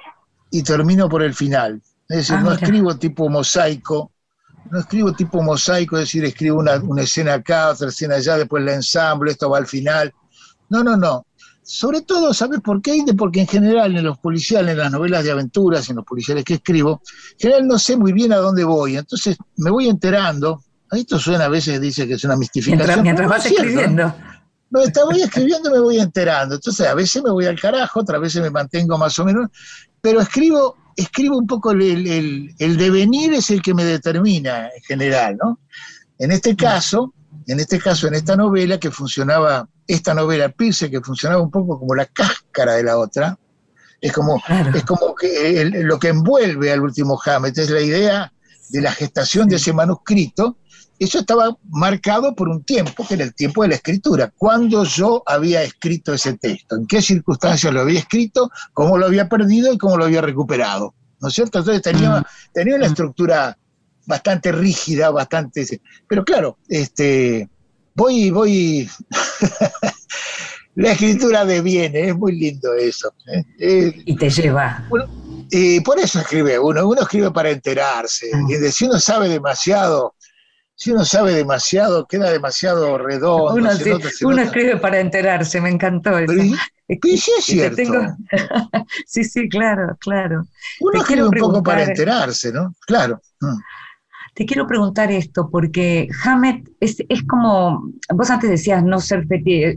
y 0.49 0.63
termino 0.63 1.09
por 1.09 1.21
el 1.21 1.34
final. 1.34 1.82
Es 2.08 2.18
decir, 2.18 2.36
Ah, 2.36 2.41
no 2.41 2.51
escribo 2.53 2.95
tipo 2.97 3.30
mosaico, 3.30 4.12
no 4.72 4.80
escribo 4.80 5.14
tipo 5.14 5.41
mosaico, 5.41 5.97
es 5.97 6.03
decir, 6.03 6.26
escribo 6.26 6.60
una, 6.60 6.76
una 6.78 7.03
escena 7.03 7.34
acá, 7.36 7.70
otra 7.70 7.89
escena 7.89 8.16
allá, 8.16 8.38
después 8.38 8.64
la 8.64 8.74
ensamblo, 8.74 9.30
esto 9.30 9.49
va 9.49 9.58
al 9.58 9.68
final. 9.68 10.14
No, 10.70 10.84
no, 10.84 10.97
no. 10.97 11.26
Sobre 11.64 12.01
todo, 12.01 12.32
¿sabes 12.32 12.62
por 12.62 12.80
qué? 12.80 13.03
Porque 13.18 13.41
en 13.41 13.47
general 13.47 13.95
en 13.95 14.03
los 14.03 14.20
policiales, 14.20 14.74
en 14.74 14.78
las 14.78 14.91
novelas 14.91 15.24
de 15.24 15.32
aventuras, 15.32 15.89
en 15.89 15.95
los 15.95 16.06
policiales 16.06 16.43
que 16.43 16.56
escribo, 16.56 17.01
en 17.34 17.39
general 17.39 17.68
no 17.68 17.80
sé 17.80 17.97
muy 17.97 18.14
bien 18.14 18.34
a 18.34 18.38
dónde 18.38 18.64
voy. 18.64 18.97
Entonces 18.97 19.36
me 19.58 19.72
voy 19.72 19.89
enterando. 19.89 20.62
Esto 20.91 21.18
suena 21.18 21.45
a 21.45 21.49
veces, 21.49 21.82
dice 21.82 22.08
que 22.08 22.14
es 22.14 22.24
una 22.24 22.36
mistificación. 22.36 23.01
Mientras, 23.01 23.03
mientras 23.03 23.28
no 23.28 23.34
vas 23.34 23.45
escribiendo. 23.47 24.16
No, 24.70 24.82
está, 24.82 25.06
voy 25.06 25.22
escribiendo 25.22 25.70
y 25.70 25.74
me 25.74 25.80
voy 25.80 25.99
enterando. 25.99 26.56
Entonces, 26.56 26.86
a 26.86 26.93
veces 26.93 27.24
me 27.24 27.32
voy 27.32 27.45
al 27.45 27.60
carajo, 27.60 28.01
otras 28.01 28.22
veces 28.22 28.41
me 28.43 28.51
mantengo 28.51 28.97
más 28.97 29.18
o 29.20 29.26
menos, 29.26 29.49
pero 30.01 30.22
escribo, 30.22 30.76
escribo 30.96 31.38
un 31.38 31.48
poco 31.48 31.72
el, 31.72 31.82
el- 31.82 32.08
el- 32.08 32.56
el 32.60 32.78
devenir 32.78 33.34
es 33.34 33.50
el 33.50 33.62
que 33.62 33.74
me 33.74 33.84
determina 33.84 34.68
en 34.76 34.84
general, 34.84 35.38
¿no? 35.41 35.60
En 36.18 36.32
este 36.32 36.56
caso, 36.56 37.14
en 37.48 37.60
este 37.60 37.80
caso, 37.80 38.08
en 38.08 38.16
esta 38.16 38.36
novela 38.36 38.80
que 38.80 38.91
funcionaba, 38.91 39.68
esta 39.88 40.14
novela 40.14 40.50
Pirce, 40.50 40.89
que 40.89 41.02
funcionaba 41.02 41.41
un 41.41 41.52
poco 41.52 41.80
como 41.80 41.93
la 41.96 42.06
cáscara 42.06 42.74
de 42.74 42.84
la 42.84 42.98
otra, 42.98 43.38
es 44.02 44.12
como, 44.12 44.41
Claro. 44.41 44.76
es 44.78 44.84
como 44.86 45.14
que 45.16 45.62
el- 45.62 45.82
lo 45.84 46.00
que 46.00 46.10
envuelve 46.10 46.72
al 46.72 46.82
último 46.82 47.20
Hammett, 47.24 47.58
es 47.58 47.70
la 47.70 47.82
idea 47.82 48.32
de 48.70 48.82
la 48.82 48.91
gestación 48.91 49.48
de 49.48 49.58
ese 49.58 49.74
manuscrito, 49.74 50.58
eso 51.00 51.20
estaba 51.20 51.58
marcado 51.70 52.34
por 52.36 52.48
un 52.50 52.64
tiempo, 52.64 53.06
que 53.08 53.16
era 53.16 53.24
el 53.24 53.34
tiempo 53.36 53.64
de 53.64 53.70
la 53.70 53.76
escritura, 53.76 54.32
cuando 54.38 54.84
yo 54.84 55.24
había 55.26 55.62
escrito 55.64 56.14
ese 56.14 56.38
texto, 56.38 56.76
en 56.76 56.88
qué 56.88 57.02
circunstancias 57.02 57.74
lo 57.74 57.82
había 57.82 58.00
escrito, 58.00 58.50
cómo 58.74 58.98
lo 58.98 59.06
había 59.06 59.28
perdido 59.28 59.72
y 59.74 59.78
cómo 59.78 59.98
lo 59.98 60.06
había 60.06 60.22
recuperado, 60.22 60.93
¿no 61.20 61.28
es 61.28 61.34
cierto? 61.34 61.60
Entonces 61.60 61.82
tenía, 61.82 62.20
Mm. 62.22 62.24
tenía 62.54 62.76
una 62.76 62.86
estructura 62.88 63.58
bastante 64.06 64.52
rígida, 64.52 65.10
bastante... 65.10 65.66
Pero 66.08 66.24
claro, 66.24 66.58
este, 66.70 67.50
voy, 67.96 68.30
voy... 68.30 68.89
la 70.76 70.91
escritura 70.91 71.46
deviene, 71.46 72.10
es 72.10 72.16
muy 72.18 72.34
lindo 72.38 72.74
eso. 72.74 73.14
¿eh? 73.34 73.43
Eh, 73.60 74.02
Y 74.06 74.16
te 74.16 74.30
lleva. 74.30 74.86
y 75.50 75.80
por 75.82 76.00
eso 76.00 76.20
escribe 76.20 76.60
uno, 76.60 76.88
uno 76.88 77.02
escribe 77.02 77.32
para 77.32 77.50
enterarse. 77.50 78.28
Mm. 78.34 78.50
Y 78.50 78.54
de- 78.56 78.72
si 78.72 78.86
uno 78.86 79.00
sabe 79.00 79.30
demasiado, 79.30 80.14
si 80.76 80.91
uno 80.91 81.05
sabe 81.05 81.34
demasiado, 81.34 82.05
queda 82.05 82.30
demasiado 82.32 82.97
redondo. 82.97 83.53
Uno, 83.55 83.71
se 83.71 83.84
sí, 83.84 83.89
nota, 83.89 84.09
se 84.09 84.26
uno 84.26 84.36
nota. 84.38 84.47
escribe 84.47 84.78
para 84.78 84.99
enterarse, 84.99 85.61
me 85.61 85.69
encantó 85.69 86.17
eso. 86.19 86.34
Pero 86.34 86.43
sí 87.17 87.32
es 87.38 87.45
cierto. 87.45 87.76
tengo- 87.78 88.15
Sí, 89.05 89.23
sí, 89.23 89.47
claro, 89.49 89.95
claro. 89.99 90.45
Uno 90.82 90.91
te 90.91 90.97
escribe 90.99 91.23
un 91.23 91.32
poco 91.32 91.63
para 91.63 91.84
enterarse, 91.84 92.51
¿no? 92.51 92.76
Claro. 92.86 93.21
Mm. 93.39 93.55
Te 94.36 94.45
quiero 94.45 94.67
preguntar 94.67 95.09
esto, 95.13 95.49
porque 95.49 96.09
Hammett 96.25 96.69
es, 96.81 96.97
como, 97.25 97.89
vos 98.13 98.29
antes 98.29 98.49
decías 98.49 98.83
no 98.83 98.99
ser 98.99 99.25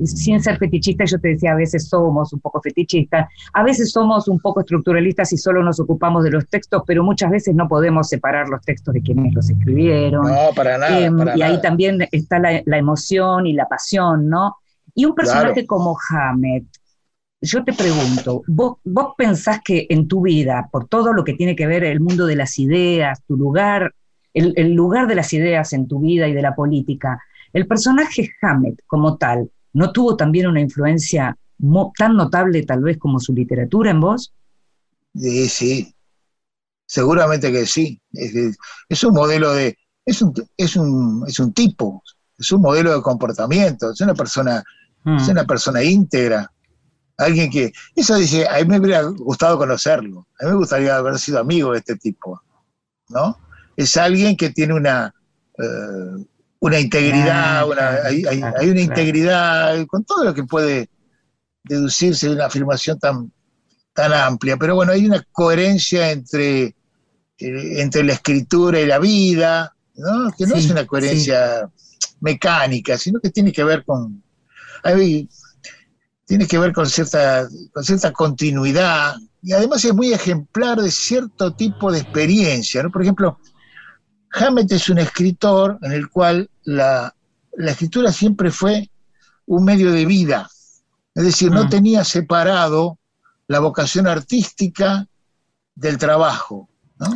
sin 0.05 0.43
ser 0.43 0.59
fetichista, 0.59 1.05
yo 1.05 1.21
te 1.21 1.29
decía 1.29 1.53
a 1.53 1.55
veces 1.55 1.89
somos 1.89 2.33
un 2.33 2.41
poco 2.41 2.61
fetichistas, 2.61 3.29
a 3.53 3.63
veces 3.63 3.93
somos 3.93 4.27
un 4.27 4.41
poco 4.41 4.59
estructuralistas 4.59 5.33
y 5.33 5.37
solo 5.37 5.63
nos 5.63 5.79
ocupamos 5.79 6.25
de 6.25 6.33
los 6.33 6.49
textos, 6.49 6.83
pero 6.85 7.05
muchas 7.05 7.31
veces 7.31 7.55
no 7.55 7.69
podemos 7.69 8.09
separar 8.09 8.49
los 8.49 8.61
textos 8.63 8.95
de 8.95 9.01
quienes 9.01 9.33
los 9.33 9.49
escribieron. 9.49 10.27
No, 10.27 10.51
para 10.57 10.77
nada. 10.77 10.99
Em, 10.99 11.17
y 11.37 11.43
ahí 11.43 11.61
también 11.61 12.09
está 12.11 12.41
la, 12.41 12.79
emoción 12.79 13.47
y 13.47 13.53
la 13.53 13.69
pasión, 13.69 14.29
¿no? 14.29 14.57
Y 14.93 15.05
un 15.05 15.15
personaje 15.15 15.67
como 15.67 15.97
Hammett, 16.11 16.65
yo 17.41 17.63
te 17.63 17.73
pregunto, 17.73 18.43
¿vos, 18.49 18.79
¿vos 18.83 19.15
pensás 19.17 19.61
que 19.65 19.87
en 19.89 20.09
tu 20.09 20.23
vida, 20.23 20.69
por 20.73 20.89
todo 20.89 21.13
lo 21.13 21.23
que 21.23 21.35
tiene 21.35 21.55
que 21.55 21.69
ver 21.69 21.85
el 21.85 22.01
mundo 22.01 22.27
de 22.27 22.35
las 22.35 22.59
ideas, 22.59 23.23
tu 23.25 23.37
lugar 23.37 23.95
el, 24.35 24.73
lugar 24.73 25.07
de 25.07 25.15
las 25.15 25.33
ideas 25.33 25.73
en 25.73 25.89
tu 25.89 26.01
vida 26.01 26.29
y 26.29 26.35
de 26.35 26.43
la 26.43 26.55
política, 26.55 27.21
el 27.53 27.67
personaje 27.67 28.31
Hammett 28.43 28.83
como 28.87 29.17
tal, 29.17 29.51
¿no 29.73 29.93
tuvo 29.93 30.17
también 30.17 30.47
una 30.47 30.61
influencia 30.61 31.37
tan 31.97 32.15
notable 32.15 32.63
tal 32.65 32.83
vez 32.83 32.99
como 32.99 33.19
su 33.19 33.33
literatura 33.33 33.91
en 33.91 34.01
vos? 34.01 34.33
Sí, 35.15 35.49
sí, 35.49 35.95
seguramente 36.87 37.53
que 37.53 37.67
sí. 37.67 38.01
Es, 38.13 39.05
un 39.05 39.15
modelo 39.15 39.53
de, 39.53 39.77
es 40.05 40.23
un, 40.23 40.35
es, 40.57 40.77
un, 40.77 41.25
es 41.27 41.39
un 41.39 41.53
tipo, 41.53 42.03
es 42.37 42.53
un 42.53 42.63
modelo 42.63 42.95
de 42.95 43.03
comportamiento, 43.03 43.91
es 43.93 44.01
una 44.01 44.15
persona, 44.15 44.63
es 45.05 45.29
mm. 45.29 45.31
una 45.31 45.45
persona 45.45 45.83
íntegra. 45.83 46.51
Alguien 47.17 47.51
que, 47.51 47.73
eso 47.97 48.17
dice, 48.17 48.47
a 48.47 48.59
mí 48.59 48.65
me 48.67 48.79
hubiera 48.79 49.03
gustado 49.03 49.59
conocerlo, 49.59 50.29
a 50.41 50.45
mí 50.45 50.53
me 50.53 50.57
gustaría 50.59 50.97
haber 50.97 51.19
sido 51.19 51.41
amigo 51.41 51.73
de 51.73 51.79
este 51.79 51.97
tipo, 51.97 52.41
¿no? 53.09 53.37
Es 53.79 53.97
alguien 53.97 54.37
que 54.37 54.51
tiene 54.51 54.75
una, 54.75 55.15
eh, 55.57 56.25
una 56.59 56.81
integridad, 56.81 57.65
hay, 58.05 58.71
una 58.71 58.81
integridad 58.81 59.87
con 59.87 60.05
todo 60.05 60.25
lo 60.25 60.35
que 60.35 60.43
puede 60.43 60.91
deducirse 61.63 62.27
de 62.27 62.35
una 62.35 62.47
afirmación 62.47 62.99
tan, 62.99 63.33
tan 63.93 64.13
amplia. 64.13 64.57
Pero 64.57 64.75
bueno, 64.75 64.91
hay 64.91 65.07
una 65.07 65.25
coherencia 65.31 66.11
entre, 66.11 66.65
eh, 66.65 66.75
entre 67.39 68.03
la 68.03 68.15
escritura 68.15 68.81
y 68.81 68.87
la 68.87 68.99
vida, 68.99 69.73
que 70.37 70.47
no 70.47 70.57
es 70.57 70.69
una 70.69 70.85
coherencia 70.85 71.71
mecánica, 72.21 72.99
sino 72.99 73.21
que 73.21 73.31
tiene 73.31 73.53
que 73.53 73.63
ver 73.63 73.85
con... 73.85 74.25
tiene 76.27 76.49
que 76.49 76.59
ver 76.59 76.73
con 76.73 76.89
cierta, 76.89 77.47
con 77.73 77.85
cierta 77.85 78.13
continuidad 78.13 79.15
y 79.43 79.53
además 79.53 79.85
es 79.85 79.95
muy 79.95 80.13
ejemplar 80.13 80.81
de 80.81 80.91
cierto 80.91 81.55
tipo 81.55 81.93
de 81.93 82.01
experiencia. 82.01 82.83
¿no? 82.83 82.91
Por 82.91 83.03
ejemplo, 83.03 83.39
Hammett 84.33 84.71
es 84.73 84.89
un 84.89 84.99
escritor 84.99 85.79
en 85.83 85.93
el 85.93 86.09
cual 86.09 86.49
la, 86.65 87.15
escritura 87.57 88.13
siempre 88.13 88.51
fue 88.51 88.91
un 89.47 89.65
medio 89.65 89.91
de 89.91 90.07
vida, 90.07 90.49
es 91.15 91.25
decir, 91.25 91.51
no 91.51 91.65
mm. 91.65 91.69
tenía 91.69 92.05
separado 92.05 92.99
la 93.47 93.61
vocación 93.61 94.07
artística 94.07 95.07
del 95.75 95.99
trabajo. 95.99 96.69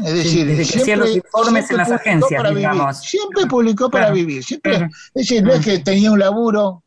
Es 0.05 0.15
decir, 0.15 0.65
siempre, 0.65 0.97
los 0.97 1.17
informes 1.17 1.71
en 1.71 1.77
las 1.77 1.91
agencias, 1.91 2.55
digamos. 2.55 2.99
Siempre 3.01 3.47
publicó 3.47 3.91
para 3.91 4.11
vivir. 4.11 4.45
Siempre, 4.45 4.77
es 4.77 5.13
decir, 5.15 5.43
no 5.43 5.53
es 5.53 5.65
que 5.65 5.81
tenía 5.81 6.13
un 6.13 6.21
laburo 6.21 6.85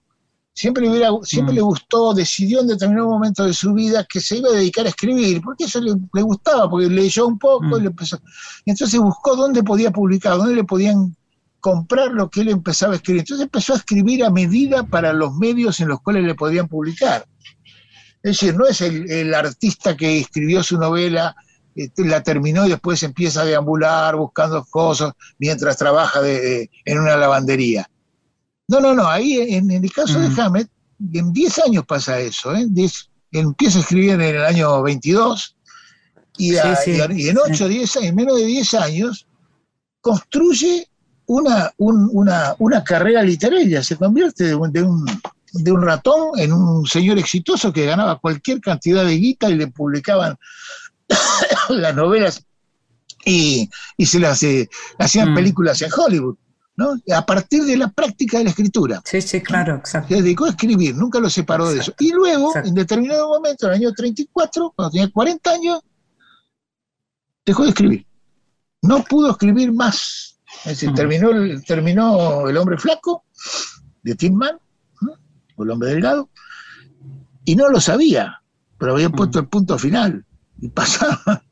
siempre, 0.55 0.89
hubiera, 0.89 1.09
siempre 1.23 1.53
mm. 1.53 1.55
le 1.57 1.61
gustó, 1.61 2.13
decidió 2.13 2.61
en 2.61 2.67
determinado 2.67 3.09
momento 3.09 3.43
de 3.43 3.53
su 3.53 3.73
vida 3.73 4.05
que 4.09 4.21
se 4.21 4.37
iba 4.37 4.49
a 4.49 4.53
dedicar 4.53 4.85
a 4.85 4.89
escribir, 4.89 5.41
porque 5.41 5.65
eso 5.65 5.81
le, 5.81 6.21
gustaba, 6.21 6.69
porque 6.69 6.87
leyó 6.87 7.27
un 7.27 7.37
poco 7.37 7.77
y, 7.77 7.81
mm. 7.81 7.83
le 7.83 7.87
empezó. 7.87 8.19
y 8.63 8.71
entonces 8.71 8.99
buscó 8.99 9.35
dónde 9.35 9.61
podía 9.63 9.91
publicar, 9.91 10.37
dónde 10.37 10.55
le 10.55 10.63
podían 10.63 11.15
comprar 11.59 12.11
lo 12.11 12.29
que 12.29 12.41
él 12.41 12.49
empezaba 12.49 12.93
a 12.93 12.95
escribir. 12.95 13.21
Entonces 13.21 13.43
empezó 13.43 13.73
a 13.73 13.77
escribir 13.77 14.23
a 14.23 14.29
medida 14.29 14.83
para 14.83 15.11
los 15.11 15.35
medios 15.35 15.79
en 15.81 15.89
los 15.89 16.01
cuales 16.01 16.23
le 16.23 16.35
podían 16.35 16.69
publicar. 16.69 17.25
Es 18.23 18.39
decir, 18.39 18.55
no 18.55 18.65
es 18.65 18.81
el, 18.81 19.33
artista 19.33 19.97
que 19.97 20.19
escribió 20.19 20.63
su 20.63 20.77
novela, 20.77 21.35
este, 21.75 22.05
la 22.05 22.23
terminó 22.23 22.65
y 22.65 22.69
después 22.69 23.03
empieza 23.03 23.41
a 23.41 23.45
deambular 23.45 24.15
buscando 24.15 24.63
cosas 24.65 25.13
mientras 25.37 25.75
trabaja 25.75 26.21
en 26.23 26.99
una 26.99 27.17
lavandería. 27.17 27.89
No, 28.67 28.79
no, 28.79 28.93
no, 28.93 29.07
ahí 29.07 29.39
en, 29.39 29.69
el 29.69 29.91
caso 29.91 30.19
de 30.19 30.41
Hammett, 30.41 30.69
en 31.13 31.31
10 31.31 31.59
años 31.67 31.85
pasa 31.85 32.19
eso, 32.19 32.55
¿eh? 32.55 32.67
empieza 33.31 33.77
a 33.77 33.81
escribir 33.81 34.11
en 34.11 34.21
el 34.21 34.43
año 34.43 34.81
22 34.81 35.55
y, 36.37 36.55
en 36.55 37.37
8, 37.37 37.67
10 37.67 37.97
años, 37.97 38.09
en 38.09 38.15
menos 38.15 38.37
de 38.37 38.45
10 38.45 38.73
años, 38.75 39.27
construye 40.01 40.87
una, 41.27 41.71
una, 41.77 42.83
carrera 42.83 43.23
literaria, 43.23 43.83
se 43.83 43.95
convierte 43.95 44.45
de 44.45 44.55
un, 44.55 44.71
de 44.71 45.71
un, 45.71 45.81
ratón 45.81 46.37
en 46.37 46.53
un 46.53 46.85
señor 46.85 47.17
exitoso 47.17 47.71
que 47.71 47.85
ganaba 47.85 48.19
cualquier 48.19 48.61
cantidad 48.61 49.05
de 49.05 49.17
guita 49.17 49.49
y 49.49 49.55
le 49.55 49.67
publicaban 49.67 50.37
las 51.69 51.95
novelas 51.95 52.45
y, 53.25 53.69
se 54.05 54.19
las 54.19 54.43
eh, 54.43 54.69
hacían 54.99 55.31
mm. 55.31 55.35
películas 55.35 55.81
en 55.81 55.91
Hollywood. 55.95 56.35
A 56.77 57.25
partir 57.25 57.63
de 57.63 57.77
la 57.77 57.89
práctica 57.89 58.37
de 58.37 58.45
la 58.45 58.49
escritura. 58.49 59.01
Sí, 59.05 59.21
sí, 59.21 59.41
claro, 59.41 59.75
exacto. 59.75 60.09
Se 60.13 60.21
dedicó 60.21 60.45
a 60.45 60.49
escribir, 60.49 60.95
nunca 60.95 61.19
lo 61.19 61.29
separó 61.29 61.69
de 61.69 61.79
eso. 61.79 61.93
Y 61.99 62.11
luego, 62.11 62.51
en 62.55 62.73
determinado 62.73 63.29
momento, 63.29 63.67
en 63.67 63.73
el 63.73 63.77
año 63.77 63.93
34, 63.93 64.73
cuando 64.75 64.91
tenía 64.91 65.09
40 65.09 65.51
años, 65.51 65.79
dejó 67.45 67.63
de 67.63 67.69
escribir. 67.69 68.05
No 68.81 69.03
pudo 69.03 69.31
escribir 69.31 69.71
más. 69.71 70.37
Es 70.65 70.79
decir, 70.79 70.93
terminó, 70.93 71.31
el, 71.31 71.63
terminó 71.63 72.47
El 72.47 72.57
hombre 72.57 72.77
flaco, 72.77 73.23
de 74.03 74.15
Tim 74.15 74.35
Mann, 74.35 74.57
o 75.55 75.63
El 75.63 75.71
hombre 75.71 75.89
delgado, 75.89 76.29
y 77.45 77.55
no 77.55 77.69
lo 77.69 77.79
sabía, 77.79 78.41
pero 78.77 78.93
había 78.93 79.09
puesto 79.09 79.39
el 79.39 79.47
punto 79.47 79.77
final. 79.77 80.25
Y 80.59 80.69
pasaba. 80.69 81.43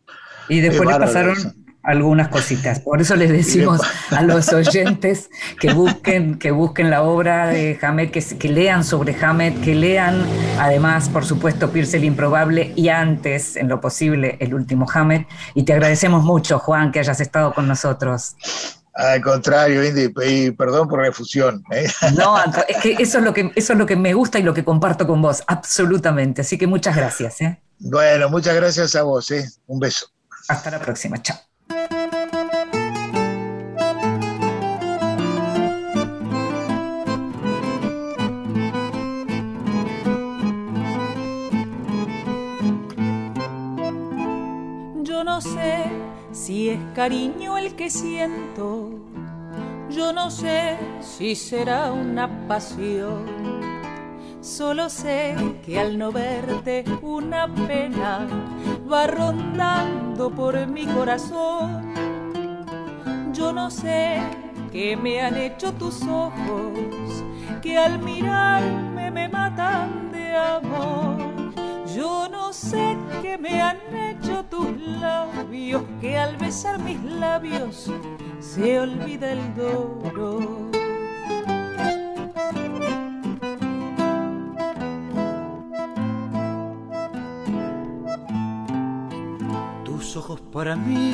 Y 0.49 0.59
después 0.59 0.89
le 0.89 0.99
pasaron 0.99 1.62
algunas 1.83 2.29
cositas. 2.29 2.79
Por 2.79 3.01
eso 3.01 3.15
les 3.15 3.29
decimos 3.29 3.81
a 4.09 4.21
los 4.23 4.51
oyentes 4.53 5.29
que 5.59 5.73
busquen, 5.73 6.39
que 6.39 6.51
busquen 6.51 6.89
la 6.89 7.03
obra 7.03 7.47
de 7.47 7.77
Hamed, 7.81 8.09
que, 8.09 8.21
que 8.21 8.49
lean 8.49 8.83
sobre 8.83 9.15
Hamed, 9.21 9.61
que 9.61 9.75
lean 9.75 10.25
además, 10.57 11.09
por 11.09 11.25
supuesto, 11.25 11.69
Pierce 11.69 11.97
el 11.97 12.05
Improbable 12.05 12.71
y 12.75 12.89
antes, 12.89 13.57
en 13.57 13.67
lo 13.67 13.81
posible, 13.81 14.37
el 14.39 14.53
último 14.53 14.87
Hamed. 14.91 15.23
Y 15.53 15.63
te 15.63 15.73
agradecemos 15.73 16.23
mucho, 16.23 16.57
Juan, 16.57 16.91
que 16.91 16.99
hayas 16.99 17.19
estado 17.19 17.53
con 17.53 17.67
nosotros. 17.67 18.35
Al 18.93 19.21
contrario, 19.21 19.83
Indy, 19.83 20.13
y 20.25 20.51
perdón 20.51 20.87
por 20.87 20.99
refusión. 20.99 21.63
¿eh? 21.71 21.89
No, 22.15 22.37
es 22.67 22.77
que 22.77 22.95
eso 22.99 23.17
es 23.17 23.23
lo 23.23 23.33
que 23.33 23.51
eso 23.55 23.73
es 23.73 23.79
lo 23.79 23.87
que 23.87 23.95
me 23.95 24.13
gusta 24.13 24.37
y 24.37 24.43
lo 24.43 24.53
que 24.53 24.63
comparto 24.63 25.07
con 25.07 25.21
vos, 25.21 25.43
absolutamente. 25.47 26.41
Así 26.41 26.57
que 26.57 26.67
muchas 26.67 26.95
gracias. 26.95 27.41
¿eh? 27.41 27.59
Bueno, 27.79 28.29
muchas 28.29 28.55
gracias 28.55 28.95
a 28.95 29.01
vos. 29.01 29.31
¿eh? 29.31 29.49
Un 29.65 29.79
beso. 29.79 30.07
Hasta 30.47 30.69
la 30.69 30.79
próxima. 30.79 31.21
Chao. 31.21 31.52
Si 46.53 46.69
es 46.69 46.79
cariño 46.93 47.57
el 47.57 47.73
que 47.73 47.89
siento, 47.89 48.91
yo 49.89 50.13
no 50.13 50.29
sé 50.29 50.77
si 51.01 51.33
será 51.33 51.91
una 51.91 52.47
pasión. 52.47 53.25
Solo 54.39 54.87
sé 54.87 55.35
que 55.65 55.79
al 55.79 55.97
no 55.97 56.11
verte 56.11 56.83
una 57.01 57.51
pena 57.67 58.27
va 58.87 59.07
rondando 59.07 60.29
por 60.29 60.67
mi 60.67 60.85
corazón. 60.85 61.91
Yo 63.33 63.51
no 63.51 63.71
sé 63.71 64.21
qué 64.71 64.95
me 64.95 65.21
han 65.21 65.35
hecho 65.35 65.73
tus 65.73 66.03
ojos, 66.03 67.23
que 67.63 67.79
al 67.79 67.97
mirarme 67.97 69.09
me 69.09 69.27
matan 69.27 70.11
de 70.11 70.35
amor. 70.35 71.32
Yo 71.95 72.27
no 72.27 72.53
sé 72.53 72.97
qué 73.21 73.37
me 73.37 73.61
han 73.61 73.77
hecho 73.93 74.43
tus 74.45 74.67
labios, 74.99 75.83
que 76.01 76.17
al 76.17 76.37
besar 76.37 76.79
mis 76.79 77.01
labios 77.03 77.91
se 78.39 78.79
olvida 78.79 79.31
el 79.31 79.55
dolor. 79.55 80.71
Tus 89.85 90.17
ojos 90.17 90.41
para 90.51 90.75
mí 90.75 91.13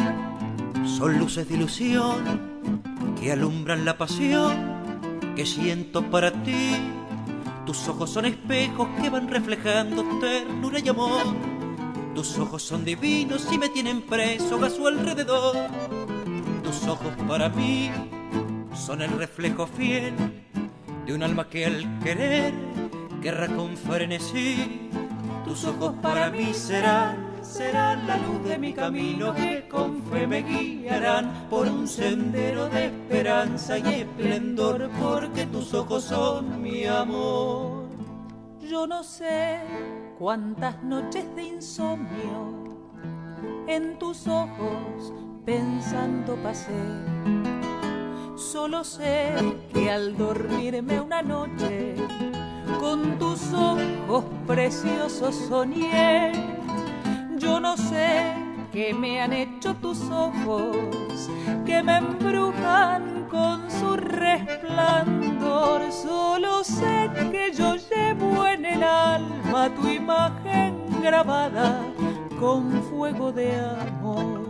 son 0.86 1.19
luces 1.19 1.49
de 1.49 1.55
ilusión 1.55 2.39
que 3.19 3.34
alumbran 3.34 3.84
la 3.84 3.97
pasión 3.97 4.80
que 5.36 5.45
siento 5.45 6.09
para 6.09 6.32
ti 6.32 6.99
tus 7.70 7.88
ojos 7.88 8.09
son 8.09 8.26
espejos 8.26 8.88
que 8.99 9.11
van 9.11 9.28
reflejando 9.28 10.03
ternura 10.20 10.80
y 10.80 10.89
amor. 10.89 11.22
Tus 12.15 12.36
ojos 12.39 12.63
son 12.63 12.84
divinos 12.84 13.47
y 13.51 13.59
me 13.59 13.70
tienen 13.70 14.01
preso 14.01 14.65
a 14.65 14.72
su 14.72 14.88
alrededor. 14.88 15.55
Tus 16.63 16.88
ojos 16.88 17.13
para 17.28 17.47
mí 17.49 17.91
son 18.74 19.03
el 19.03 19.11
reflejo 19.11 19.67
fiel 19.67 20.15
de 21.05 21.13
un 21.13 21.22
alma 21.22 21.47
que 21.47 21.67
al 21.67 21.99
querer 21.99 22.55
querrá 23.22 23.45
con 23.45 23.78
frenesí. 23.78 24.89
Tus 25.45 25.63
ojos 25.65 25.93
para 26.01 26.32
mí 26.32 26.55
serán 26.55 27.28
serán 27.50 28.06
la 28.06 28.18
luz 28.18 28.43
de 28.43 28.58
mi 28.60 28.74
camino 28.74 29.34
que 29.34 29.68
con 29.68 30.04
fe 30.04 30.28
me 30.28 30.43
guiarán 30.43 31.47
por 31.50 31.68
un 31.68 31.88
sendero 31.88 32.70
de 32.70 32.86
esperanza 32.86 33.80
y 33.80 34.02
esplendor, 34.02 34.89
porque 35.02 35.47
tus 35.47 35.74
ojos 35.74 36.04
son 36.04 36.62
mi 36.62 36.86
amor. 36.86 37.89
Yo 38.62 38.86
no 38.86 39.04
sé 39.04 39.62
cuántas 40.20 40.82
noches 40.84 41.26
de 41.36 41.43
insomnio 41.43 42.70
en 43.68 43.97
tus 43.97 44.28
ojos 44.28 45.12
pensando 45.43 46.36
pasé. 46.43 46.72
Solo 48.36 48.84
sé 48.84 49.34
que 49.74 49.89
al 49.89 50.16
dormirme 50.16 51.02
una 51.02 51.24
noche 51.24 51.95
con 52.80 53.18
tus 53.18 53.41
ojos 53.54 54.24
preciosos 54.45 55.36
soñé 55.50 56.32
yo 57.39 57.59
no 57.59 57.77
sé 57.77 58.33
qué 58.71 58.93
me 58.93 59.21
han 59.21 59.33
hecho 59.33 59.73
tus 59.75 60.01
ojos, 60.09 60.75
que 61.65 61.81
me 61.81 61.97
embrujan 61.97 63.27
con 63.29 63.69
su 63.71 63.95
resplandor. 63.95 65.91
Solo 65.91 66.63
sé 66.63 67.09
que 67.31 67.51
yo 67.55 67.75
llevo 67.75 68.45
en 68.45 68.65
el 68.65 68.83
alma 68.83 69.69
tu 69.75 69.87
imagen 69.87 70.75
grabada 71.01 71.81
con 72.39 72.71
fuego 72.83 73.31
de 73.31 73.55
amor. 73.55 74.49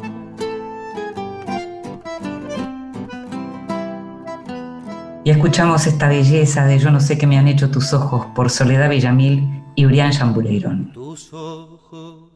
Y 5.23 5.31
escuchamos 5.31 5.85
esta 5.85 6.07
belleza 6.07 6.65
de 6.65 6.79
Yo 6.79 6.89
no 6.89 6.99
sé 6.99 7.17
qué 7.17 7.27
me 7.27 7.37
han 7.37 7.47
hecho 7.47 7.69
tus 7.69 7.93
ojos 7.93 8.25
por 8.33 8.49
Soledad 8.49 8.89
Villamil 8.89 9.63
y 9.75 9.85
Brian 9.85 10.11
Chambuleirón. 10.11 10.91
Tus 10.93 11.31
ojos 11.33 12.29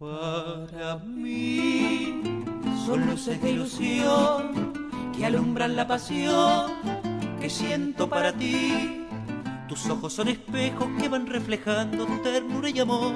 para 0.00 0.96
mí 1.04 2.22
son 2.86 3.06
luces 3.06 3.38
de 3.42 3.50
ilusión 3.50 4.72
que 5.14 5.26
alumbran 5.26 5.76
la 5.76 5.86
pasión 5.86 6.72
que 7.38 7.50
siento 7.50 8.08
para 8.08 8.32
ti. 8.32 9.06
Tus 9.68 9.86
ojos 9.90 10.14
son 10.14 10.28
espejos 10.28 10.88
que 10.98 11.10
van 11.10 11.26
reflejando 11.26 12.06
ternura 12.22 12.70
y 12.70 12.80
amor. 12.80 13.12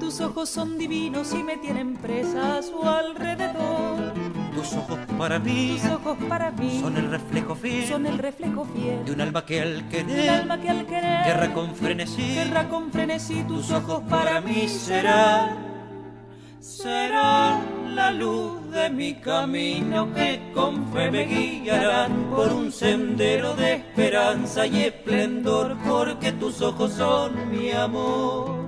Tus 0.00 0.20
ojos 0.20 0.48
son 0.48 0.76
divinos 0.76 1.32
y 1.32 1.44
me 1.44 1.56
tienen 1.56 1.94
presa 1.94 2.58
a 2.58 2.62
su 2.62 2.82
alrededor. 2.82 4.12
Tus 4.56 4.72
ojos 4.72 4.98
para 5.16 5.38
mí, 5.38 5.78
tus 5.80 5.92
ojos 5.92 6.18
para 6.28 6.50
mí 6.50 6.80
son 6.80 6.96
el 6.96 7.10
reflejo 7.10 7.54
fiel, 7.54 7.86
son 7.86 8.06
el 8.06 8.18
reflejo 8.18 8.64
fiel 8.64 9.04
de 9.04 9.12
un 9.12 9.20
alma 9.20 9.44
que 9.44 9.60
al 9.60 9.88
querer, 9.88 10.30
alma 10.30 10.58
que 10.58 10.68
al 10.68 10.84
querer, 10.86 11.26
guerra 11.26 11.54
con 11.54 11.76
frenesí, 11.76 12.34
guerra 12.34 12.68
con 12.68 12.90
frenesí. 12.90 13.44
Tus, 13.44 13.68
tus 13.68 13.70
ojos 13.70 14.02
para 14.08 14.40
mí 14.40 14.66
serán 14.66 15.65
serán 16.66 17.94
la 17.94 18.10
luz 18.10 18.70
de 18.72 18.90
mi 18.90 19.14
camino 19.14 20.12
que 20.12 20.50
con 20.52 20.92
fe 20.92 21.10
me 21.12 21.24
guiarán 21.24 22.24
por 22.28 22.52
un 22.52 22.72
sendero 22.72 23.54
de 23.54 23.74
esperanza 23.74 24.66
y 24.66 24.82
esplendor, 24.82 25.76
porque 25.86 26.32
tus 26.32 26.60
ojos 26.62 26.92
son 26.94 27.50
mi 27.50 27.70
amor. 27.70 28.66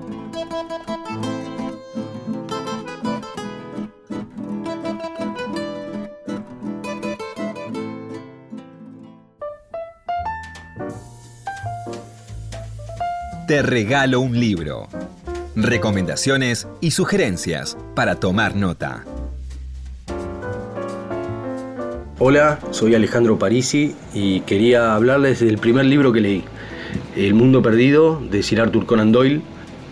Te 13.49 13.63
regalo 13.63 14.21
un 14.21 14.39
libro 14.39 14.89
recomendaciones 15.59 16.69
y 16.81 16.93
sugerencias 16.93 17.77
para 17.97 18.15
tomar 18.15 18.55
nota. 18.55 19.05
Hola, 22.21 22.61
soy 22.71 22.95
Alejandro 22.95 23.39
Parisi 23.39 23.95
y 24.15 24.41
quería 24.43 24.95
hablarles 24.95 25.41
del 25.41 25.59
primer 25.59 25.85
libro 25.87 26.13
que 26.13 26.21
leí, 26.21 26.45
El 27.17 27.35
Mundo 27.35 27.61
Perdido, 27.61 28.23
de 28.31 28.43
Sir 28.43 28.61
Arthur 28.61 28.87
Conan 28.87 29.11
Doyle. 29.11 29.43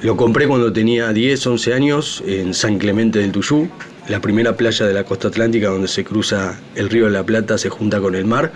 Lo 0.02 0.16
compré 0.16 0.46
cuando 0.46 0.72
tenía 0.72 1.12
10, 1.12 1.46
11 1.46 1.74
años 1.74 2.22
en 2.26 2.54
San 2.54 2.78
Clemente 2.78 3.18
del 3.18 3.32
Tuyú, 3.32 3.68
la 4.08 4.20
primera 4.20 4.56
playa 4.56 4.86
de 4.86 4.94
la 4.94 5.02
costa 5.02 5.28
atlántica 5.28 5.68
donde 5.68 5.88
se 5.88 6.04
cruza 6.04 6.60
el 6.76 6.90
río 6.90 7.06
de 7.06 7.10
la 7.10 7.24
Plata, 7.24 7.58
se 7.58 7.70
junta 7.70 8.00
con 8.00 8.14
el 8.14 8.24
mar. 8.24 8.52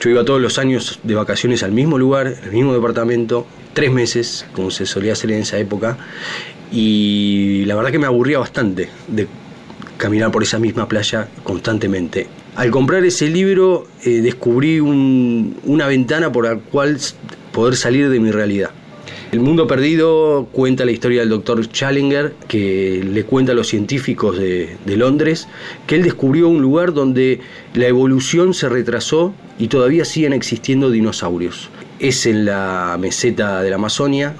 Yo 0.00 0.10
iba 0.10 0.24
todos 0.24 0.40
los 0.40 0.58
años 0.58 1.00
de 1.02 1.14
vacaciones 1.14 1.64
al 1.64 1.72
mismo 1.72 1.98
lugar, 1.98 2.34
el 2.44 2.52
mismo 2.52 2.72
departamento, 2.72 3.46
tres 3.72 3.90
meses, 3.90 4.46
como 4.52 4.70
se 4.70 4.86
solía 4.86 5.14
hacer 5.14 5.32
en 5.32 5.42
esa 5.42 5.58
época, 5.58 5.96
y 6.72 7.64
la 7.66 7.74
verdad 7.74 7.90
que 7.90 7.98
me 7.98 8.06
aburría 8.06 8.38
bastante 8.38 8.88
de 9.08 9.28
caminar 9.98 10.30
por 10.32 10.42
esa 10.42 10.58
misma 10.58 10.88
playa 10.88 11.28
constantemente. 11.44 12.26
Al 12.56 12.70
comprar 12.70 13.04
ese 13.04 13.28
libro 13.28 13.86
eh, 14.04 14.20
descubrí 14.20 14.80
una 14.80 15.86
ventana 15.86 16.32
por 16.32 16.44
la 16.44 16.56
cual 16.56 16.98
poder 17.52 17.76
salir 17.76 18.08
de 18.08 18.20
mi 18.20 18.30
realidad. 18.30 18.70
El 19.30 19.40
mundo 19.40 19.66
perdido 19.66 20.48
cuenta 20.52 20.84
la 20.84 20.90
historia 20.90 21.20
del 21.20 21.30
doctor 21.30 21.66
Challenger, 21.66 22.34
que 22.48 23.02
le 23.02 23.24
cuenta 23.24 23.52
a 23.52 23.54
los 23.54 23.68
científicos 23.68 24.38
de, 24.38 24.76
de, 24.84 24.96
Londres 24.98 25.48
que 25.86 25.94
él 25.94 26.02
descubrió 26.02 26.48
un 26.48 26.60
lugar 26.60 26.92
donde 26.92 27.40
la 27.72 27.86
evolución 27.86 28.52
se 28.52 28.68
retrasó 28.68 29.32
y 29.58 29.68
todavía 29.68 30.04
siguen 30.04 30.34
existiendo 30.34 30.90
dinosaurios. 30.90 31.70
Es 31.98 32.26
en 32.26 32.44
la 32.44 32.98
meseta 33.00 33.62
de 33.62 33.70
la 33.70 33.76
Amazonia 33.76 34.34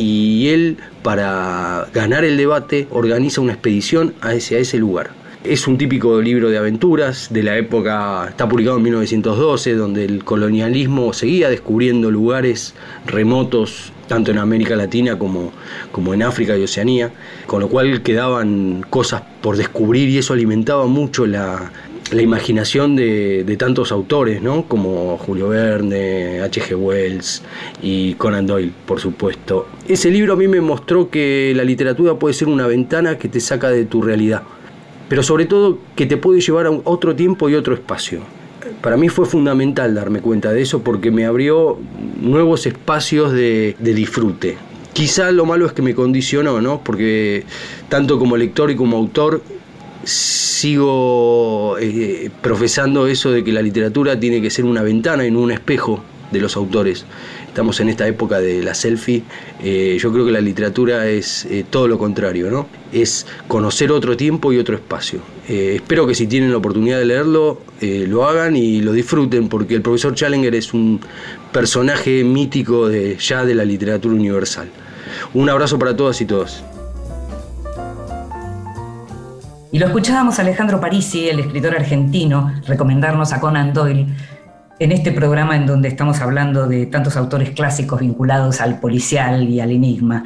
y 0.00 0.48
él, 0.48 0.78
para 1.02 1.86
ganar 1.92 2.24
el 2.24 2.38
debate, 2.38 2.88
organiza 2.90 3.42
una 3.42 3.52
expedición 3.52 4.14
a 4.22 4.32
ese, 4.32 4.56
a 4.56 4.58
ese 4.58 4.78
lugar. 4.78 5.10
Es 5.44 5.66
un 5.66 5.76
típico 5.76 6.20
libro 6.22 6.48
de 6.48 6.56
aventuras 6.56 7.28
de 7.30 7.42
la 7.42 7.58
época, 7.58 8.26
está 8.28 8.48
publicado 8.48 8.78
en 8.78 8.84
1912, 8.84 9.74
donde 9.74 10.06
el 10.06 10.24
colonialismo 10.24 11.12
seguía 11.12 11.50
descubriendo 11.50 12.10
lugares 12.10 12.74
remotos, 13.06 13.92
tanto 14.06 14.30
en 14.30 14.38
América 14.38 14.74
Latina 14.74 15.18
como, 15.18 15.52
como 15.92 16.14
en 16.14 16.22
África 16.22 16.56
y 16.56 16.62
Oceanía, 16.62 17.10
con 17.46 17.60
lo 17.60 17.68
cual 17.68 18.02
quedaban 18.02 18.84
cosas 18.88 19.22
por 19.42 19.56
descubrir 19.58 20.08
y 20.08 20.18
eso 20.18 20.32
alimentaba 20.32 20.86
mucho 20.86 21.26
la, 21.26 21.70
la 22.12 22.22
imaginación 22.22 22.96
de, 22.96 23.56
tantos 23.58 23.92
autores, 23.92 24.42
¿no? 24.42 24.64
como 24.64 25.16
Julio 25.18 25.48
Verne, 25.48 26.40
H.G. 26.40 26.74
Wells 26.76 27.42
y 27.82 28.14
Conan 28.14 28.46
Doyle, 28.46 28.72
por 28.86 29.00
supuesto. 29.00 29.66
Ese 29.86 30.10
libro 30.10 30.32
a 30.32 30.36
mí 30.36 30.48
me 30.48 30.60
mostró 30.60 31.10
que 31.10 31.52
la 31.54 31.64
literatura 31.64 32.14
puede 32.14 32.34
ser 32.34 32.48
una 32.48 32.66
ventana 32.66 33.18
que 33.18 33.28
te 33.28 33.40
saca 33.40 33.70
de 33.70 33.84
tu 33.84 34.02
realidad 34.02 34.42
pero 35.10 35.24
sobre 35.24 35.44
todo 35.44 35.76
que 35.96 36.06
te 36.06 36.16
puede 36.16 36.40
llevar 36.40 36.66
a 36.66 36.70
otro 36.70 37.16
tiempo 37.16 37.50
y 37.50 37.56
otro 37.56 37.74
espacio. 37.74 38.20
Para 38.80 38.96
mí 38.96 39.08
fue 39.08 39.26
fundamental 39.26 39.92
darme 39.92 40.20
cuenta 40.20 40.52
de 40.52 40.62
eso 40.62 40.84
porque 40.84 41.10
me 41.10 41.26
abrió 41.26 41.78
nuevos 42.20 42.64
espacios 42.64 43.32
de, 43.32 43.74
disfrute. 43.80 44.56
Quizá 44.92 45.32
lo 45.32 45.44
malo 45.46 45.66
es 45.66 45.72
que 45.72 45.82
me 45.82 45.96
condicionó, 45.96 46.60
¿no? 46.60 46.82
Porque 46.84 47.44
tanto 47.88 48.20
como 48.20 48.36
lector 48.36 48.70
y 48.70 48.76
como 48.76 48.98
autor 48.98 49.42
sigo 50.04 51.76
eh, 51.78 52.30
profesando 52.40 53.06
eso 53.06 53.30
de 53.30 53.44
que 53.44 53.52
la 53.52 53.62
literatura 53.62 54.18
tiene 54.18 54.40
que 54.40 54.50
ser 54.50 54.64
una 54.64 54.82
ventana 54.82 55.26
y 55.26 55.30
no 55.30 55.40
un 55.40 55.50
espejo 55.50 56.02
de 56.30 56.40
los 56.40 56.56
autores 56.56 57.04
estamos 57.46 57.80
en 57.80 57.88
esta 57.88 58.06
época 58.06 58.38
de 58.38 58.62
la 58.62 58.74
selfie, 58.74 59.24
eh, 59.60 59.98
yo 60.00 60.12
creo 60.12 60.24
que 60.24 60.30
la 60.30 60.40
literatura 60.40 61.08
es 61.08 61.44
eh, 61.46 61.64
todo 61.68 61.88
lo 61.88 61.98
contrario, 61.98 62.48
¿no? 62.48 62.68
Es 62.92 63.26
conocer 63.48 63.90
otro 63.90 64.16
tiempo 64.16 64.52
y 64.52 64.58
otro 64.58 64.76
espacio. 64.76 65.18
Espero 65.48 66.06
que 66.06 66.14
si 66.14 66.28
tienen 66.28 66.52
la 66.52 66.58
oportunidad 66.58 67.00
de 67.00 67.06
leerlo, 67.06 67.60
lo 67.80 68.28
hagan 68.28 68.54
y 68.54 68.82
lo 68.82 68.92
disfruten, 68.92 69.48
porque 69.48 69.74
el 69.74 69.82
profesor 69.82 70.14
Challenger 70.14 70.54
es 70.54 70.72
un 70.72 71.00
personaje 71.50 72.22
mítico 72.22 72.88
de, 72.88 73.16
ya 73.16 73.44
de 73.44 73.56
la 73.56 73.64
literatura 73.64 74.14
universal. 74.14 74.68
Un 75.34 75.50
abrazo 75.50 75.76
para 75.76 75.96
todas 75.96 76.20
y 76.20 76.24
todos. 76.24 76.62
Y 79.72 79.78
lo 79.78 79.86
escuchábamos 79.86 80.38
Alejandro 80.40 80.80
Parisi, 80.80 81.28
el 81.28 81.38
escritor 81.38 81.76
argentino, 81.76 82.52
recomendarnos 82.66 83.32
a 83.32 83.40
Conan 83.40 83.72
Doyle 83.72 84.06
en 84.80 84.92
este 84.92 85.12
programa 85.12 85.54
en 85.54 85.66
donde 85.66 85.88
estamos 85.88 86.20
hablando 86.20 86.66
de 86.66 86.86
tantos 86.86 87.16
autores 87.16 87.50
clásicos 87.50 88.00
vinculados 88.00 88.60
al 88.60 88.80
policial 88.80 89.48
y 89.48 89.60
al 89.60 89.70
enigma. 89.70 90.24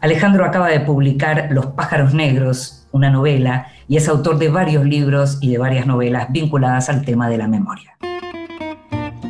Alejandro 0.00 0.44
acaba 0.44 0.68
de 0.68 0.80
publicar 0.80 1.48
Los 1.52 1.66
pájaros 1.66 2.14
negros, 2.14 2.88
una 2.90 3.10
novela, 3.10 3.68
y 3.86 3.96
es 3.96 4.08
autor 4.08 4.38
de 4.38 4.48
varios 4.48 4.84
libros 4.84 5.38
y 5.40 5.52
de 5.52 5.58
varias 5.58 5.86
novelas 5.86 6.32
vinculadas 6.32 6.88
al 6.88 7.04
tema 7.04 7.28
de 7.28 7.38
la 7.38 7.46
memoria. 7.46 7.96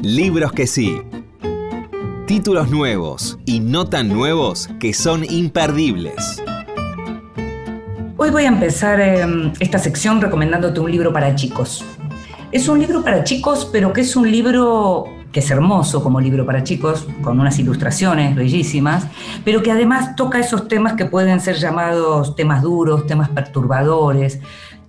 Libros 0.02 0.52
que 0.52 0.66
sí. 0.66 1.02
Títulos 2.26 2.70
nuevos 2.70 3.38
y 3.44 3.61
no 3.61 3.86
tan 3.86 4.08
nuevos 4.08 4.70
que 4.78 4.94
son 4.94 5.24
imperdibles. 5.24 6.40
Hoy 8.23 8.29
voy 8.29 8.45
a 8.45 8.49
empezar 8.49 9.01
em, 9.01 9.51
esta 9.61 9.79
sección 9.79 10.21
recomendándote 10.21 10.79
un 10.79 10.93
libro 10.93 11.11
para 11.11 11.35
chicos. 11.35 11.83
Es 12.53 12.68
un 12.68 12.79
libro 12.79 13.03
para 13.03 13.25
chicos, 13.25 13.66
pero 13.73 13.95
que 13.95 14.03
es 14.03 14.14
un 14.14 14.31
libro 14.31 15.07
que 15.33 15.41
es 15.41 15.51
hermoso 15.51 16.03
como 16.03 16.21
libro 16.21 16.45
para 16.45 16.62
chicos, 16.62 17.09
con 17.23 17.41
unas 17.41 17.59
ilustraciones 17.59 18.37
bellísimas, 18.37 19.07
pero 19.43 19.62
que 19.62 19.73
además 19.73 20.16
toca 20.16 20.39
esos 20.39 20.68
temas 20.68 20.97
que 20.97 21.07
pueden 21.07 21.41
ser 21.41 21.57
llamados 21.57 22.37
temas 22.37 22.61
duros, 22.61 23.07
temas 23.07 23.31
perturbadores, 23.31 24.39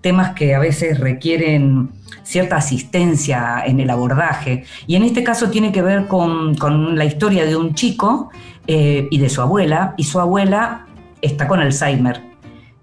temas 0.02 0.34
que 0.34 0.54
a 0.54 0.60
veces 0.60 1.00
requieren 1.00 1.90
cierta 2.24 2.58
asistencia 2.58 3.64
en 3.66 3.80
el 3.80 3.92
abordaje. 3.92 4.66
Y 4.88 4.98
en 4.98 5.04
este 5.04 5.24
caso 5.24 5.50
tiene 5.50 5.72
que 5.72 5.82
ver 5.82 6.10
con, 6.10 6.98
la 6.98 7.06
historia 7.06 7.46
de 7.46 7.56
un 7.56 7.76
chico 7.76 8.30
eh, 8.68 9.08
y 9.10 9.20
de 9.20 9.30
su 9.30 9.42
abuela, 9.42 9.94
y 9.96 10.04
su 10.04 10.20
abuela 10.20 10.86
está 11.22 11.48
con 11.48 11.62
Alzheimer. 11.62 12.31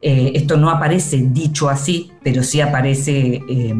Eh, 0.01 0.33
esto 0.35 0.57
no 0.57 0.71
aparece 0.71 1.17
dicho 1.17 1.69
así, 1.69 2.13
pero 2.23 2.43
sí 2.43 2.61
aparece 2.61 3.43
eh, 3.49 3.75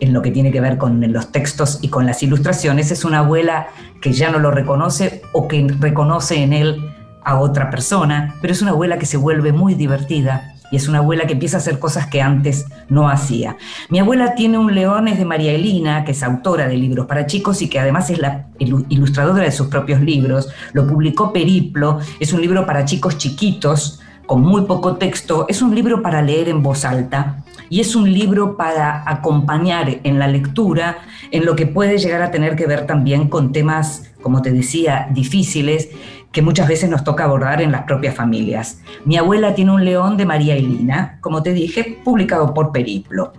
en 0.00 0.12
lo 0.12 0.22
que 0.22 0.30
tiene 0.30 0.52
que 0.52 0.60
ver 0.60 0.78
con 0.78 1.12
los 1.12 1.32
textos 1.32 1.80
y 1.82 1.88
con 1.88 2.06
las 2.06 2.22
ilustraciones. 2.22 2.90
Es 2.90 3.04
una 3.04 3.20
abuela 3.20 3.68
que 4.00 4.12
ya 4.12 4.30
no 4.30 4.38
lo 4.38 4.50
reconoce 4.50 5.22
o 5.32 5.48
que 5.48 5.66
reconoce 5.80 6.42
en 6.42 6.52
él 6.52 6.90
a 7.24 7.38
otra 7.38 7.70
persona, 7.70 8.36
pero 8.40 8.52
es 8.52 8.62
una 8.62 8.70
abuela 8.70 8.98
que 8.98 9.06
se 9.06 9.16
vuelve 9.16 9.52
muy 9.52 9.74
divertida 9.74 10.54
y 10.70 10.76
es 10.76 10.88
una 10.88 10.98
abuela 10.98 11.26
que 11.26 11.34
empieza 11.34 11.56
a 11.56 11.60
hacer 11.60 11.78
cosas 11.78 12.06
que 12.06 12.20
antes 12.20 12.66
no 12.88 13.08
hacía. 13.08 13.56
Mi 13.88 13.98
abuela 13.98 14.34
tiene 14.34 14.58
un 14.58 14.74
león, 14.74 15.08
es 15.08 15.18
de 15.18 15.24
María 15.24 15.52
Elina, 15.52 16.04
que 16.04 16.12
es 16.12 16.22
autora 16.22 16.68
de 16.68 16.76
libros 16.76 17.06
para 17.06 17.26
chicos 17.26 17.62
y 17.62 17.68
que 17.68 17.78
además 17.78 18.10
es 18.10 18.18
la 18.18 18.46
ilustradora 18.58 19.44
de 19.44 19.52
sus 19.52 19.68
propios 19.68 20.00
libros. 20.00 20.48
Lo 20.72 20.86
publicó 20.86 21.32
Periplo, 21.32 22.00
es 22.20 22.32
un 22.32 22.40
libro 22.40 22.66
para 22.66 22.84
chicos 22.84 23.18
chiquitos 23.18 24.00
con 24.26 24.42
muy 24.42 24.62
poco 24.62 24.96
texto, 24.96 25.46
es 25.48 25.62
un 25.62 25.74
libro 25.74 26.02
para 26.02 26.22
leer 26.22 26.48
en 26.48 26.62
voz 26.62 26.84
alta 26.84 27.44
y 27.68 27.80
es 27.80 27.96
un 27.96 28.12
libro 28.12 28.56
para 28.56 29.08
acompañar 29.08 30.00
en 30.04 30.18
la 30.18 30.28
lectura 30.28 30.98
en 31.30 31.44
lo 31.44 31.56
que 31.56 31.66
puede 31.66 31.98
llegar 31.98 32.22
a 32.22 32.30
tener 32.30 32.56
que 32.56 32.66
ver 32.66 32.86
también 32.86 33.28
con 33.28 33.52
temas, 33.52 34.12
como 34.22 34.42
te 34.42 34.52
decía, 34.52 35.08
difíciles 35.10 35.88
que 36.32 36.42
muchas 36.42 36.66
veces 36.66 36.90
nos 36.90 37.04
toca 37.04 37.24
abordar 37.24 37.62
en 37.62 37.70
las 37.70 37.82
propias 37.82 38.14
familias. 38.14 38.80
Mi 39.04 39.16
abuela 39.16 39.54
tiene 39.54 39.72
un 39.72 39.84
león 39.84 40.16
de 40.16 40.26
María 40.26 40.56
Elina, 40.56 41.18
como 41.20 41.42
te 41.42 41.52
dije, 41.52 42.00
publicado 42.04 42.52
por 42.52 42.72
Periplo. 42.72 43.32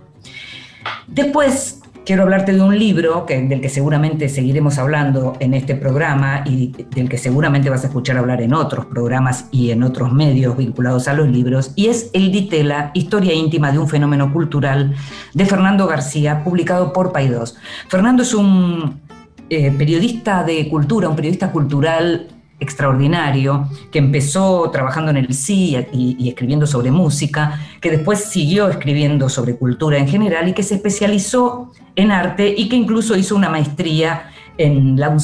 Después 1.06 1.82
quiero 2.06 2.22
hablarte 2.22 2.52
de 2.52 2.62
un 2.62 2.78
libro 2.78 3.26
que, 3.26 3.42
del 3.42 3.60
que 3.60 3.68
seguramente 3.68 4.28
seguiremos 4.28 4.78
hablando 4.78 5.36
en 5.40 5.54
este 5.54 5.74
programa 5.74 6.44
y 6.46 6.68
del 6.94 7.08
que 7.08 7.18
seguramente 7.18 7.68
vas 7.68 7.82
a 7.82 7.88
escuchar 7.88 8.16
hablar 8.16 8.40
en 8.40 8.54
otros 8.54 8.86
programas 8.86 9.48
y 9.50 9.72
en 9.72 9.82
otros 9.82 10.12
medios 10.12 10.56
vinculados 10.56 11.08
a 11.08 11.14
los 11.14 11.28
libros, 11.28 11.72
y 11.74 11.88
es 11.88 12.10
El 12.12 12.30
Ditela, 12.30 12.92
Historia 12.94 13.34
íntima 13.34 13.72
de 13.72 13.80
un 13.80 13.88
fenómeno 13.88 14.32
cultural, 14.32 14.94
de 15.34 15.46
Fernando 15.46 15.88
García, 15.88 16.44
publicado 16.44 16.92
por 16.92 17.12
Paidós. 17.12 17.56
Fernando 17.88 18.22
es 18.22 18.32
un 18.32 19.00
eh, 19.50 19.72
periodista 19.72 20.44
de 20.44 20.68
cultura, 20.68 21.08
un 21.08 21.16
periodista 21.16 21.50
cultural 21.50 22.28
extraordinario, 22.58 23.68
que 23.90 23.98
empezó 23.98 24.70
trabajando 24.70 25.10
en 25.10 25.18
el 25.18 25.34
sí 25.34 25.76
y, 25.92 26.28
escribiendo 26.28 26.66
sobre 26.66 26.90
música, 26.90 27.60
que 27.80 27.90
después 27.90 28.24
siguió 28.24 28.68
escribiendo 28.68 29.28
sobre 29.28 29.56
cultura 29.56 29.98
en 29.98 30.08
general 30.08 30.48
y 30.48 30.52
que 30.52 30.62
se 30.62 30.76
especializó 30.76 31.72
en 31.94 32.12
arte 32.12 32.54
y 32.56 32.68
que 32.68 32.76
incluso 32.76 33.16
hizo 33.16 33.36
una 33.36 33.50
maestría 33.50 34.30
en 34.58 34.98
la 34.98 35.14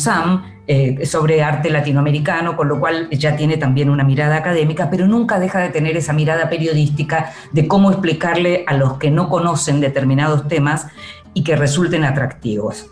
eh, 0.68 1.05
sobre 1.07 1.43
arte 1.43 1.70
latinoamericano, 1.70 2.57
con 2.57 2.68
lo 2.68 2.78
cual 2.78 3.09
ya 3.11 3.35
tiene 3.35 3.57
también 3.57 3.91
una 3.91 4.05
mirada 4.05 4.37
académica, 4.37 4.89
pero 4.91 5.09
nunca 5.09 5.41
deja 5.41 5.59
de 5.59 5.70
tener 5.70 5.97
esa 5.97 6.12
mirada 6.12 6.49
periodística 6.49 7.33
de 7.51 7.66
cómo 7.66 7.91
explicarle 7.91 8.64
a 8.68 8.74
los 8.74 8.95
que 8.99 9.11
no 9.11 9.28
conocen 9.28 9.80
determinados 9.80 10.47
temas 10.47 10.87
y 11.35 11.43
que 11.43 11.57
resulten 11.57 12.05
atractivos. 12.05 12.87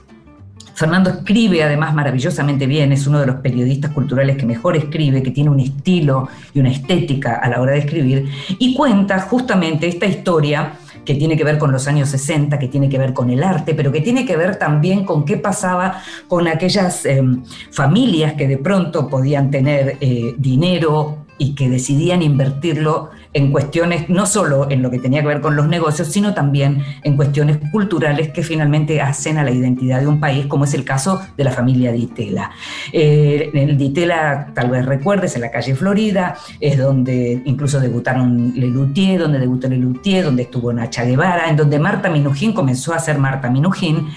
Fernando 0.80 1.10
escribe 1.10 1.62
además 1.62 1.92
maravillosamente 1.92 2.66
bien, 2.66 2.90
es 2.90 3.06
uno 3.06 3.20
de 3.20 3.26
los 3.26 3.36
periodistas 3.36 3.90
culturales 3.90 4.38
que 4.38 4.46
mejor 4.46 4.78
escribe, 4.78 5.22
que 5.22 5.30
tiene 5.30 5.50
un 5.50 5.60
estilo 5.60 6.30
y 6.54 6.60
una 6.60 6.70
estética 6.70 7.34
a 7.34 7.50
la 7.50 7.60
hora 7.60 7.72
de 7.72 7.80
escribir, 7.80 8.30
y 8.58 8.74
cuenta 8.74 9.20
justamente 9.20 9.86
esta 9.86 10.06
historia 10.06 10.72
que 11.04 11.16
tiene 11.16 11.36
que 11.36 11.44
ver 11.44 11.58
con 11.58 11.70
los 11.70 11.86
años 11.86 12.08
60, 12.08 12.58
que 12.58 12.68
tiene 12.68 12.88
que 12.88 12.96
ver 12.96 13.12
con 13.12 13.28
el 13.28 13.42
arte, 13.42 13.74
pero 13.74 13.92
que 13.92 14.00
tiene 14.00 14.24
que 14.24 14.38
ver 14.38 14.56
también 14.56 15.04
con 15.04 15.26
qué 15.26 15.36
pasaba 15.36 16.00
con 16.28 16.48
aquellas 16.48 17.04
em, 17.04 17.42
familias 17.70 18.32
que 18.32 18.48
de 18.48 18.56
pronto 18.56 19.06
podían 19.06 19.50
tener 19.50 19.98
eh, 20.00 20.34
dinero 20.38 21.26
y 21.36 21.54
que 21.54 21.68
decidían 21.68 22.22
invertirlo 22.22 23.10
en 23.32 23.52
cuestiones, 23.52 24.08
no 24.08 24.26
solo 24.26 24.68
en 24.70 24.82
lo 24.82 24.90
que 24.90 24.98
tenía 24.98 25.20
que 25.20 25.28
ver 25.28 25.40
con 25.40 25.54
los 25.54 25.68
negocios, 25.68 26.08
sino 26.08 26.34
también 26.34 26.82
en 27.04 27.16
cuestiones 27.16 27.58
culturales 27.70 28.30
que 28.30 28.42
finalmente 28.42 29.00
hacen 29.00 29.38
a 29.38 29.44
la 29.44 29.52
identidad 29.52 30.00
de 30.00 30.08
un 30.08 30.18
país, 30.18 30.46
como 30.46 30.64
es 30.64 30.74
el 30.74 30.84
caso 30.84 31.20
de 31.36 31.44
la 31.44 31.52
familia 31.52 31.92
Ditela. 31.92 32.50
Eh, 32.92 33.50
el 33.54 33.78
Ditela, 33.78 34.50
tal 34.54 34.70
vez 34.70 34.84
recuerdes, 34.84 35.36
en 35.36 35.42
la 35.42 35.50
calle 35.50 35.74
Florida, 35.74 36.36
es 36.58 36.76
donde 36.76 37.40
incluso 37.44 37.78
debutaron 37.78 38.52
Lelutier, 38.56 39.20
donde 39.20 39.38
debutó 39.38 39.68
Lelutier, 39.68 40.24
donde 40.24 40.42
estuvo 40.42 40.72
Nacha 40.72 41.04
Guevara, 41.04 41.48
en 41.48 41.56
donde 41.56 41.78
Marta 41.78 42.10
Minujín 42.10 42.52
comenzó 42.52 42.92
a 42.94 42.98
ser 42.98 43.18
Marta 43.18 43.48
Minujín. 43.48 44.08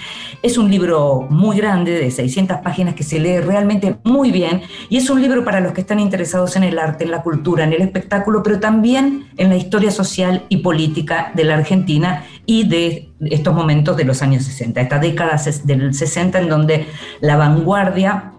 Es 0.43 0.57
un 0.57 0.69
libro 0.69 1.25
muy 1.29 1.55
grande, 1.55 1.93
de 1.93 2.11
600 2.11 2.57
páginas, 2.57 2.95
que 2.95 3.03
se 3.03 3.17
lee 3.17 3.39
realmente 3.39 3.95
muy 4.03 4.29
bien, 4.29 4.61
y 4.89 4.97
es 4.97 5.09
un 5.09 5.21
libro 5.21 5.45
para 5.45 5.61
los 5.61 5.71
que 5.71 5.79
están 5.79 6.01
interesados 6.01 6.57
en 6.57 6.63
el 6.63 6.77
arte, 6.79 7.05
en 7.05 7.11
la 7.11 7.21
cultura, 7.21 7.63
en 7.63 7.71
el 7.71 7.81
espectáculo, 7.81 8.43
pero 8.43 8.59
también 8.59 9.27
en 9.37 9.47
la 9.47 9.55
historia 9.55 9.89
social 9.89 10.43
y 10.49 10.57
política 10.57 11.31
de 11.33 11.45
la 11.45 11.55
Argentina 11.55 12.25
y 12.45 12.67
de 12.67 13.09
estos 13.21 13.55
momentos 13.55 13.95
de 13.95 14.03
los 14.03 14.21
años 14.21 14.43
60, 14.43 14.81
esta 14.81 14.99
década 14.99 15.41
del 15.63 15.93
60 15.93 16.41
en 16.41 16.49
donde 16.49 16.87
la 17.21 17.37
vanguardia 17.37 18.33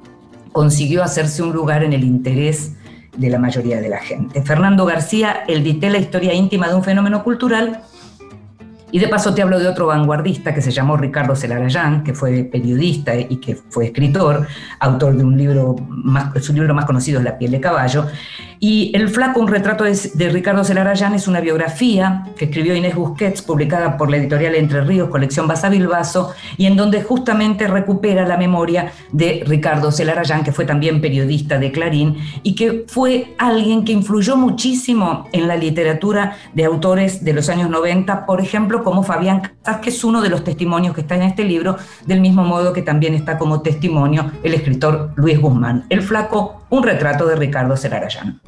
consiguió 0.53 1.03
hacerse 1.03 1.43
un 1.43 1.55
lugar 1.55 1.83
en 1.85 1.95
el 1.95 2.05
interés 2.05 2.73
de 3.17 3.31
la 3.31 3.39
mayoría 3.39 3.81
de 3.81 3.89
la 3.89 3.99
gente. 3.99 4.43
Fernando 4.43 4.85
García 4.85 5.45
edité 5.49 5.89
la 5.89 5.99
historia 5.99 6.35
íntima 6.35 6.69
de 6.69 6.75
un 6.75 6.85
fenómeno 6.85 7.25
cultural 7.25 7.81
y 8.95 9.01
de 9.01 9.09
paso 9.09 9.35
te 9.35 9.43
hablo 9.43 9.59
de 9.59 9.67
otro 9.67 9.89
vanguardista 9.89 10.55
que 10.55 10.63
se 10.63 10.71
llamó 10.71 10.97
Ricardo 10.97 11.35
Celarayán, 11.35 12.05
que 12.05 12.15
fue 12.15 12.45
periodista 12.45 13.17
y 13.17 13.39
que 13.39 13.57
fue 13.57 13.87
escritor, 13.87 14.47
autor 14.79 15.17
de 15.17 15.25
un 15.25 15.37
libro, 15.37 15.75
más, 15.89 16.33
su 16.45 16.53
libro 16.53 16.73
más 16.75 16.85
conocido 16.85 17.19
es 17.19 17.25
La 17.25 17.37
piel 17.37 17.51
de 17.51 17.61
caballo, 17.61 18.07
y 18.61 18.91
El 18.95 19.09
Flaco, 19.09 19.41
un 19.41 19.49
retrato 19.49 19.85
de, 19.85 20.29
Ricardo 20.31 20.65
Celarayán, 20.65 21.15
es 21.15 21.29
una 21.29 21.41
biografía 21.41 22.27
que 22.37 22.47
escribió 22.47 22.75
Inés 22.75 22.95
Busquets, 22.95 23.43
publicada 23.43 23.97
por 23.97 24.11
la 24.11 24.17
editorial 24.17 24.55
Entre 24.55 24.83
Ríos, 24.83 25.09
colección 25.11 25.47
Basa 25.47 25.69
Bilbaso, 25.69 26.33
y 26.57 26.67
en 26.67 26.77
donde 26.77 27.03
justamente 27.03 27.67
recupera 27.67 28.27
la 28.27 28.37
memoria 28.37 28.93
de 29.13 29.45
Ricardo 29.47 29.93
Celarayán, 29.93 30.45
que 30.45 30.53
fue 30.53 30.65
también 30.65 31.01
periodista 31.01 31.59
de 31.59 31.73
Clarín 31.73 32.17
y 32.43 32.55
que 32.55 32.85
fue 32.87 33.35
alguien 33.39 33.85
que 33.85 33.93
influyó 33.93 34.37
muchísimo 34.37 35.29
en 35.33 35.49
la 35.49 35.57
literatura 35.57 36.37
de 36.53 36.65
autores 36.65 37.25
de 37.25 37.33
los 37.33 37.49
años 37.49 37.71
90, 37.71 38.27
por 38.27 38.41
ejemplo, 38.41 38.83
como 38.83 39.03
Fabián 39.03 39.41
Casas, 39.41 39.81
que 39.81 39.91
es 39.91 40.05
uno 40.05 40.23
de 40.23 40.29
los 40.29 40.45
testimonios 40.45 40.95
que 40.95 41.03
está 41.03 41.17
en 41.17 41.23
este 41.23 41.45
libro, 41.45 41.77
del 42.07 42.21
mismo 42.21 42.45
modo 42.45 42.73
que 42.73 42.83
también 42.83 43.15
está 43.15 43.39
como 43.39 43.63
testimonio 43.63 44.31
el 44.43 44.55
escritor 44.55 45.13
Luis 45.17 45.41
Guzmán. 45.41 45.85
El 45.89 46.03
Flaco, 46.03 46.65
un 46.71 46.83
retrato 46.83 47.27
de 47.27 47.37
Ricardo 47.37 47.77
Celarayán. 47.77 48.41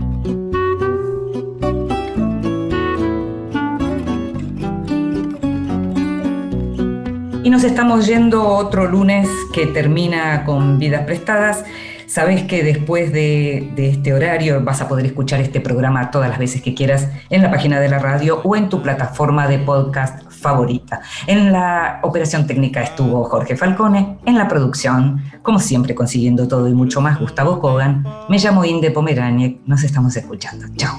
Y 7.46 7.50
nos 7.50 7.62
estamos 7.62 8.06
yendo 8.08 8.44
otro 8.44 8.86
lunes 8.88 9.28
que 9.52 9.68
termina 9.68 10.44
con 10.44 10.80
vidas 10.80 11.04
prestadas. 11.04 11.64
Sabes 12.08 12.42
que 12.42 12.64
después 12.64 13.12
de, 13.12 13.72
este 13.76 14.12
horario 14.12 14.64
vas 14.64 14.80
a 14.80 14.88
poder 14.88 15.06
escuchar 15.06 15.38
este 15.38 15.60
programa 15.60 16.10
todas 16.10 16.28
las 16.28 16.40
veces 16.40 16.60
que 16.60 16.74
quieras 16.74 17.08
en 17.30 17.42
la 17.42 17.50
página 17.52 17.78
de 17.78 17.88
la 17.88 18.00
radio 18.00 18.40
o 18.42 18.56
en 18.56 18.68
tu 18.68 18.82
plataforma 18.82 19.46
de 19.46 19.60
podcast 19.60 20.28
favorita. 20.28 21.02
En 21.28 21.52
la 21.52 22.00
operación 22.02 22.48
técnica 22.48 22.82
estuvo 22.82 23.22
Jorge 23.22 23.54
Falcone, 23.56 24.18
en 24.26 24.36
la 24.36 24.48
producción, 24.48 25.22
como 25.42 25.60
siempre 25.60 25.94
consiguiendo 25.94 26.48
todo 26.48 26.68
y 26.68 26.74
mucho 26.74 27.00
más, 27.00 27.20
Gustavo 27.20 27.60
Kogan. 27.60 28.04
Me 28.28 28.40
llamo 28.40 28.64
Inde 28.64 28.90
Pomeraniec, 28.90 29.60
nos 29.66 29.84
estamos 29.84 30.16
escuchando. 30.16 30.66
Chao. 30.74 30.98